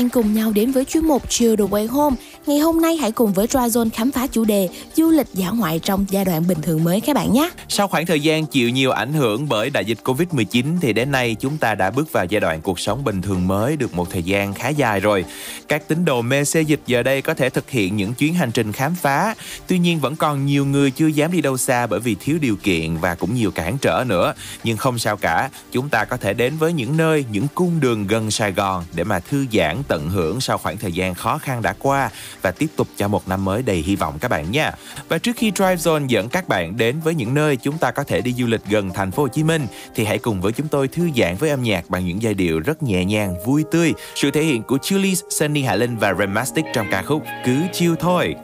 Bạn, 0.00 0.04
đang 0.04 0.10
cùng 0.10 0.34
nhau 0.34 0.52
đến 0.52 0.72
với 0.72 0.84
chuyên 0.84 1.04
mục 1.04 1.30
Chill 1.30 1.56
the 1.56 1.64
Way 1.64 1.88
Home. 1.88 2.16
Ngày 2.50 2.58
hôm 2.58 2.80
nay 2.80 2.96
hãy 2.96 3.12
cùng 3.12 3.32
với 3.32 3.46
Dryzone 3.46 3.88
khám 3.94 4.12
phá 4.12 4.26
chủ 4.26 4.44
đề 4.44 4.68
du 4.96 5.10
lịch 5.10 5.26
dã 5.34 5.50
ngoại 5.50 5.78
trong 5.78 6.06
giai 6.08 6.24
đoạn 6.24 6.48
bình 6.48 6.58
thường 6.62 6.84
mới 6.84 7.00
các 7.00 7.16
bạn 7.16 7.32
nhé. 7.32 7.50
Sau 7.68 7.88
khoảng 7.88 8.06
thời 8.06 8.20
gian 8.20 8.46
chịu 8.46 8.68
nhiều 8.70 8.90
ảnh 8.90 9.12
hưởng 9.12 9.48
bởi 9.48 9.70
đại 9.70 9.84
dịch 9.84 9.98
Covid-19 10.04 10.64
thì 10.80 10.92
đến 10.92 11.10
nay 11.10 11.36
chúng 11.40 11.58
ta 11.58 11.74
đã 11.74 11.90
bước 11.90 12.12
vào 12.12 12.24
giai 12.24 12.40
đoạn 12.40 12.60
cuộc 12.60 12.80
sống 12.80 13.04
bình 13.04 13.22
thường 13.22 13.48
mới 13.48 13.76
được 13.76 13.94
một 13.94 14.10
thời 14.10 14.22
gian 14.22 14.54
khá 14.54 14.68
dài 14.68 15.00
rồi. 15.00 15.24
Các 15.68 15.88
tín 15.88 16.04
đồ 16.04 16.22
mê 16.22 16.44
xê 16.44 16.62
dịch 16.62 16.80
giờ 16.86 17.02
đây 17.02 17.22
có 17.22 17.34
thể 17.34 17.50
thực 17.50 17.70
hiện 17.70 17.96
những 17.96 18.14
chuyến 18.14 18.34
hành 18.34 18.50
trình 18.50 18.72
khám 18.72 18.94
phá. 18.94 19.34
Tuy 19.66 19.78
nhiên 19.78 20.00
vẫn 20.00 20.16
còn 20.16 20.46
nhiều 20.46 20.66
người 20.66 20.90
chưa 20.90 21.06
dám 21.06 21.32
đi 21.32 21.40
đâu 21.40 21.56
xa 21.56 21.86
bởi 21.86 22.00
vì 22.00 22.16
thiếu 22.20 22.38
điều 22.40 22.56
kiện 22.56 22.96
và 22.96 23.14
cũng 23.14 23.34
nhiều 23.34 23.50
cản 23.50 23.78
trở 23.78 24.04
nữa. 24.06 24.34
Nhưng 24.64 24.76
không 24.76 24.98
sao 24.98 25.16
cả, 25.16 25.50
chúng 25.72 25.88
ta 25.88 26.04
có 26.04 26.16
thể 26.16 26.34
đến 26.34 26.56
với 26.58 26.72
những 26.72 26.96
nơi, 26.96 27.24
những 27.32 27.46
cung 27.54 27.80
đường 27.80 28.06
gần 28.06 28.30
Sài 28.30 28.52
Gòn 28.52 28.84
để 28.94 29.04
mà 29.04 29.20
thư 29.20 29.46
giãn 29.52 29.82
tận 29.88 30.08
hưởng 30.08 30.40
sau 30.40 30.58
khoảng 30.58 30.78
thời 30.78 30.92
gian 30.92 31.14
khó 31.14 31.38
khăn 31.38 31.62
đã 31.62 31.74
qua 31.78 32.10
và 32.42 32.50
tiếp 32.50 32.66
tục 32.76 32.88
cho 32.96 33.08
một 33.08 33.28
năm 33.28 33.44
mới 33.44 33.62
đầy 33.62 33.76
hy 33.76 33.96
vọng 33.96 34.18
các 34.20 34.28
bạn 34.28 34.50
nha. 34.50 34.72
Và 35.08 35.18
trước 35.18 35.36
khi 35.36 35.52
Drive 35.54 35.74
Zone 35.74 36.06
dẫn 36.06 36.28
các 36.28 36.48
bạn 36.48 36.76
đến 36.76 37.00
với 37.00 37.14
những 37.14 37.34
nơi 37.34 37.56
chúng 37.56 37.78
ta 37.78 37.90
có 37.90 38.02
thể 38.02 38.20
đi 38.20 38.32
du 38.32 38.46
lịch 38.46 38.64
gần 38.70 38.90
thành 38.94 39.10
phố 39.10 39.22
Hồ 39.22 39.28
Chí 39.28 39.42
Minh 39.42 39.66
thì 39.94 40.04
hãy 40.04 40.18
cùng 40.18 40.40
với 40.40 40.52
chúng 40.52 40.68
tôi 40.68 40.88
thư 40.88 41.10
giãn 41.16 41.36
với 41.36 41.50
âm 41.50 41.62
nhạc 41.62 41.90
bằng 41.90 42.06
những 42.06 42.22
giai 42.22 42.34
điệu 42.34 42.60
rất 42.60 42.82
nhẹ 42.82 43.04
nhàng, 43.04 43.34
vui 43.46 43.64
tươi. 43.70 43.92
Sự 44.14 44.30
thể 44.30 44.42
hiện 44.42 44.62
của 44.62 44.78
Chillies, 44.82 45.20
Sunny 45.30 45.62
Hạ 45.62 45.74
Linh 45.74 45.96
và 45.96 46.14
Remastic 46.14 46.64
trong 46.74 46.86
ca 46.90 47.02
khúc 47.02 47.22
Cứ 47.44 47.56
chiêu 47.72 47.94
thôi. 48.00 48.34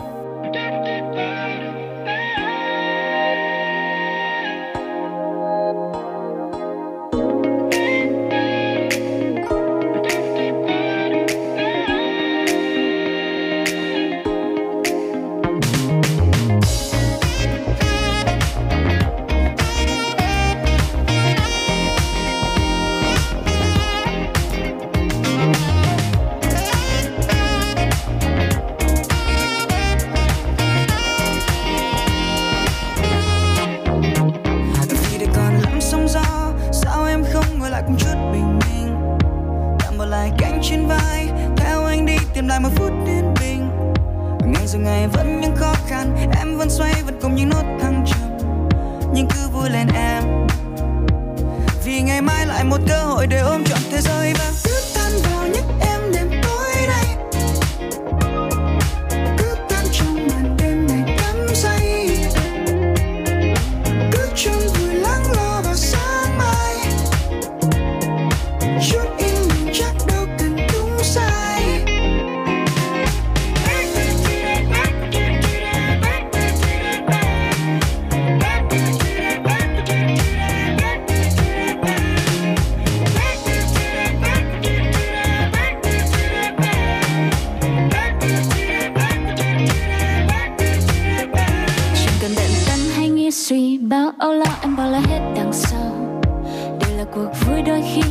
Cuộc 97.17 97.47
vui 97.47 97.63
đôi 97.63 97.83
khi 97.95 98.03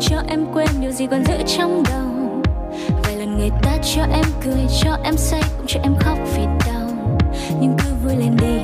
Cho 0.00 0.16
em 0.28 0.46
quên 0.54 0.68
điều 0.80 0.90
gì 0.90 1.06
còn 1.06 1.24
giữ 1.24 1.34
trong 1.46 1.82
đầu. 1.88 2.42
Vài 3.04 3.16
lần 3.16 3.38
người 3.38 3.50
ta 3.62 3.70
cho 3.82 4.02
em 4.02 4.24
cười, 4.44 4.66
Cho 4.82 4.96
em 5.04 5.16
say 5.16 5.42
cũng 5.56 5.66
cho 5.66 5.80
em 5.82 5.94
khóc 6.00 6.18
vì 6.36 6.42
đau. 6.66 7.18
Nhưng 7.60 7.76
cứ 7.78 7.90
vui 8.04 8.16
lên 8.16 8.36
đi. 8.36 8.58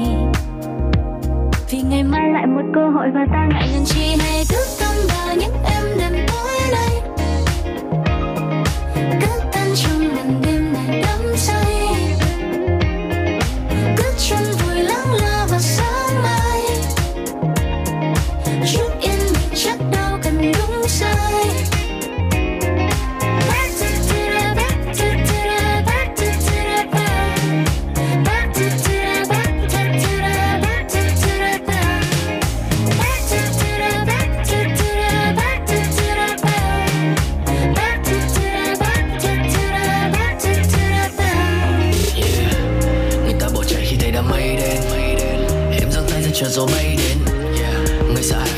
Vì 1.71 1.83
ngày 1.83 2.03
mai 2.03 2.31
lại 2.33 2.47
một 2.47 2.63
cơ 2.75 2.81
hội 2.95 3.07
Và 3.15 3.27
ta 3.33 3.49
ngại 3.51 3.69
ngần 3.73 3.85
chi 3.85 4.17
hay 4.21 4.45
cứ 4.49 4.57
tâm 4.81 4.97
vào 5.09 5.37
những 5.37 5.55
em 5.65 5.85
đêm 5.99 6.27
tối 6.27 6.59
nay. 6.73 7.03
Các 9.21 9.48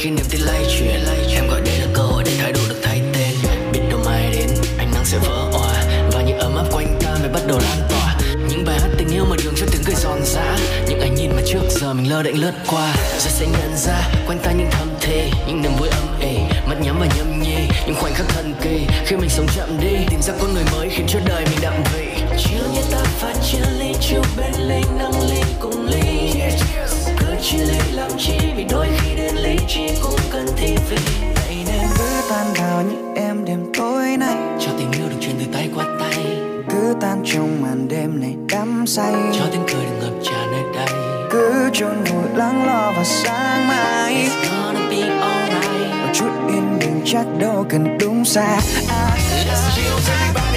Khi 0.01 0.11
niềm 0.11 0.27
tin 0.31 0.41
lay 0.41 0.65
chuyển, 0.79 1.05
Em 1.35 1.49
gọi 1.49 1.61
đây 1.61 1.79
là 1.79 1.87
cơ 1.95 2.03
hội 2.03 2.23
để 2.27 2.33
thái 2.39 2.53
độ 2.53 2.61
được 2.69 2.81
thay 2.83 3.01
tên. 3.15 3.35
Biết 3.73 3.81
đâu 3.91 4.01
mai 4.05 4.31
đến, 4.33 4.49
ánh 4.79 4.91
nắng 4.95 5.05
sẽ 5.05 5.19
vỡ 5.19 5.51
òa, 5.53 5.85
Và 6.13 6.23
những 6.23 6.39
ấm 6.39 6.57
áp 6.57 6.65
quanh 6.73 6.99
ta 7.01 7.17
mới 7.21 7.29
bắt 7.29 7.43
đầu 7.47 7.59
lan 7.59 7.89
tỏa. 7.89 8.19
Những 8.49 8.65
bài 8.65 8.81
hát 8.81 8.89
tình 8.99 9.09
yêu 9.09 9.25
mà 9.31 9.37
đường 9.45 9.55
cho 9.57 9.67
tiếng 9.73 9.83
cười 9.85 9.95
giòn 9.95 10.19
giã, 10.25 10.57
Những 10.89 11.01
ánh 11.01 11.15
nhìn 11.15 11.31
mà 11.37 11.43
trước 11.47 11.61
giờ 11.71 11.93
mình 11.93 12.11
lơ 12.11 12.23
đễnh 12.23 12.41
lướt 12.41 12.53
qua. 12.67 12.95
Rồi 13.19 13.31
sẽ 13.31 13.47
nhận 13.47 13.77
ra, 13.77 14.09
quanh 14.27 14.39
ta 14.39 14.53
những 14.53 14.69
thầm 14.71 14.89
thề 15.01 15.31
Những 15.47 15.63
niềm 15.63 15.73
vui 15.79 15.89
âm 15.89 16.21
ỉ, 16.21 16.37
Mắt 16.67 16.77
nhắm 16.83 16.99
và 17.01 17.07
nhâm 17.17 17.43
nhi, 17.43 17.57
Những 17.87 17.97
khoảnh 17.97 18.15
khắc 18.15 18.29
thần 18.29 18.55
kỳ. 18.63 18.87
Khi 19.07 19.17
mình 19.17 19.31
sống 19.31 19.47
chậm 19.57 19.81
đi, 19.81 19.97
Tìm 20.11 20.23
ra 20.23 20.35
con 20.41 20.55
người 20.55 20.65
mới 20.73 20.89
khiến 20.91 21.07
cho 21.09 21.19
đời 21.27 21.45
mình 21.51 21.59
đậm 21.63 21.75
vị. 21.93 22.09
Chiều 22.39 22.63
như 22.75 22.81
ta 22.93 23.03
pha 23.05 23.33
chia 23.35 23.65
ly 23.79 23.93
Chiều 24.01 24.23
bên 24.37 24.53
ly 24.69 24.81
nâng 24.99 25.31
ly 25.31 25.43
cùng 25.61 25.80
cứ 27.41 27.47
chia 27.47 27.65
ly 27.65 27.79
làm 27.93 28.11
chi 28.19 28.33
Vì 28.57 28.65
đôi 28.65 28.87
khi 29.01 29.17
đến 29.17 29.37
lý 29.37 29.57
trí 29.69 29.89
cũng 30.03 30.21
cần 30.33 30.47
thi 30.57 30.77
vị 30.91 30.97
Vậy 31.35 31.57
nên 31.67 31.87
cứ 31.99 32.05
tan 32.31 32.47
vào 32.55 32.83
như 32.83 32.97
em 33.17 33.45
đêm 33.45 33.73
tối 33.79 34.17
nay. 34.17 34.37
Cho 34.61 34.71
tình 34.79 34.93
yêu 34.93 35.09
được 35.09 35.17
truyền 35.21 35.37
từ 35.39 35.45
tay 35.53 35.71
qua 35.75 35.85
tay. 36.01 36.25
Cứ 36.71 36.95
tan 37.01 37.23
trong 37.25 37.63
màn 37.63 37.89
đêm 37.89 38.21
này 38.21 38.37
đắm 38.53 38.85
say. 38.87 39.13
Cho 39.39 39.45
tiếng 39.53 39.63
cười 39.67 39.85
được 39.85 39.97
ngập 40.01 40.13
tràn 40.23 40.51
nơi 40.53 40.63
đây. 40.75 40.89
Cứ 41.31 41.71
chôn 41.73 42.05
vùi 42.05 42.37
lắng 42.37 42.67
lo 42.67 42.93
vào 42.93 43.05
sáng 43.05 43.69
mai. 43.69 44.15
It's 44.15 44.51
gonna 44.51 44.89
be 44.91 45.01
alright. 45.01 45.95
Một 46.03 46.13
chút 46.15 46.31
yên 46.49 46.79
bình 46.81 47.03
chắc 47.05 47.27
đâu 47.39 47.67
cần 47.69 47.99
đúng 47.99 48.25
xa. 48.25 48.61
À, 48.89 49.17
Let's 49.49 49.77
chill 49.77 49.87
everybody 49.87 50.50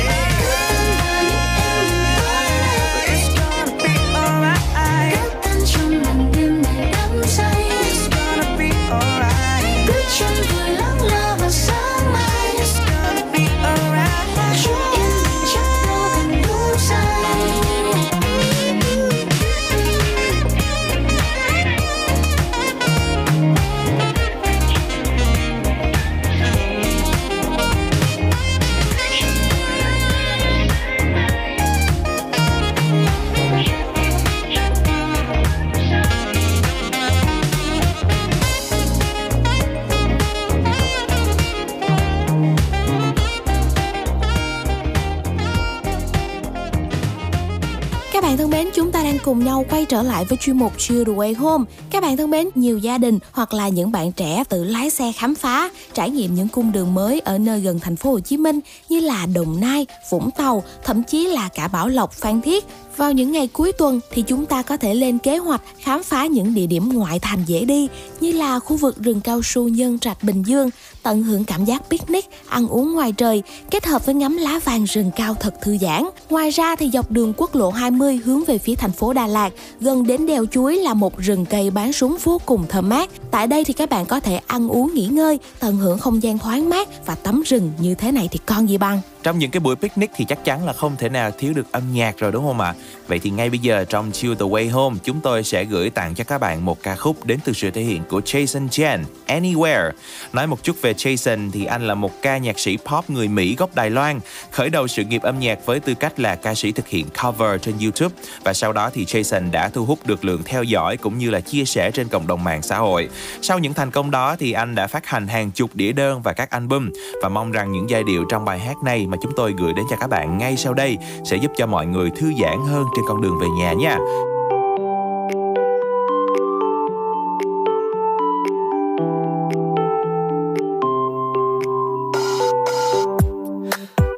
cùng 49.33 49.45
nhau 49.45 49.65
quay 49.69 49.85
trở 49.85 50.03
lại 50.03 50.25
với 50.25 50.37
chuyên 50.37 50.57
mục 50.57 50.73
Chill 50.77 51.03
Away 51.03 51.35
Home. 51.37 51.65
Các 51.89 52.03
bạn 52.03 52.17
thân 52.17 52.29
mến, 52.29 52.49
nhiều 52.55 52.77
gia 52.77 52.97
đình 52.97 53.19
hoặc 53.31 53.53
là 53.53 53.69
những 53.69 53.91
bạn 53.91 54.11
trẻ 54.11 54.43
tự 54.49 54.63
lái 54.63 54.89
xe 54.89 55.11
khám 55.11 55.35
phá, 55.35 55.69
trải 55.93 56.09
nghiệm 56.09 56.35
những 56.35 56.47
cung 56.47 56.71
đường 56.71 56.93
mới 56.93 57.19
ở 57.19 57.37
nơi 57.37 57.61
gần 57.61 57.79
thành 57.79 57.95
phố 57.95 58.11
Hồ 58.11 58.19
Chí 58.19 58.37
Minh 58.37 58.59
như 58.89 58.99
là 58.99 59.25
Đồng 59.35 59.59
Nai, 59.59 59.85
Vũng 60.09 60.29
Tàu, 60.37 60.63
thậm 60.83 61.03
chí 61.03 61.27
là 61.27 61.49
cả 61.55 61.67
Bảo 61.67 61.87
Lộc, 61.87 62.13
Phan 62.13 62.41
Thiết. 62.41 62.65
Vào 62.97 63.11
những 63.11 63.31
ngày 63.31 63.47
cuối 63.47 63.71
tuần 63.71 63.99
thì 64.11 64.21
chúng 64.21 64.45
ta 64.45 64.61
có 64.61 64.77
thể 64.77 64.93
lên 64.93 65.17
kế 65.17 65.37
hoạch 65.37 65.61
khám 65.79 66.03
phá 66.03 66.25
những 66.25 66.53
địa 66.53 66.67
điểm 66.67 66.89
ngoại 66.93 67.19
thành 67.19 67.43
dễ 67.45 67.65
đi 67.65 67.87
như 68.19 68.31
là 68.31 68.59
khu 68.59 68.77
vực 68.77 68.97
rừng 69.03 69.21
cao 69.21 69.41
su 69.43 69.67
Nhân 69.67 69.99
Trạch 69.99 70.23
Bình 70.23 70.43
Dương, 70.43 70.69
tận 71.03 71.23
hưởng 71.23 71.43
cảm 71.43 71.65
giác 71.65 71.89
picnic, 71.89 72.25
ăn 72.47 72.67
uống 72.67 72.93
ngoài 72.93 73.11
trời, 73.11 73.43
kết 73.71 73.85
hợp 73.85 74.05
với 74.05 74.15
ngắm 74.15 74.37
lá 74.37 74.59
vàng 74.63 74.83
rừng 74.83 75.11
cao 75.15 75.33
thật 75.39 75.53
thư 75.61 75.77
giãn. 75.77 76.03
Ngoài 76.29 76.49
ra 76.49 76.75
thì 76.75 76.89
dọc 76.89 77.11
đường 77.11 77.33
quốc 77.37 77.55
lộ 77.55 77.69
20 77.69 78.19
hướng 78.25 78.43
về 78.45 78.57
phía 78.57 78.75
thành 78.75 78.91
phố 78.91 79.13
Đà 79.13 79.27
Lạt, 79.27 79.53
gần 79.79 80.07
đến 80.07 80.25
đèo 80.25 80.45
chuối 80.45 80.77
là 80.77 80.93
một 80.93 81.17
rừng 81.17 81.45
cây 81.45 81.71
bán 81.71 81.93
súng 81.93 82.17
vô 82.23 82.41
cùng 82.45 82.65
thơm 82.69 82.89
mát. 82.89 83.09
Tại 83.31 83.47
đây 83.47 83.63
thì 83.63 83.73
các 83.73 83.89
bạn 83.89 84.05
có 84.05 84.19
thể 84.19 84.39
ăn 84.47 84.67
uống 84.67 84.93
nghỉ 84.93 85.07
ngơi, 85.07 85.39
tận 85.59 85.75
hưởng 85.75 85.99
không 85.99 86.23
gian 86.23 86.39
thoáng 86.39 86.69
mát 86.69 87.05
và 87.05 87.15
tắm 87.15 87.41
rừng 87.45 87.71
như 87.79 87.95
thế 87.95 88.11
này 88.11 88.27
thì 88.31 88.39
con 88.45 88.69
gì 88.69 88.77
bằng. 88.77 89.01
Trong 89.23 89.39
những 89.39 89.51
cái 89.51 89.59
buổi 89.59 89.75
picnic 89.75 90.11
thì 90.15 90.25
chắc 90.25 90.45
chắn 90.45 90.65
là 90.65 90.73
không 90.73 90.95
thể 90.97 91.09
nào 91.09 91.31
thiếu 91.31 91.53
được 91.53 91.71
âm 91.71 91.83
nhạc 91.93 92.17
rồi 92.17 92.31
đúng 92.31 92.45
không 92.45 92.61
ạ? 92.61 92.73
Vậy 93.07 93.19
thì 93.19 93.29
ngay 93.29 93.49
bây 93.49 93.59
giờ 93.59 93.85
trong 93.89 94.11
Chill 94.11 94.33
the 94.33 94.45
Way 94.45 94.71
Home 94.71 94.97
chúng 95.03 95.21
tôi 95.21 95.43
sẽ 95.43 95.63
gửi 95.63 95.89
tặng 95.89 96.15
cho 96.15 96.23
các 96.23 96.37
bạn 96.37 96.65
một 96.65 96.83
ca 96.83 96.95
khúc 96.95 97.25
đến 97.25 97.39
từ 97.45 97.53
sự 97.53 97.71
thể 97.71 97.81
hiện 97.81 98.03
của 98.09 98.19
Jason 98.19 98.67
Chen, 98.67 99.03
Anywhere. 99.27 99.91
Nói 100.33 100.47
một 100.47 100.63
chút 100.63 100.81
về 100.81 100.93
Jason 100.93 101.51
thì 101.51 101.65
anh 101.65 101.87
là 101.87 101.95
một 101.95 102.21
ca 102.21 102.37
nhạc 102.37 102.59
sĩ 102.59 102.77
pop 102.77 103.09
người 103.09 103.27
Mỹ 103.27 103.55
gốc 103.55 103.75
Đài 103.75 103.89
Loan, 103.89 104.19
khởi 104.51 104.69
đầu 104.69 104.87
sự 104.87 105.03
nghiệp 105.03 105.21
âm 105.21 105.39
nhạc 105.39 105.65
với 105.65 105.79
tư 105.79 105.93
cách 105.93 106.19
là 106.19 106.35
ca 106.35 106.55
sĩ 106.55 106.71
thực 106.71 106.87
hiện 106.87 107.05
cover 107.23 107.61
trên 107.61 107.75
YouTube 107.81 108.15
và 108.43 108.53
sau 108.53 108.73
đó 108.73 108.89
thì 108.93 109.05
Jason 109.05 109.51
đã 109.51 109.69
thu 109.69 109.85
hút 109.85 109.99
được 110.05 110.25
lượng 110.25 110.41
theo 110.45 110.63
dõi 110.63 110.97
cũng 110.97 111.17
như 111.17 111.29
là 111.29 111.39
chia 111.39 111.65
sẻ 111.65 111.91
trên 111.91 112.07
cộng 112.07 112.27
đồng 112.27 112.43
mạng 112.43 112.61
xã 112.61 112.77
hội. 112.77 113.09
Sau 113.41 113.59
những 113.59 113.73
thành 113.73 113.91
công 113.91 114.11
đó 114.11 114.35
thì 114.39 114.51
anh 114.51 114.75
đã 114.75 114.87
phát 114.87 115.05
hành 115.05 115.27
hàng 115.27 115.51
chục 115.51 115.69
đĩa 115.73 115.91
đơn 115.91 116.21
và 116.21 116.33
các 116.33 116.49
album 116.49 116.89
và 117.21 117.29
mong 117.29 117.51
rằng 117.51 117.71
những 117.71 117.89
giai 117.89 118.03
điệu 118.03 118.25
trong 118.29 118.45
bài 118.45 118.59
hát 118.59 118.75
này 118.83 119.07
mà 119.13 119.17
chúng 119.21 119.31
tôi 119.35 119.53
gửi 119.57 119.73
đến 119.73 119.85
cho 119.89 119.95
các 119.95 120.09
bạn 120.09 120.37
ngay 120.37 120.57
sau 120.57 120.73
đây 120.73 120.97
sẽ 121.23 121.37
giúp 121.37 121.51
cho 121.57 121.67
mọi 121.67 121.85
người 121.85 122.09
thư 122.09 122.31
giãn 122.41 122.57
hơn 122.67 122.85
trên 122.95 123.05
con 123.07 123.21
đường 123.21 123.39
về 123.41 123.47
nhà 123.59 123.73
nha. 123.73 123.97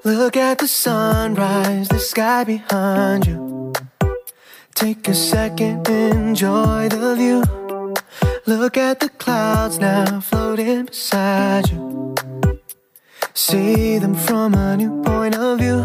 Look 0.04 0.38
at 0.38 0.58
the 0.58 0.68
sunrise, 0.68 1.90
the 1.90 2.00
sky 2.00 2.44
behind 2.46 3.28
you. 3.28 3.74
Take 4.76 5.08
a 5.08 5.14
second, 5.14 5.88
enjoy 5.88 6.90
the 6.90 7.16
view. 7.16 7.44
Look 8.46 8.78
at 8.78 9.00
the 9.00 9.08
clouds 9.26 9.80
now 9.80 10.22
floating 10.22 10.86
beside 10.86 11.72
you. 11.72 12.15
See 13.38 13.98
them 13.98 14.16
from 14.16 14.54
a 14.54 14.78
new 14.78 15.04
point 15.04 15.36
of 15.36 15.60
view. 15.60 15.84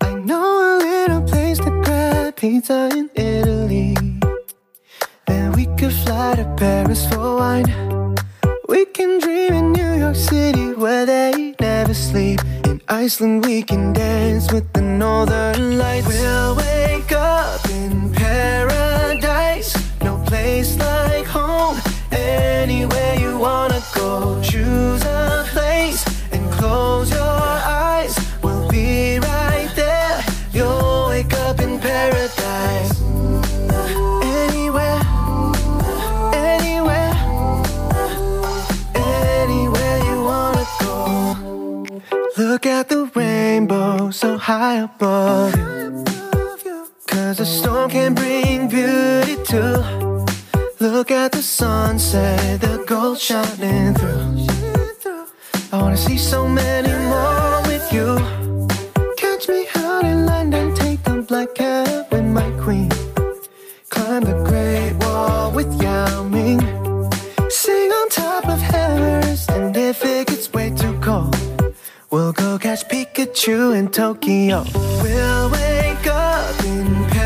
I 0.00 0.14
know 0.14 0.48
a 0.64 0.78
little 0.78 1.20
place 1.20 1.58
to 1.58 1.70
grab 1.84 2.36
pizza 2.36 2.88
in 2.96 3.10
Italy. 3.14 3.94
Then 5.26 5.52
we 5.52 5.66
could 5.76 5.92
fly 5.92 6.36
to 6.36 6.46
Paris 6.56 7.06
for 7.08 7.36
wine. 7.36 7.68
We 8.70 8.86
can 8.86 9.20
dream 9.20 9.52
in 9.52 9.72
New 9.72 9.92
York 9.98 10.16
City 10.16 10.72
where 10.72 11.04
they 11.04 11.54
never 11.60 11.92
sleep. 11.92 12.40
In 12.64 12.80
Iceland, 12.88 13.44
we 13.44 13.62
can 13.62 13.92
dance 13.92 14.50
with 14.50 14.72
the 14.72 14.80
northern 14.80 15.76
lights. 15.76 16.08
We'll 16.08 16.56
wake 16.56 16.81
high 44.58 44.80
above 44.82 45.54
you. 45.56 46.86
Cause 47.06 47.40
a 47.40 47.46
storm 47.46 47.88
can 47.90 48.14
bring 48.14 48.68
beauty 48.68 49.36
too. 49.44 49.78
Look 50.78 51.10
at 51.10 51.32
the 51.32 51.42
sunset, 51.42 52.60
the 52.60 52.84
gold 52.86 53.18
shining 53.18 53.94
through. 53.94 54.46
I 55.72 55.76
wanna 55.80 55.96
see 55.96 56.18
so 56.18 56.46
many 56.46 56.92
more 57.12 57.62
with 57.70 57.86
you. 57.96 58.10
Catch 59.16 59.48
me 59.48 59.66
out 59.74 60.04
in 60.04 60.26
London, 60.26 60.74
take 60.74 61.02
the 61.04 61.22
black 61.28 61.54
cab 61.54 61.71
we'll 72.12 72.32
go 72.32 72.58
catch 72.58 72.86
Pikachu 72.88 73.76
in 73.76 73.88
Tokyo. 73.90 74.64
We'll 75.02 75.50
wake 75.50 76.06
up 76.06 76.64
in 76.64 76.86
paradise, 77.08 77.21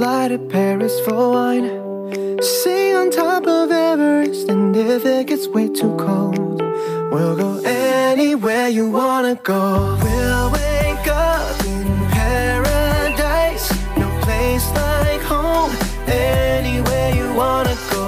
fly 0.00 0.28
to 0.28 0.38
Paris 0.38 0.98
for 1.04 1.32
wine. 1.34 1.68
Sing 2.40 2.96
on 2.96 3.10
top 3.10 3.46
of 3.46 3.70
Everest, 3.70 4.48
and 4.48 4.74
if 4.74 5.04
it 5.04 5.26
gets 5.26 5.46
way 5.46 5.68
too 5.68 5.94
cold, 5.98 6.62
we'll 7.12 7.36
go 7.36 7.60
anywhere 7.66 8.68
you 8.68 8.90
wanna 8.90 9.34
go. 9.52 9.98
We'll 10.02 10.46
wake 10.58 11.06
up 11.06 11.54
in 11.66 11.86
paradise, 12.18 13.66
no 14.02 14.08
place 14.24 14.66
like 14.84 15.22
home. 15.34 15.72
Anywhere 16.08 17.10
you 17.18 17.28
wanna 17.34 17.76
go, 17.90 18.04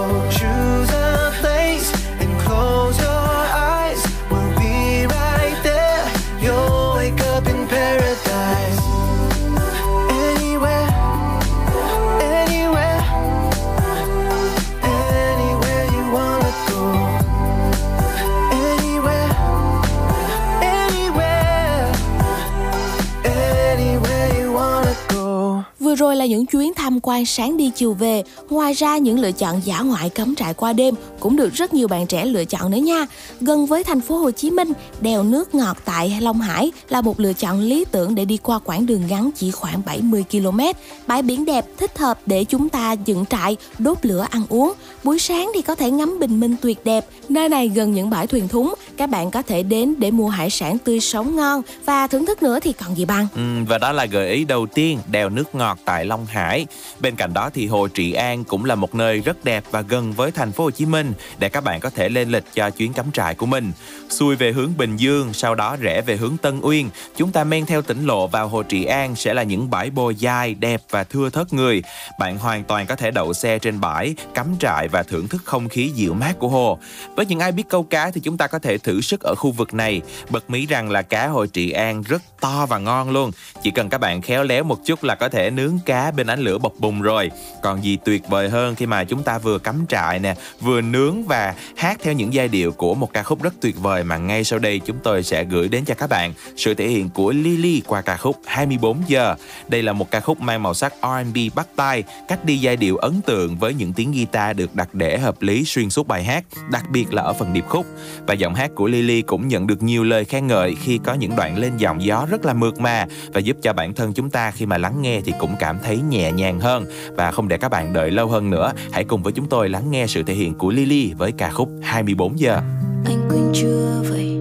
rồi 26.03 26.17
là 26.17 26.27
những 26.27 26.47
chuyến 26.47 26.75
tham 26.75 26.99
quan 27.03 27.27
sáng 27.27 27.57
đi 27.57 27.71
chiều 27.75 27.93
về. 27.95 28.23
Ngoài 28.51 28.73
ra 28.73 28.99
những 28.99 29.21
lựa 29.21 29.33
chọn 29.33 29.61
giả 29.65 29.81
ngoại 29.81 30.09
cắm 30.09 30.35
trại 30.35 30.55
qua 30.55 30.73
đêm 30.73 30.95
cũng 31.21 31.37
được 31.37 31.55
rất 31.55 31.75
nhiều 31.75 31.89
bạn 31.89 32.07
trẻ 32.07 32.25
lựa 32.25 32.45
chọn 32.45 32.71
nữa 32.71 32.79
nha. 32.79 33.07
Gần 33.41 33.67
với 33.67 33.85
thành 33.85 34.01
phố 34.01 34.17
Hồ 34.17 34.31
Chí 34.31 34.51
Minh, 34.51 34.73
đèo 35.01 35.23
nước 35.23 35.55
ngọt 35.55 35.77
tại 35.85 36.19
Long 36.21 36.41
Hải 36.41 36.73
là 36.89 37.01
một 37.01 37.21
lựa 37.21 37.33
chọn 37.33 37.61
lý 37.61 37.85
tưởng 37.91 38.15
để 38.15 38.25
đi 38.25 38.37
qua 38.37 38.59
quãng 38.59 38.87
đường 38.87 39.03
ngắn 39.09 39.31
chỉ 39.37 39.51
khoảng 39.51 39.83
70 39.87 40.25
km. 40.31 40.61
Bãi 41.07 41.23
biển 41.23 41.45
đẹp 41.45 41.65
thích 41.79 41.99
hợp 41.99 42.19
để 42.27 42.45
chúng 42.45 42.69
ta 42.69 42.93
dựng 42.93 43.25
trại, 43.27 43.57
đốt 43.79 43.99
lửa 44.03 44.27
ăn 44.31 44.43
uống. 44.49 44.73
Buổi 45.05 45.19
sáng 45.19 45.51
thì 45.55 45.63
có 45.63 45.75
thể 45.75 45.91
ngắm 45.91 46.19
bình 46.19 46.41
minh 46.41 46.57
tuyệt 46.63 46.85
đẹp. 46.85 47.07
Nơi 47.29 47.49
này 47.49 47.69
gần 47.69 47.93
những 47.93 48.11
bãi 48.11 48.27
thuyền 48.27 48.49
thúng, 48.49 48.75
các 48.97 49.11
bạn 49.11 49.31
có 49.31 49.43
thể 49.43 49.63
đến 49.63 49.95
để 49.99 50.11
mua 50.11 50.29
hải 50.29 50.51
sản 50.51 50.79
tươi 50.79 51.01
sống 51.01 51.37
ngon 51.37 51.63
và 51.85 52.07
thưởng 52.07 52.27
thức 52.27 52.43
nữa 52.43 52.61
thì 52.61 52.73
còn 52.73 52.97
gì 52.97 53.05
bằng. 53.05 53.27
Ừ, 53.35 53.43
và 53.69 53.79
đó 53.79 53.93
là 53.93 54.07
gợi 54.07 54.31
ý 54.31 54.45
đầu 54.45 54.67
tiên, 54.67 54.99
đèo 55.11 55.29
nước 55.29 55.55
ngọt 55.55 55.79
tại 55.85 55.92
Long 56.01 56.27
Hải. 56.27 56.67
Bên 57.01 57.17
cạnh 57.17 57.35
đó 57.35 57.51
thì 57.55 57.67
Hồ 57.67 57.89
Trị 57.89 58.13
An 58.13 58.45
cũng 58.45 58.65
là 58.65 58.75
một 58.75 58.95
nơi 58.95 59.21
rất 59.21 59.45
đẹp 59.45 59.65
và 59.71 59.81
gần 59.81 60.13
với 60.13 60.31
thành 60.31 60.53
phố 60.53 60.65
Hồ 60.65 60.71
Chí 60.71 60.87
Minh 60.87 61.13
để 61.39 61.49
các 61.49 61.65
bạn 61.65 61.81
có 61.81 61.91
thể 61.91 62.09
lên 62.09 62.29
lịch 62.29 62.45
cho 62.55 62.71
chuyến 62.71 62.93
cắm 62.93 63.13
trại 63.13 63.35
của 63.35 63.47
mình. 63.47 63.73
Xuôi 64.11 64.37
về 64.37 64.53
hướng 64.53 64.73
Bình 64.77 64.97
Dương, 64.97 65.33
sau 65.33 65.55
đó 65.55 65.77
rẽ 65.81 66.01
về 66.01 66.17
hướng 66.17 66.37
Tân 66.37 66.61
Uyên, 66.61 66.91
chúng 67.17 67.33
ta 67.33 67.45
men 67.45 67.67
theo 67.67 67.83
tỉnh 67.83 68.07
lộ 68.07 68.27
vào 68.27 68.49
Hồ 68.49 68.63
Trị 68.63 68.85
An 68.85 69.17
sẽ 69.17 69.35
là 69.35 69.43
những 69.43 69.71
bãi 69.71 69.91
bồi 69.91 70.15
dài, 70.15 70.55
đẹp 70.55 70.81
và 70.91 71.05
thưa 71.05 71.31
thớt 71.31 71.53
người. 71.53 71.83
Bạn 72.19 72.39
hoàn 72.39 72.65
toàn 72.65 72.87
có 72.87 72.97
thể 72.97 73.11
đậu 73.11 73.33
xe 73.33 73.59
trên 73.59 73.81
bãi, 73.81 74.15
cắm 74.35 74.57
trại 74.61 74.89
và 74.89 75.03
thưởng 75.03 75.29
thức 75.29 75.43
không 75.45 75.69
khí 75.69 75.91
dịu 75.95 76.15
mát 76.15 76.39
của 76.39 76.49
hồ. 76.49 76.79
Với 77.17 77.27
những 77.27 77.39
ai 77.41 77.53
biết 77.53 77.69
câu 77.69 77.83
cá 77.83 78.11
thì 78.11 78.21
chúng 78.21 78.37
ta 78.37 78.47
có 78.47 78.59
thể 78.59 78.79
thử 78.79 79.01
sức 79.01 79.21
ở 79.21 79.35
khu 79.35 79.51
vực 79.51 79.75
này. 79.75 80.01
Bật 80.31 80.51
mí 80.51 80.67
rằng 80.67 80.91
là 80.91 81.03
cá 81.03 81.27
Hồ 81.27 81.47
Trị 81.47 81.71
An 81.71 82.03
rất 82.03 82.23
to 82.41 82.67
và 82.67 82.79
ngon 82.79 83.11
luôn. 83.11 83.31
Chỉ 83.63 83.71
cần 83.71 83.89
các 83.89 83.99
bạn 83.99 84.23
khéo 84.23 84.45
léo 84.45 84.65
một 84.65 84.79
chút 84.85 85.05
là 85.05 85.15
có 85.15 85.29
thể 85.29 85.51
nướng 85.51 85.72
cá 85.87 86.11
bên 86.11 86.27
ánh 86.27 86.41
lửa 86.41 86.59
bập 86.59 86.73
bùng 86.79 87.03
rồi. 87.03 87.31
Còn 87.63 87.85
gì 87.85 87.99
tuyệt 88.05 88.29
vời 88.29 88.49
hơn 88.49 88.75
khi 88.75 88.87
mà 88.87 89.05
chúng 89.05 89.23
ta 89.23 89.39
vừa 89.39 89.59
cắm 89.59 89.87
trại 89.89 90.19
nè, 90.19 90.35
vừa 90.61 90.81
nướng 90.81 91.25
và 91.25 91.55
hát 91.77 91.99
theo 92.03 92.15
những 92.15 92.35
giai 92.35 92.49
điệu 92.49 92.73
của 92.73 92.95
một 92.95 93.13
ca 93.13 93.23
khúc 93.23 93.43
rất 93.43 93.55
tuyệt 93.61 93.77
vời 93.79 94.05
mà 94.05 94.17
ngay 94.17 94.45
sau 94.45 94.59
đây 94.59 94.81
chúng 94.87 94.99
tôi 95.03 95.23
sẽ 95.23 95.45
gửi 95.45 95.69
đến 95.69 95.85
cho 95.85 95.95
các 95.95 96.11
bạn 96.11 96.33
sự 96.57 96.75
thể 96.75 96.89
hiện 96.89 97.09
của 97.09 97.33
Lily 97.33 97.83
qua 97.87 98.01
ca 98.01 98.17
khúc 98.17 98.37
24 98.47 99.03
giờ. 99.09 99.35
Đây 99.69 99.83
là 99.83 99.93
một 99.93 100.11
ca 100.11 100.21
khúc 100.21 100.41
mang 100.41 100.63
màu 100.63 100.75
sắc 100.75 100.95
R&B 101.03 101.39
bắt 101.55 101.67
tay, 101.77 102.03
cách 102.29 102.45
đi 102.45 102.57
giai 102.57 102.77
điệu 102.77 102.97
ấn 102.97 103.21
tượng 103.23 103.57
với 103.57 103.75
những 103.75 103.93
tiếng 103.93 104.13
guitar 104.13 104.57
được 104.57 104.75
đặt 104.75 104.95
để 104.95 105.19
hợp 105.19 105.43
lý 105.43 105.65
xuyên 105.65 105.91
suốt 105.91 106.09
bài 106.09 106.25
hát, 106.25 106.45
đặc 106.71 106.85
biệt 106.91 107.15
là 107.15 107.23
ở 107.23 107.33
phần 107.33 107.53
điệp 107.53 107.65
khúc. 107.69 107.87
Và 108.27 108.35
giọng 108.35 108.55
hát 108.55 108.71
của 108.75 108.87
Lily 108.87 109.23
cũng 109.23 109.49
nhận 109.49 109.67
được 109.67 109.83
nhiều 109.83 110.05
lời 110.05 110.25
khen 110.25 110.47
ngợi 110.47 110.75
khi 110.75 110.99
có 111.05 111.15
những 111.15 111.37
đoạn 111.37 111.59
lên 111.59 111.77
giọng 111.77 112.05
gió 112.05 112.27
rất 112.31 112.45
là 112.45 112.55
mượt 112.55 112.81
mà 112.81 113.07
và 113.33 113.41
giúp 113.41 113.57
cho 113.63 113.73
bản 113.73 113.95
thân 113.95 114.13
chúng 114.15 114.31
ta 114.31 114.51
khi 114.51 114.67
mà 114.67 114.79
lắng 114.79 115.03
nghe 115.03 115.21
thì 115.25 115.33
cũng 115.39 115.57
cảm 115.63 115.79
thấy 115.83 116.01
nhẹ 116.01 116.33
nhàng 116.33 116.61
hơn. 116.61 116.85
Và 117.17 117.31
không 117.31 117.49
để 117.49 117.59
các 117.59 117.69
bạn 117.69 117.93
đợi 117.93 118.11
lâu 118.11 118.29
hơn 118.29 118.51
nữa, 118.51 118.73
hãy 118.93 119.05
cùng 119.05 119.23
với 119.23 119.33
chúng 119.33 119.49
tôi 119.49 119.69
lắng 119.69 119.91
nghe 119.91 120.07
sự 120.07 120.23
thể 120.23 120.35
hiện 120.35 120.55
của 120.55 120.71
Lily 120.71 121.13
với 121.19 121.33
ca 121.33 121.51
khúc 121.51 121.69
24 121.83 122.39
giờ. 122.39 122.61
anh 123.05 123.29
quên 123.29 123.53
chưa 123.55 124.03
vậy? 124.11 124.39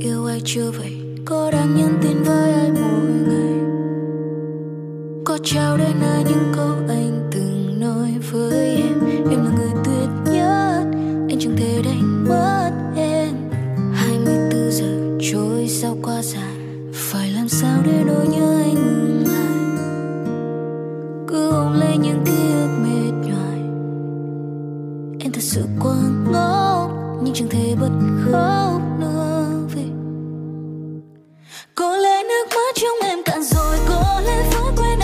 Yêu 0.00 0.26
ai 0.26 0.40
chưa 0.44 0.70
vậy? 0.70 0.92
Có 1.24 1.50
đang 1.50 1.76
nhắn 1.76 1.98
tin 2.02 2.22
với 2.22 2.52
ai 2.52 2.70
mỗi 2.70 3.10
ngày? 3.28 3.60
Có 5.24 5.38
trao 5.44 5.76
đến 5.76 5.96
ai 6.02 6.24
những 6.28 6.52
câu 6.56 6.74
anh 6.88 7.30
từng 7.32 7.80
nói 7.80 8.14
với 8.32 8.76
em? 8.76 8.94
Em 9.30 9.44
là 9.44 9.50
người 9.58 9.72
tuyệt 9.84 10.32
nhất 10.32 10.84
anh 11.28 11.38
chẳng 11.40 11.56
thể 11.56 11.82
đánh 11.84 12.24
mất 12.28 12.70
em. 12.96 13.34
24 13.94 14.70
giờ 14.70 15.18
trôi 15.32 15.68
sao 15.68 15.96
qua 16.02 16.22
dài? 16.22 16.56
Phải 16.92 17.30
làm 17.30 17.48
sao 17.48 17.78
để 17.84 18.02
nỗi 18.06 18.26
nhớ 18.26 18.62
anh 18.64 18.74
ngừng? 18.74 19.27
Cứ 21.28 21.50
ôm 21.50 21.80
lấy 21.80 21.96
những 21.96 22.24
ký 22.24 22.52
ức 22.52 22.68
mệt 22.82 23.28
nhoài. 23.28 23.60
Em 25.20 25.32
thật 25.32 25.42
sự 25.42 25.64
quá 25.80 25.96
ngốc 26.32 26.90
nhưng 27.22 27.34
chẳng 27.34 27.48
thể 27.48 27.76
bật 27.80 27.90
khóc 28.24 28.80
nữa 29.00 29.46
vì 29.74 29.84
có 31.74 31.96
lẽ 31.96 32.22
nước 32.22 32.44
mắt 32.48 32.74
trong 32.74 33.10
em 33.10 33.18
cạn 33.24 33.42
rồi, 33.42 33.76
có 33.88 34.20
lẽ 34.26 34.42
phải 34.50 34.72
quên 34.76 34.97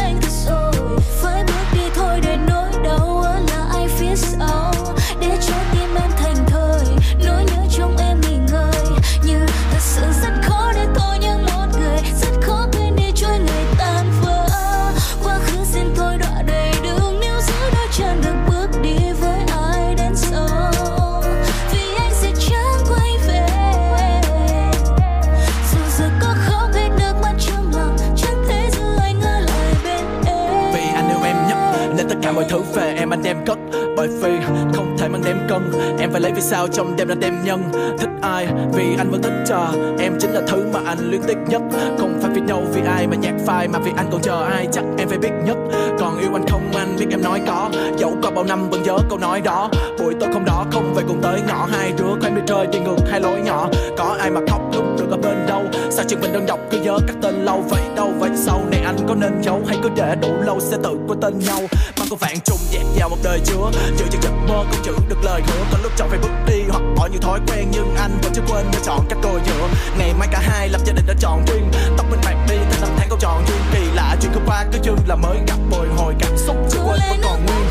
đem 33.24 33.36
cất 33.46 33.58
Bởi 33.96 34.08
vì 34.08 34.30
không 34.74 34.96
thể 34.98 35.08
mang 35.08 35.22
đem 35.24 35.38
cân. 35.48 35.62
Em 35.98 36.10
phải 36.12 36.20
lấy 36.20 36.32
vì 36.32 36.40
sao 36.40 36.68
trong 36.68 36.96
đêm 36.96 37.08
là 37.08 37.14
đêm 37.14 37.34
nhân? 37.44 37.62
Thích 37.98 38.10
ai? 38.22 38.48
Vì 38.72 38.96
anh 38.98 39.10
vẫn 39.10 39.22
thích 39.22 39.44
chờ. 39.46 39.66
Em 39.98 40.12
chính 40.20 40.30
là 40.30 40.40
thứ 40.46 40.64
mà 40.72 40.80
anh 40.86 41.10
luyến 41.10 41.22
tiếc 41.22 41.38
nhất. 41.48 41.62
Không 41.98 42.18
phải 42.22 42.30
vì 42.34 42.40
đâu 42.48 42.62
vì 42.74 42.82
ai 42.86 43.06
mà 43.06 43.16
nhạc 43.16 43.34
phai, 43.46 43.68
Mà 43.68 43.78
vì 43.78 43.92
anh 43.96 44.06
còn 44.12 44.20
chờ 44.20 44.42
ai 44.42 44.68
chắc 44.72 44.84
em 44.98 45.08
phải 45.08 45.18
biết 45.18 45.30
nhất. 45.44 45.56
Còn 45.98 46.18
yêu 46.20 46.30
anh 46.32 46.44
không, 46.48 46.72
anh 46.76 46.96
biết 46.98 47.06
em 47.10 47.22
nói 47.22 47.40
có. 47.46 47.70
Dẫu 47.96 48.16
có 48.22 48.30
bao 48.30 48.44
năm 48.44 48.70
vẫn 48.70 48.82
nhớ 48.82 48.96
câu 49.08 49.18
nói 49.18 49.40
đó. 49.40 49.70
Buổi 49.98 50.14
tối 50.20 50.28
không 50.32 50.44
đó, 50.44 50.66
không 50.72 50.94
về 50.94 51.02
cùng 51.08 51.20
tới 51.22 51.40
ngõ 51.48 51.66
Hai 51.70 51.92
đứa 51.98 52.14
khoan 52.20 52.34
đi 52.34 52.42
chơi 52.46 52.66
đi 52.66 52.78
ngược 52.78 52.96
hai 53.10 53.20
lối 53.20 53.40
nhỏ. 53.44 53.68
Có 53.98 54.16
ai 54.18 54.30
mà 54.30 54.40
khóc 54.48 54.60
lúc 54.74 54.84
được 55.04 55.10
ở 55.10 55.16
bên 55.16 55.46
đâu. 55.46 55.64
Sao 55.90 56.04
chuyện 56.08 56.20
mình 56.20 56.32
đơn 56.32 56.46
độc 56.46 56.58
cứ 56.70 56.78
nhớ 56.78 56.98
các 57.06 57.16
tên 57.22 57.44
lâu. 57.44 57.64
Vậy 57.70 57.82
đâu 57.96 58.12
vậy 58.18 58.30
sau 58.36 58.60
này 58.70 58.80
anh 58.80 58.96
có 59.08 59.14
nên 59.14 59.42
giấu 59.42 59.62
Hay 59.66 59.78
cứ 59.82 59.88
để 59.96 60.14
đủ 60.22 60.28
lâu 60.42 60.60
sẽ 60.60 60.76
tự 60.82 60.98
có 61.08 61.14
tên 61.22 61.38
nhau? 61.38 61.60
Mang 61.98 62.08
con 62.10 62.18
vạn 62.18 62.40
trùng 62.44 62.58
dạt 62.70 62.82
vào 62.98 63.08
một 63.08 63.16
đời 63.24 63.40
chúa 63.44 63.70
Giữ 63.96 64.04
cho 64.10 64.18
giấc 64.22 64.32
mơ 64.48 64.64
không 64.70 64.84
giữ 64.84 64.92
được 65.08 65.24
lời 65.24 65.42
hứa. 65.46 65.64
Có 65.72 65.78
lúc 65.82 65.92
chọn 65.96 66.08
phải 66.08 66.18
bước 66.18 66.34
đi 66.46 66.62
hoặc 66.70 66.82
bỏ 66.96 67.06
nhiều 67.06 67.20
thói 67.20 67.40
quen 67.46 67.68
Nhưng 67.72 67.94
anh 67.96 68.10
vẫn 68.22 68.32
chưa 68.34 68.42
quên 68.48 68.66
để 68.72 68.78
chọn 68.84 69.00
cách 69.08 69.18
đôi 69.22 69.40
giữa 69.46 69.68
Ngày 69.98 70.14
mai 70.18 70.28
cả 70.32 70.40
hai 70.42 70.68
lập 70.68 70.80
gia 70.84 70.92
đình 70.92 71.04
đã 71.06 71.14
chọn 71.20 71.44
riêng 71.46 71.70
Tóc 71.96 72.06
mình 72.10 72.20
bạc 72.24 72.36
đi 72.48 72.56
thành 72.70 72.80
năm 72.80 72.90
tháng 72.96 73.08
câu 73.08 73.18
chọn 73.20 73.44
duyên. 73.48 73.60
Kỳ 73.72 73.90
lạ 73.94 74.16
chuyện 74.20 74.32
hôm 74.32 74.42
qua 74.46 74.64
cứ 74.72 74.78
như 74.82 74.96
là 75.06 75.14
mới 75.16 75.36
gặp 75.46 75.58
bồi 75.70 75.88
hồi 75.96 76.14
cảm 76.18 76.32
xúc. 76.36 76.56
Chưa 76.70 76.78
quên 76.78 77.00
vẫn 77.08 77.18
còn 77.24 77.46
nguyên. 77.46 77.66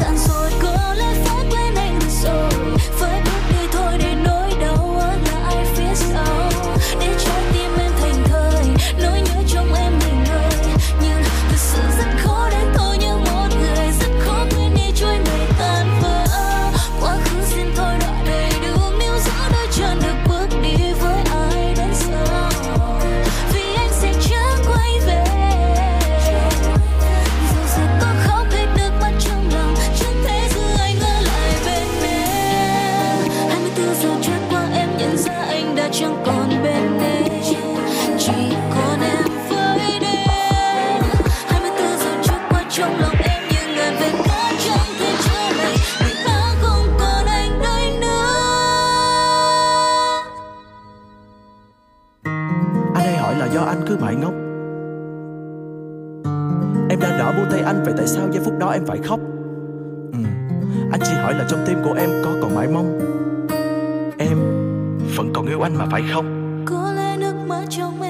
cạn 0.00 0.16
rồi 0.28 0.50
Có 0.62 0.94
lẽ 0.94 1.14
phải 1.24 1.46
quên 1.50 1.74
anh 1.74 2.00
rồi 2.22 3.21
tay 57.52 57.60
anh, 57.60 57.82
Vậy 57.84 57.94
tại 57.96 58.06
sao 58.06 58.28
giây 58.32 58.42
phút 58.44 58.58
đó 58.58 58.70
em 58.70 58.86
phải 58.86 58.98
khóc 58.98 59.20
ừ. 60.12 60.18
Anh 60.92 61.00
chỉ 61.04 61.14
hỏi 61.14 61.34
là 61.34 61.44
trong 61.48 61.64
tim 61.66 61.78
của 61.84 61.92
em 61.92 62.10
có 62.24 62.30
còn 62.42 62.54
mãi 62.54 62.68
mong 62.68 62.98
Em 64.18 64.38
vẫn 65.16 65.30
còn 65.34 65.46
yêu 65.46 65.60
anh 65.60 65.76
mà 65.78 65.86
phải 65.90 66.02
không 66.12 66.62
Có 66.66 66.92
lẽ 66.96 67.16
nước 67.16 67.34
mắt 67.48 67.64
trong 67.70 68.01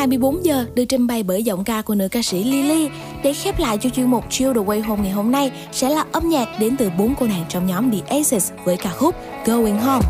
24 0.00 0.44
giờ 0.44 0.66
được 0.74 0.84
trình 0.84 1.06
bày 1.06 1.22
bởi 1.22 1.42
giọng 1.42 1.64
ca 1.64 1.82
của 1.82 1.94
nữ 1.94 2.08
ca 2.08 2.22
sĩ 2.22 2.44
Lily. 2.44 2.88
Để 3.24 3.32
khép 3.32 3.58
lại 3.58 3.78
cho 3.80 3.90
chuyên 3.90 4.06
mục 4.06 4.24
Chill 4.30 4.52
the 4.54 4.60
Way 4.60 4.82
Home 4.82 5.02
ngày 5.02 5.12
hôm 5.12 5.30
nay, 5.30 5.50
sẽ 5.72 5.88
là 5.88 6.04
âm 6.12 6.28
nhạc 6.28 6.48
đến 6.58 6.76
từ 6.76 6.90
bốn 6.98 7.14
cô 7.20 7.26
nàng 7.26 7.44
trong 7.48 7.66
nhóm 7.66 7.90
The 7.90 7.98
Aces 8.08 8.50
với 8.64 8.76
ca 8.76 8.90
khúc 8.90 9.14
Going 9.46 9.78
Home. 9.78 10.06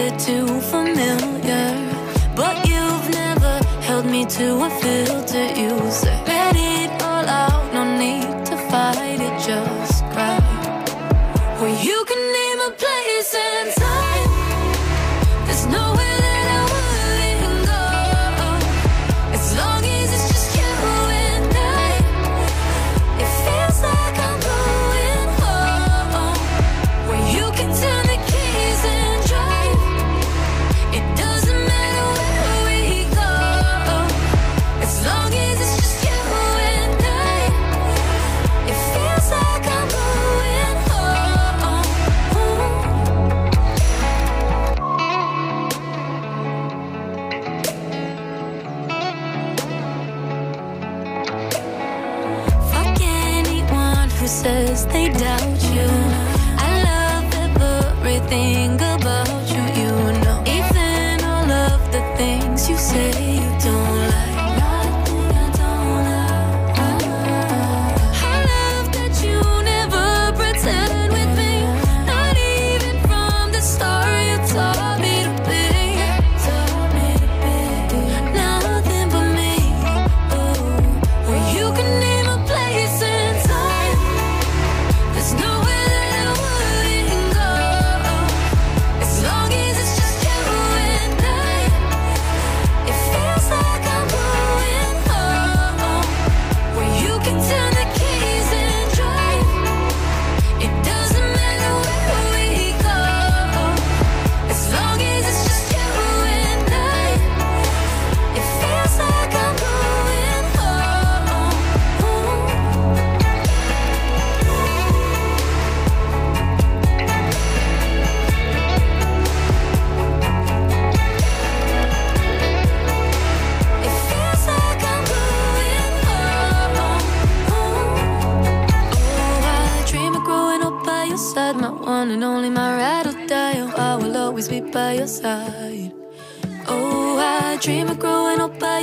They're 0.00 0.16
too 0.26 0.60
familiar. 0.60 1.29
to 4.30 4.64
a 4.64 4.70
filter 4.70 5.46
you 5.60 5.90
say 5.90 6.39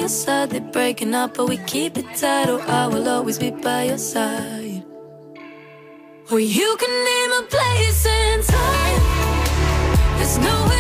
your. 0.08 0.52
They're 0.52 0.62
breaking 0.62 1.14
up, 1.14 1.36
but 1.36 1.48
we 1.50 1.58
keep 1.58 1.98
it 1.98 2.06
tight. 2.16 2.50
Oh, 2.50 2.60
I 2.68 2.88
will 2.88 3.08
always 3.08 3.38
be 3.38 3.52
by 3.52 3.84
your 3.84 3.98
side. 3.98 4.84
Well, 6.30 6.40
you 6.40 6.76
can 6.80 6.94
name 7.12 7.32
a 7.32 7.44
place 7.44 8.06
and 8.06 8.44
time. 8.44 9.02
There's 10.18 10.38
nowhere. 10.38 10.77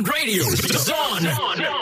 Radio 0.00 0.44
is 0.44 0.90
on. 0.90 1.81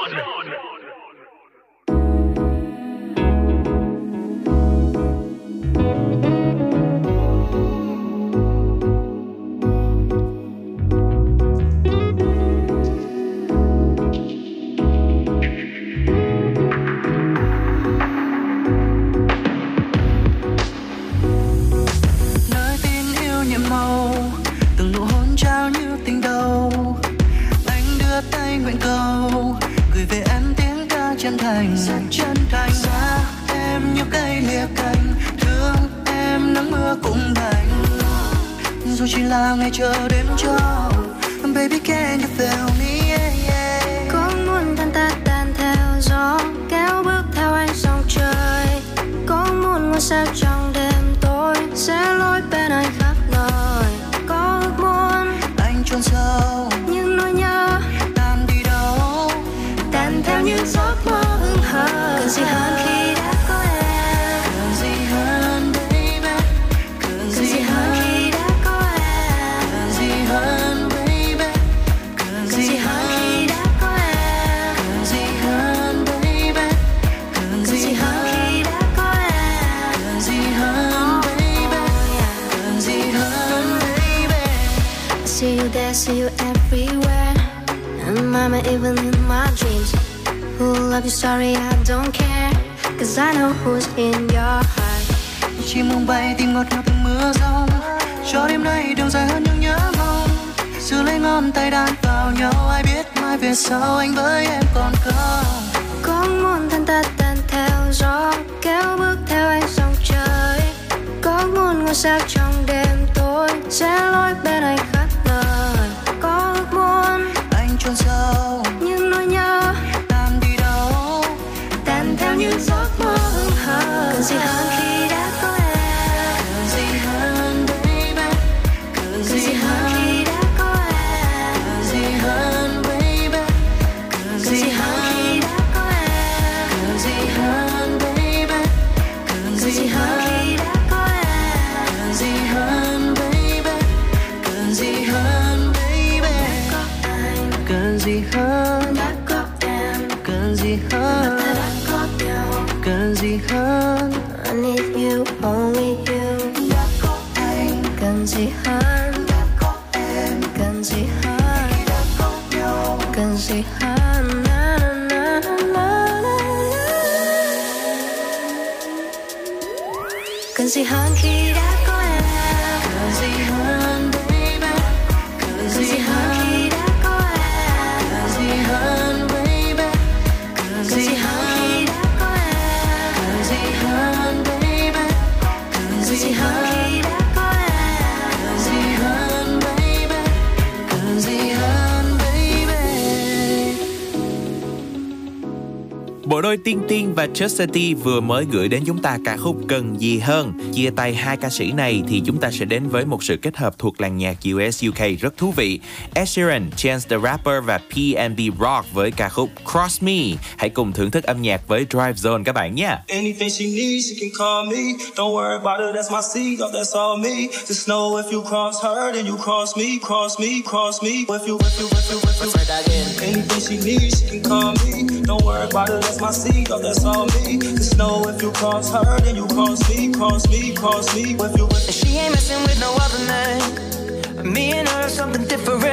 đôi 196.51 196.56
Tiên 196.56 196.82
Tiên 196.89 197.14
và 197.14 197.28
Chastity 197.35 197.94
vừa 197.94 198.20
mới 198.20 198.47
gửi 198.52 198.68
đến 198.68 198.82
chúng 198.86 199.02
ta 199.02 199.18
ca 199.24 199.36
khúc 199.36 199.56
Cần 199.68 200.01
Gì 200.01 200.18
Hơn. 200.18 200.52
Chia 200.74 200.90
tay 200.97 201.14
hai 201.14 201.36
ca 201.36 201.51
sĩ 201.51 201.72
này 201.72 202.02
thì 202.09 202.22
chúng 202.27 202.40
ta 202.40 202.51
sẽ 202.51 202.64
đến 202.64 202.89
với 202.89 203.05
một 203.05 203.24
sự 203.24 203.36
kết 203.36 203.56
hợp 203.56 203.78
thuộc 203.78 204.01
làng 204.01 204.16
nhạc 204.16 204.36
US 204.55 204.85
UK 204.89 205.20
rất 205.20 205.36
thú 205.36 205.52
vị. 205.56 205.81
Ed 206.14 206.28
Sheeran, 206.28 206.70
Chance 206.77 207.09
the 207.09 207.16
Rapper 207.22 207.64
và 207.64 207.78
PnB 207.78 208.40
Rock 208.60 208.93
với 208.93 209.10
ca 209.10 209.28
khúc 209.28 209.48
Cross 209.72 210.02
Me. 210.02 210.22
Hãy 210.56 210.70
cùng 210.70 210.93
thưởng 210.93 211.10
thức 211.10 211.24
âm 211.24 211.43
nhạc 211.43 211.68
với 211.68 211.86
Drive 211.90 212.12
Zone 212.12 212.44
các 212.44 212.52
bạn 212.52 212.74
nhé. 212.74 212.97
Anything 213.09 213.51
she 213.51 213.66
needs, 213.66 214.06
she 214.10 214.16
can 214.20 214.31
call 214.39 214.77
me. 214.77 214.82
Don't 215.16 215.35
worry 215.35 215.59
about 215.62 215.81
it, 215.81 215.94
that's 215.94 216.12
my 216.12 216.22
seed, 216.35 216.60
oh, 216.64 216.74
that's 216.74 216.94
all 216.94 217.18
me. 217.22 217.48
Just 217.68 217.89
know 217.89 218.22
if 218.22 218.32
you 218.32 218.43
cross 218.43 218.85
her, 218.85 219.12
then 219.14 219.27
you 219.27 219.36
cross 219.36 219.77
me, 219.77 219.98
cross 220.02 220.40
me, 220.40 220.62
cross 220.70 221.02
me. 221.02 221.24
If 221.28 221.47
you, 221.47 221.59
if 221.59 221.81
you, 221.81 221.86
if 221.86 222.10
you, 222.10 222.18
if 222.18 222.44
you, 222.44 222.51
if 222.55 222.85
you. 222.85 223.01
Anything 223.22 223.60
she 223.60 223.77
needs, 223.77 224.20
she 224.20 224.27
can 224.27 224.43
call 224.43 224.72
me. 224.85 225.22
Don't 225.22 225.44
worry 225.44 225.68
about 225.68 225.90
it, 225.90 226.01
that's 226.01 226.20
my 226.20 226.31
see, 226.41 226.65
oh, 226.71 226.81
that's 226.81 227.05
all 227.05 227.27
me. 227.27 227.59
Cause 227.59 227.97
know 227.97 228.27
if 228.29 228.41
you 228.43 228.51
cross 228.53 228.91
her, 228.93 229.21
then 229.21 229.37
you 229.37 229.47
cross 229.47 229.81
me, 229.89 230.12
cross 230.12 230.49
me, 230.49 230.75
cross 230.75 231.15
me. 231.15 231.35
with 231.35 231.57
you 231.57 231.67
with 231.67 231.93
she 231.93 232.17
ain't 232.17 232.33
messing 232.35 232.62
with 232.62 232.81
no 232.81 232.91
other 233.05 233.23
man. 233.33 234.53
Me 234.53 234.73
and 234.73 234.89
her 234.89 235.03
are 235.03 235.09
something 235.09 235.45
different. 235.45 235.85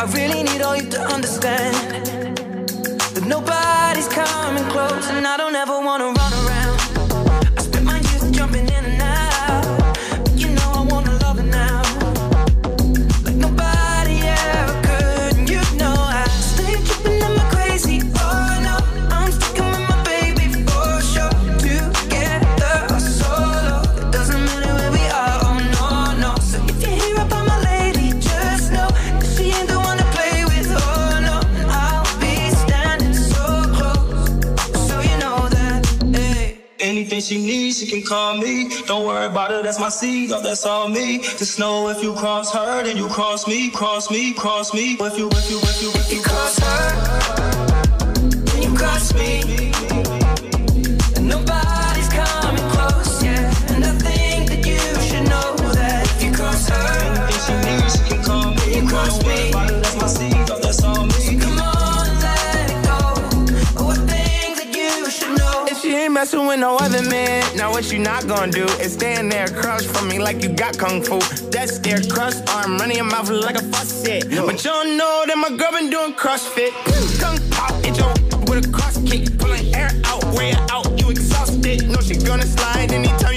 I 0.00 0.02
really 0.16 0.42
need 0.42 0.60
all 0.60 0.76
you 0.76 0.88
to 0.90 1.00
understand 1.00 1.74
that 3.14 3.24
nobody's 3.26 4.08
coming 4.08 4.66
close, 4.70 5.08
and 5.10 5.26
I 5.26 5.36
don't 5.36 5.56
ever 5.56 5.80
wanna 5.80 6.08
run 6.20 6.32
around. 6.42 6.78
I 7.56 7.62
spent 7.62 7.84
my 7.84 7.98
youth 7.98 8.32
jumping. 8.32 8.67
anything 37.18 37.38
she 37.38 37.46
needs, 37.46 37.78
she 37.78 37.86
can 37.86 38.02
call 38.02 38.36
me. 38.36 38.68
Don't 38.86 39.06
worry 39.06 39.26
about 39.26 39.50
it, 39.50 39.64
that's 39.64 39.78
my 39.80 39.88
seed, 39.88 40.32
oh, 40.32 40.40
that's 40.40 40.64
all 40.64 40.88
me. 40.88 41.18
Just 41.18 41.58
know 41.58 41.88
if 41.88 42.02
you 42.02 42.14
cross 42.14 42.52
her, 42.52 42.82
then 42.82 42.96
you 42.96 43.08
cross 43.08 43.46
me, 43.46 43.70
cross 43.70 44.10
me, 44.10 44.32
cross 44.32 44.72
me. 44.72 44.96
If 45.00 45.18
you, 45.18 45.28
if 45.28 45.50
you, 45.50 45.58
if 45.58 45.82
you, 45.82 45.90
if 45.90 46.10
you, 46.10 46.18
you 46.18 46.22
cross 46.22 46.58
her, 46.58 48.20
then 48.30 48.62
you 48.62 48.76
cross 48.76 49.14
me. 49.14 49.57
Messing 66.18 66.48
with 66.48 66.58
no 66.58 66.76
other 66.78 67.00
man. 67.08 67.44
Now 67.56 67.70
what 67.70 67.92
you 67.92 68.00
not 68.00 68.26
gonna 68.26 68.50
do 68.50 68.64
is 68.82 68.94
stand 68.94 69.30
there 69.30 69.46
crouch 69.46 69.86
for 69.86 70.04
me 70.04 70.18
like 70.18 70.42
you 70.42 70.48
got 70.48 70.76
kung 70.76 71.00
fu. 71.00 71.20
That's 71.52 71.78
their 71.78 72.00
crust 72.10 72.42
arm 72.56 72.76
running 72.76 72.96
your 72.96 73.04
mouth 73.04 73.30
like 73.30 73.54
a 73.54 73.62
faucet. 73.62 74.24
But 74.28 74.56
you 74.64 74.70
don't 74.70 74.96
know 74.96 75.22
that 75.28 75.38
my 75.38 75.56
girl 75.56 75.70
been 75.70 75.90
doing 75.90 76.14
CrossFit. 76.14 76.72
Kung 77.20 77.38
pop 77.52 77.72
in 77.86 77.94
your 77.94 78.12
with 78.48 78.66
a 78.66 78.72
cross 78.72 78.98
kick, 79.08 79.38
pulling 79.38 79.72
air 79.72 79.90
out, 80.06 80.24
way 80.34 80.54
out. 80.74 80.86
You 80.98 81.08
exhausted? 81.08 81.88
No, 81.88 82.00
she 82.00 82.16
gonna 82.16 82.46
slide 82.46 82.90
anytime 82.90 83.27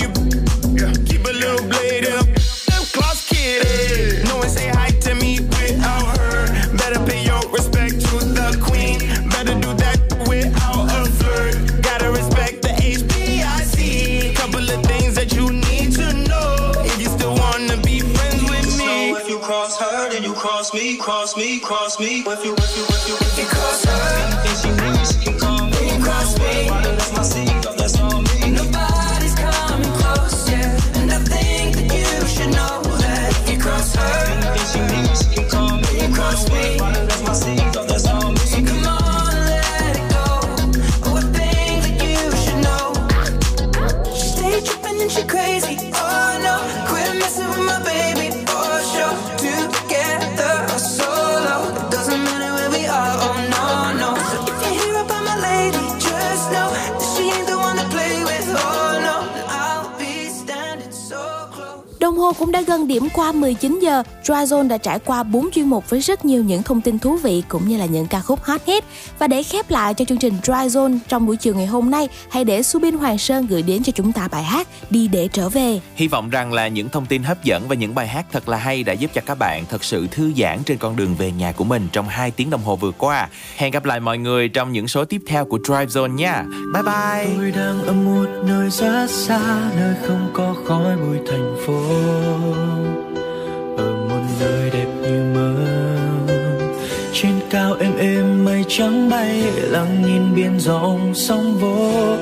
cross 21.62 22.00
me, 22.00 22.24
cross 22.24 22.24
me. 22.24 22.24
If 22.34 22.46
you, 22.46 22.54
if 22.54 22.78
you, 22.78 22.84
if 22.84 23.08
you, 23.08 23.16
if 23.22 23.40
you 23.40 23.46
cross 23.46 23.86
her, 23.86 24.46
she 24.62 24.70
she 25.14 25.26
can 25.26 25.40
call 25.40 25.66
me. 25.66 26.04
Cross 26.04 26.40
me, 26.40 26.68
that's 26.70 27.14
my 27.16 27.24
seed, 27.24 27.64
that's 27.78 28.00
all 28.00 28.22
me. 28.22 28.52
Nobody's 28.52 29.36
coming 29.36 29.94
close, 30.00 30.50
yeah. 30.50 31.00
And 31.00 31.12
I 31.12 31.20
think 31.20 31.76
that 31.78 31.88
you 31.94 32.28
should 32.28 32.52
know 32.52 32.82
that 32.84 33.32
if 33.44 33.52
you 33.54 33.60
cross 33.60 33.96
her, 33.96 34.32
Anything 34.32 34.68
she 34.74 34.82
needs, 34.96 35.22
she 35.30 35.36
can 35.36 35.50
call 35.50 35.78
me. 35.78 36.14
cross 36.14 36.50
me. 36.50 36.78
That's 36.78 37.24
my 37.24 37.34
seed, 37.34 37.71
Đã 62.62 62.66
gần 62.68 62.88
điểm 62.88 63.08
qua 63.14 63.32
19 63.32 63.80
giờ. 63.80 64.04
Dryzone 64.24 64.68
đã 64.68 64.78
trải 64.78 65.00
qua 65.00 65.24
4 65.24 65.52
chuyên 65.52 65.66
mục 65.66 65.90
với 65.90 66.00
rất 66.00 66.26
nhiều 66.26 66.44
những 66.44 66.64
thông 66.64 66.82
tin 66.82 67.00
thú 67.00 67.18
vị 67.18 67.44
cũng 67.48 67.68
như 67.68 67.78
là 67.78 67.86
những 67.86 68.08
ca 68.08 68.22
khúc 68.22 68.44
hot 68.44 68.62
hit. 68.66 68.84
Và 69.20 69.28
để 69.28 69.44
khép 69.44 69.72
lại 69.72 69.94
cho 69.94 70.06
chương 70.06 70.18
trình 70.18 70.34
Dryzone 70.44 70.98
trong 71.08 71.26
buổi 71.26 71.38
chiều 71.38 71.56
ngày 71.56 71.66
hôm 71.66 71.92
nay, 71.92 72.08
hãy 72.30 72.44
để 72.44 72.64
Subin 72.64 72.98
Hoàng 72.98 73.18
Sơn 73.18 73.48
gửi 73.48 73.62
đến 73.62 73.84
cho 73.84 73.92
chúng 73.96 74.12
ta 74.12 74.28
bài 74.28 74.44
hát 74.44 74.68
Đi 74.90 75.08
để 75.08 75.28
trở 75.28 75.50
về. 75.50 75.80
Hy 75.96 76.08
vọng 76.08 76.30
rằng 76.30 76.54
là 76.54 76.68
những 76.68 76.90
thông 76.90 77.06
tin 77.06 77.24
hấp 77.24 77.44
dẫn 77.44 77.68
và 77.68 77.76
những 77.76 77.96
bài 77.96 78.08
hát 78.08 78.26
thật 78.32 78.50
là 78.50 78.58
hay 78.58 78.84
đã 78.84 78.94
giúp 78.94 79.12
cho 79.14 79.22
các 79.26 79.40
bạn 79.40 79.64
thật 79.70 79.84
sự 79.84 80.08
thư 80.12 80.32
giãn 80.38 80.60
trên 80.66 80.78
con 80.78 80.96
đường 80.96 81.16
về 81.16 81.32
nhà 81.32 81.52
của 81.52 81.64
mình 81.64 81.88
trong 81.92 82.08
2 82.08 82.32
tiếng 82.32 82.50
đồng 82.50 82.64
hồ 82.64 82.76
vừa 82.76 82.92
qua. 82.92 83.30
Hẹn 83.58 83.72
gặp 83.72 83.86
lại 83.86 84.00
mọi 84.00 84.18
người 84.18 84.50
trong 84.50 84.72
những 84.72 84.88
số 84.88 85.06
tiếp 85.06 85.22
theo 85.28 85.46
của 85.46 85.60
Drive 85.66 85.86
Zone 85.86 86.16
nha. 86.16 86.44
Bye 86.74 86.84
bye. 86.84 87.36
Tôi 87.38 87.52
đang 87.52 87.84
ở 87.84 87.94
một 87.94 88.28
nơi 88.46 88.70
rất 88.70 89.08
xa 89.10 89.72
Nơi 89.78 89.96
không 90.08 90.32
có 90.34 90.56
khói 90.66 90.98
bụi 90.98 91.18
thành 91.28 91.56
phố 91.66 92.51
Ở 93.78 94.08
một 94.10 94.22
nơi 94.40 94.70
đẹp 94.74 94.88
như 95.02 95.24
mơ. 95.34 95.54
Trên 97.14 97.34
cao 97.50 97.76
êm 97.80 97.98
êm 97.98 98.46
mây 98.46 98.66
trắng 98.68 99.10
bay 99.10 99.44
Lặng 99.70 100.04
nhìn 100.06 100.36
biển 100.36 100.60
rộng 100.60 101.12
sóng 101.16 101.58
vỗ. 101.58 102.18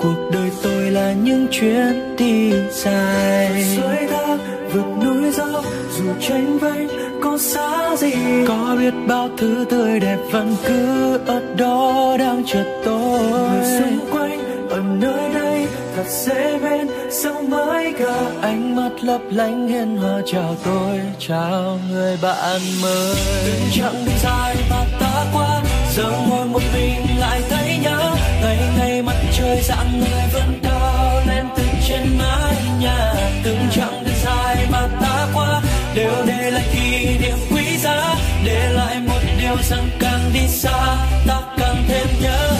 Cuộc 0.00 0.30
đời 0.32 0.50
tôi 0.62 0.90
là 0.90 1.12
những 1.12 1.46
chuyến 1.50 2.16
đi 2.18 2.52
dài. 2.70 3.64
Suối 3.76 4.06
thác 4.10 4.38
vượt 4.72 5.04
núi 5.04 5.30
dốc 5.30 5.64
Dù 5.96 6.04
tranh 6.20 6.58
vênh 6.58 6.88
có 7.22 7.38
xa 7.38 7.96
gì? 7.96 8.12
Có 8.48 8.76
biết 8.78 8.94
bao 9.08 9.28
thứ 9.36 9.64
tươi 9.70 10.00
đẹp 10.00 10.18
vẫn 10.32 10.56
cứ 10.66 11.18
ở 11.26 11.42
đó 11.58 12.16
đang 12.18 12.42
chờ 12.46 12.64
tôi. 12.84 13.20
Người 13.20 13.78
xung 13.78 13.98
quanh 14.10 14.68
ở 14.70 14.80
nơi 15.00 15.30
đây 15.34 15.53
thật 15.96 16.06
dễ 16.08 16.58
bên 16.58 16.88
Sao 17.10 17.42
mới 17.42 17.92
gặp 17.92 18.30
ánh 18.42 18.76
mắt 18.76 18.90
lấp 19.00 19.20
lánh 19.30 19.68
hiền 19.68 19.96
hòa. 19.96 20.20
Chào 20.26 20.56
tôi, 20.64 21.00
Chào 21.18 21.78
người 21.90 22.18
bạn 22.22 22.60
mới. 22.82 23.16
Từng 23.46 23.70
chặng 23.72 24.06
dài 24.22 24.56
mà 24.70 24.84
ta 25.00 25.24
qua 25.32 25.62
Giờ 25.94 26.12
ngồi 26.28 26.46
một 26.46 26.62
mình 26.74 27.18
lại 27.18 27.42
thấy 27.50 27.78
nhớ. 27.82 28.14
Ngày 28.42 28.58
ngày 28.78 29.02
mặt 29.02 29.16
trời 29.38 29.60
dạng 29.62 29.98
người 29.98 30.22
vẫn 30.32 30.60
cao 30.62 31.20
lên 31.26 31.46
từ 31.56 31.62
trên 31.88 32.18
mái 32.18 32.56
nhà. 32.80 33.14
Từng 33.44 33.58
chặng 33.72 34.04
đường 34.04 34.14
dài 34.24 34.66
mà 34.72 34.88
ta 35.00 35.28
qua, 35.34 35.62
Đều 35.94 36.12
để 36.26 36.50
lại 36.50 36.64
kỷ 36.74 37.18
niệm 37.18 37.38
quý 37.50 37.78
giá. 37.78 38.14
Để 38.44 38.72
lại 38.72 39.00
một 39.06 39.20
điều 39.40 39.56
rằng 39.70 39.88
càng 40.00 40.30
đi 40.34 40.48
xa, 40.48 40.96
Ta 41.26 41.40
càng 41.58 41.76
thêm 41.88 42.06
nhớ 42.22 42.54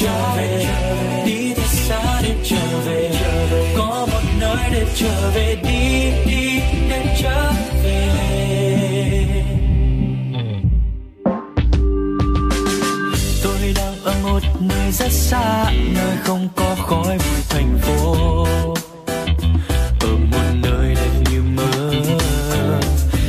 trở 0.00 0.34
về. 0.36 0.66
Đi 1.26 1.54
thật 1.54 1.66
xa 1.66 2.20
để 2.22 2.34
trở 2.44 2.78
về. 2.86 3.10
Có 3.76 4.06
một 4.12 4.22
nơi 4.40 4.56
để 4.72 4.86
trở 4.94 5.30
về. 5.34 5.56
Đi 5.62 6.12
đi, 6.26 6.60
để 6.90 7.16
trở 7.22 7.52
về. 7.84 8.10
Tôi 13.42 13.74
đang 13.76 13.94
ở 14.04 14.14
một 14.22 14.42
nơi 14.60 14.92
rất 14.92 15.12
xa, 15.12 15.64
Nơi 15.94 16.16
không 16.24 16.48
có 16.56 16.76
khói 16.78 17.18
bụi 17.18 17.42
thành 17.48 17.78
phố. 17.82 18.14
Ở 20.00 20.16
một 20.30 20.44
nơi 20.62 20.94
đẹp 20.94 21.30
như 21.30 21.42
mơ. 21.56 21.92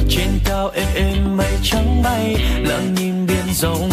Trên 0.09 0.29
cao 0.45 0.69
êm 0.69 0.87
êm 0.95 1.37
mây 1.37 1.53
trắng 1.63 2.01
bay, 2.03 2.35
Lặng 2.63 2.95
nhìn 2.95 3.27
biển 3.27 3.53
rộng 3.53 3.89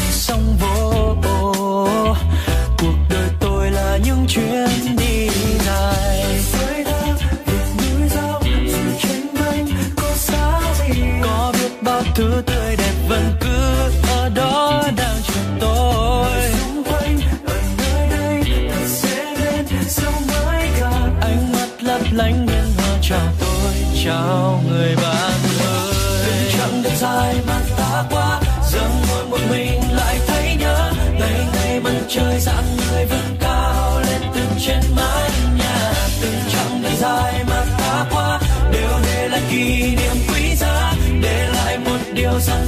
chào 23.12 23.32
tôi 23.40 23.74
chào 24.04 24.62
người 24.68 24.96
bạn 24.96 25.40
ơi. 25.66 25.94
Từng 26.26 26.52
chặng 26.58 26.82
đường 26.82 26.96
dài 26.96 27.34
mà 27.46 27.60
ta 27.76 28.04
qua 28.10 28.40
giờ 28.72 28.80
ngồi 29.08 29.26
một 29.26 29.38
mình 29.50 29.80
lại 29.92 30.18
thấy 30.26 30.56
nhớ. 30.60 30.92
Ngày 31.18 31.46
ngày 31.54 31.80
mặt 31.80 32.00
trời 32.08 32.40
dạng 32.40 32.76
người 32.76 33.04
vẫn 33.04 33.36
cao 33.40 34.00
lên 34.00 34.20
từ 34.34 34.40
trên 34.66 34.80
mái 34.96 35.30
nhà. 35.58 35.92
Từng 36.22 36.40
chặng 36.52 36.82
đường 36.82 36.96
dài 37.00 37.44
mà 37.48 37.64
ta 37.78 38.06
qua, 38.10 38.40
đều 38.72 38.90
để 39.04 39.28
lại 39.28 39.42
kỷ 39.50 39.96
niệm 39.96 40.16
quý 40.28 40.54
giá. 40.56 40.92
Để 41.22 41.48
lại 41.54 41.78
một 41.78 41.98
điều 42.14 42.40
rằng 42.40 42.66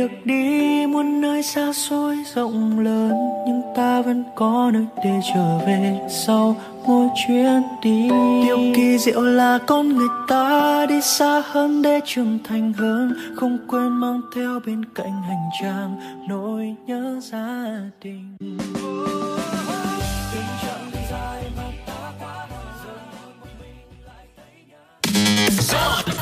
được 0.00 0.26
đi 0.26 0.86
muôn 0.86 1.20
nơi 1.20 1.42
xa 1.42 1.72
xôi, 1.72 2.16
rộng 2.34 2.78
lớn, 2.78 3.12
nhưng 3.46 3.62
ta 3.76 4.02
vẫn 4.02 4.24
có 4.36 4.70
nơi 4.74 4.86
để 5.04 5.20
trở 5.34 5.58
về. 5.58 6.00
Sau 6.08 6.56
mỗi 6.86 7.08
chuyến 7.26 7.62
đi, 7.82 8.08
điều 8.44 8.58
kỳ 8.76 8.98
diệu 8.98 9.22
là 9.22 9.58
con 9.66 9.88
người 9.88 10.08
ta 10.28 10.86
đi 10.88 11.00
xa 11.00 11.42
hơn 11.46 11.82
để 11.82 12.00
trưởng 12.04 12.38
thành 12.44 12.72
hơn, 12.72 13.14
không 13.36 13.58
quên 13.68 13.88
mang 13.88 14.20
theo 14.36 14.60
bên 14.66 14.84
cạnh 14.94 15.22
hành 15.22 15.50
trang 15.62 15.96
nỗi 16.28 16.74
nhớ 16.86 17.20
gia 17.22 17.64
đình. 18.02 18.36
Từng 26.06 26.19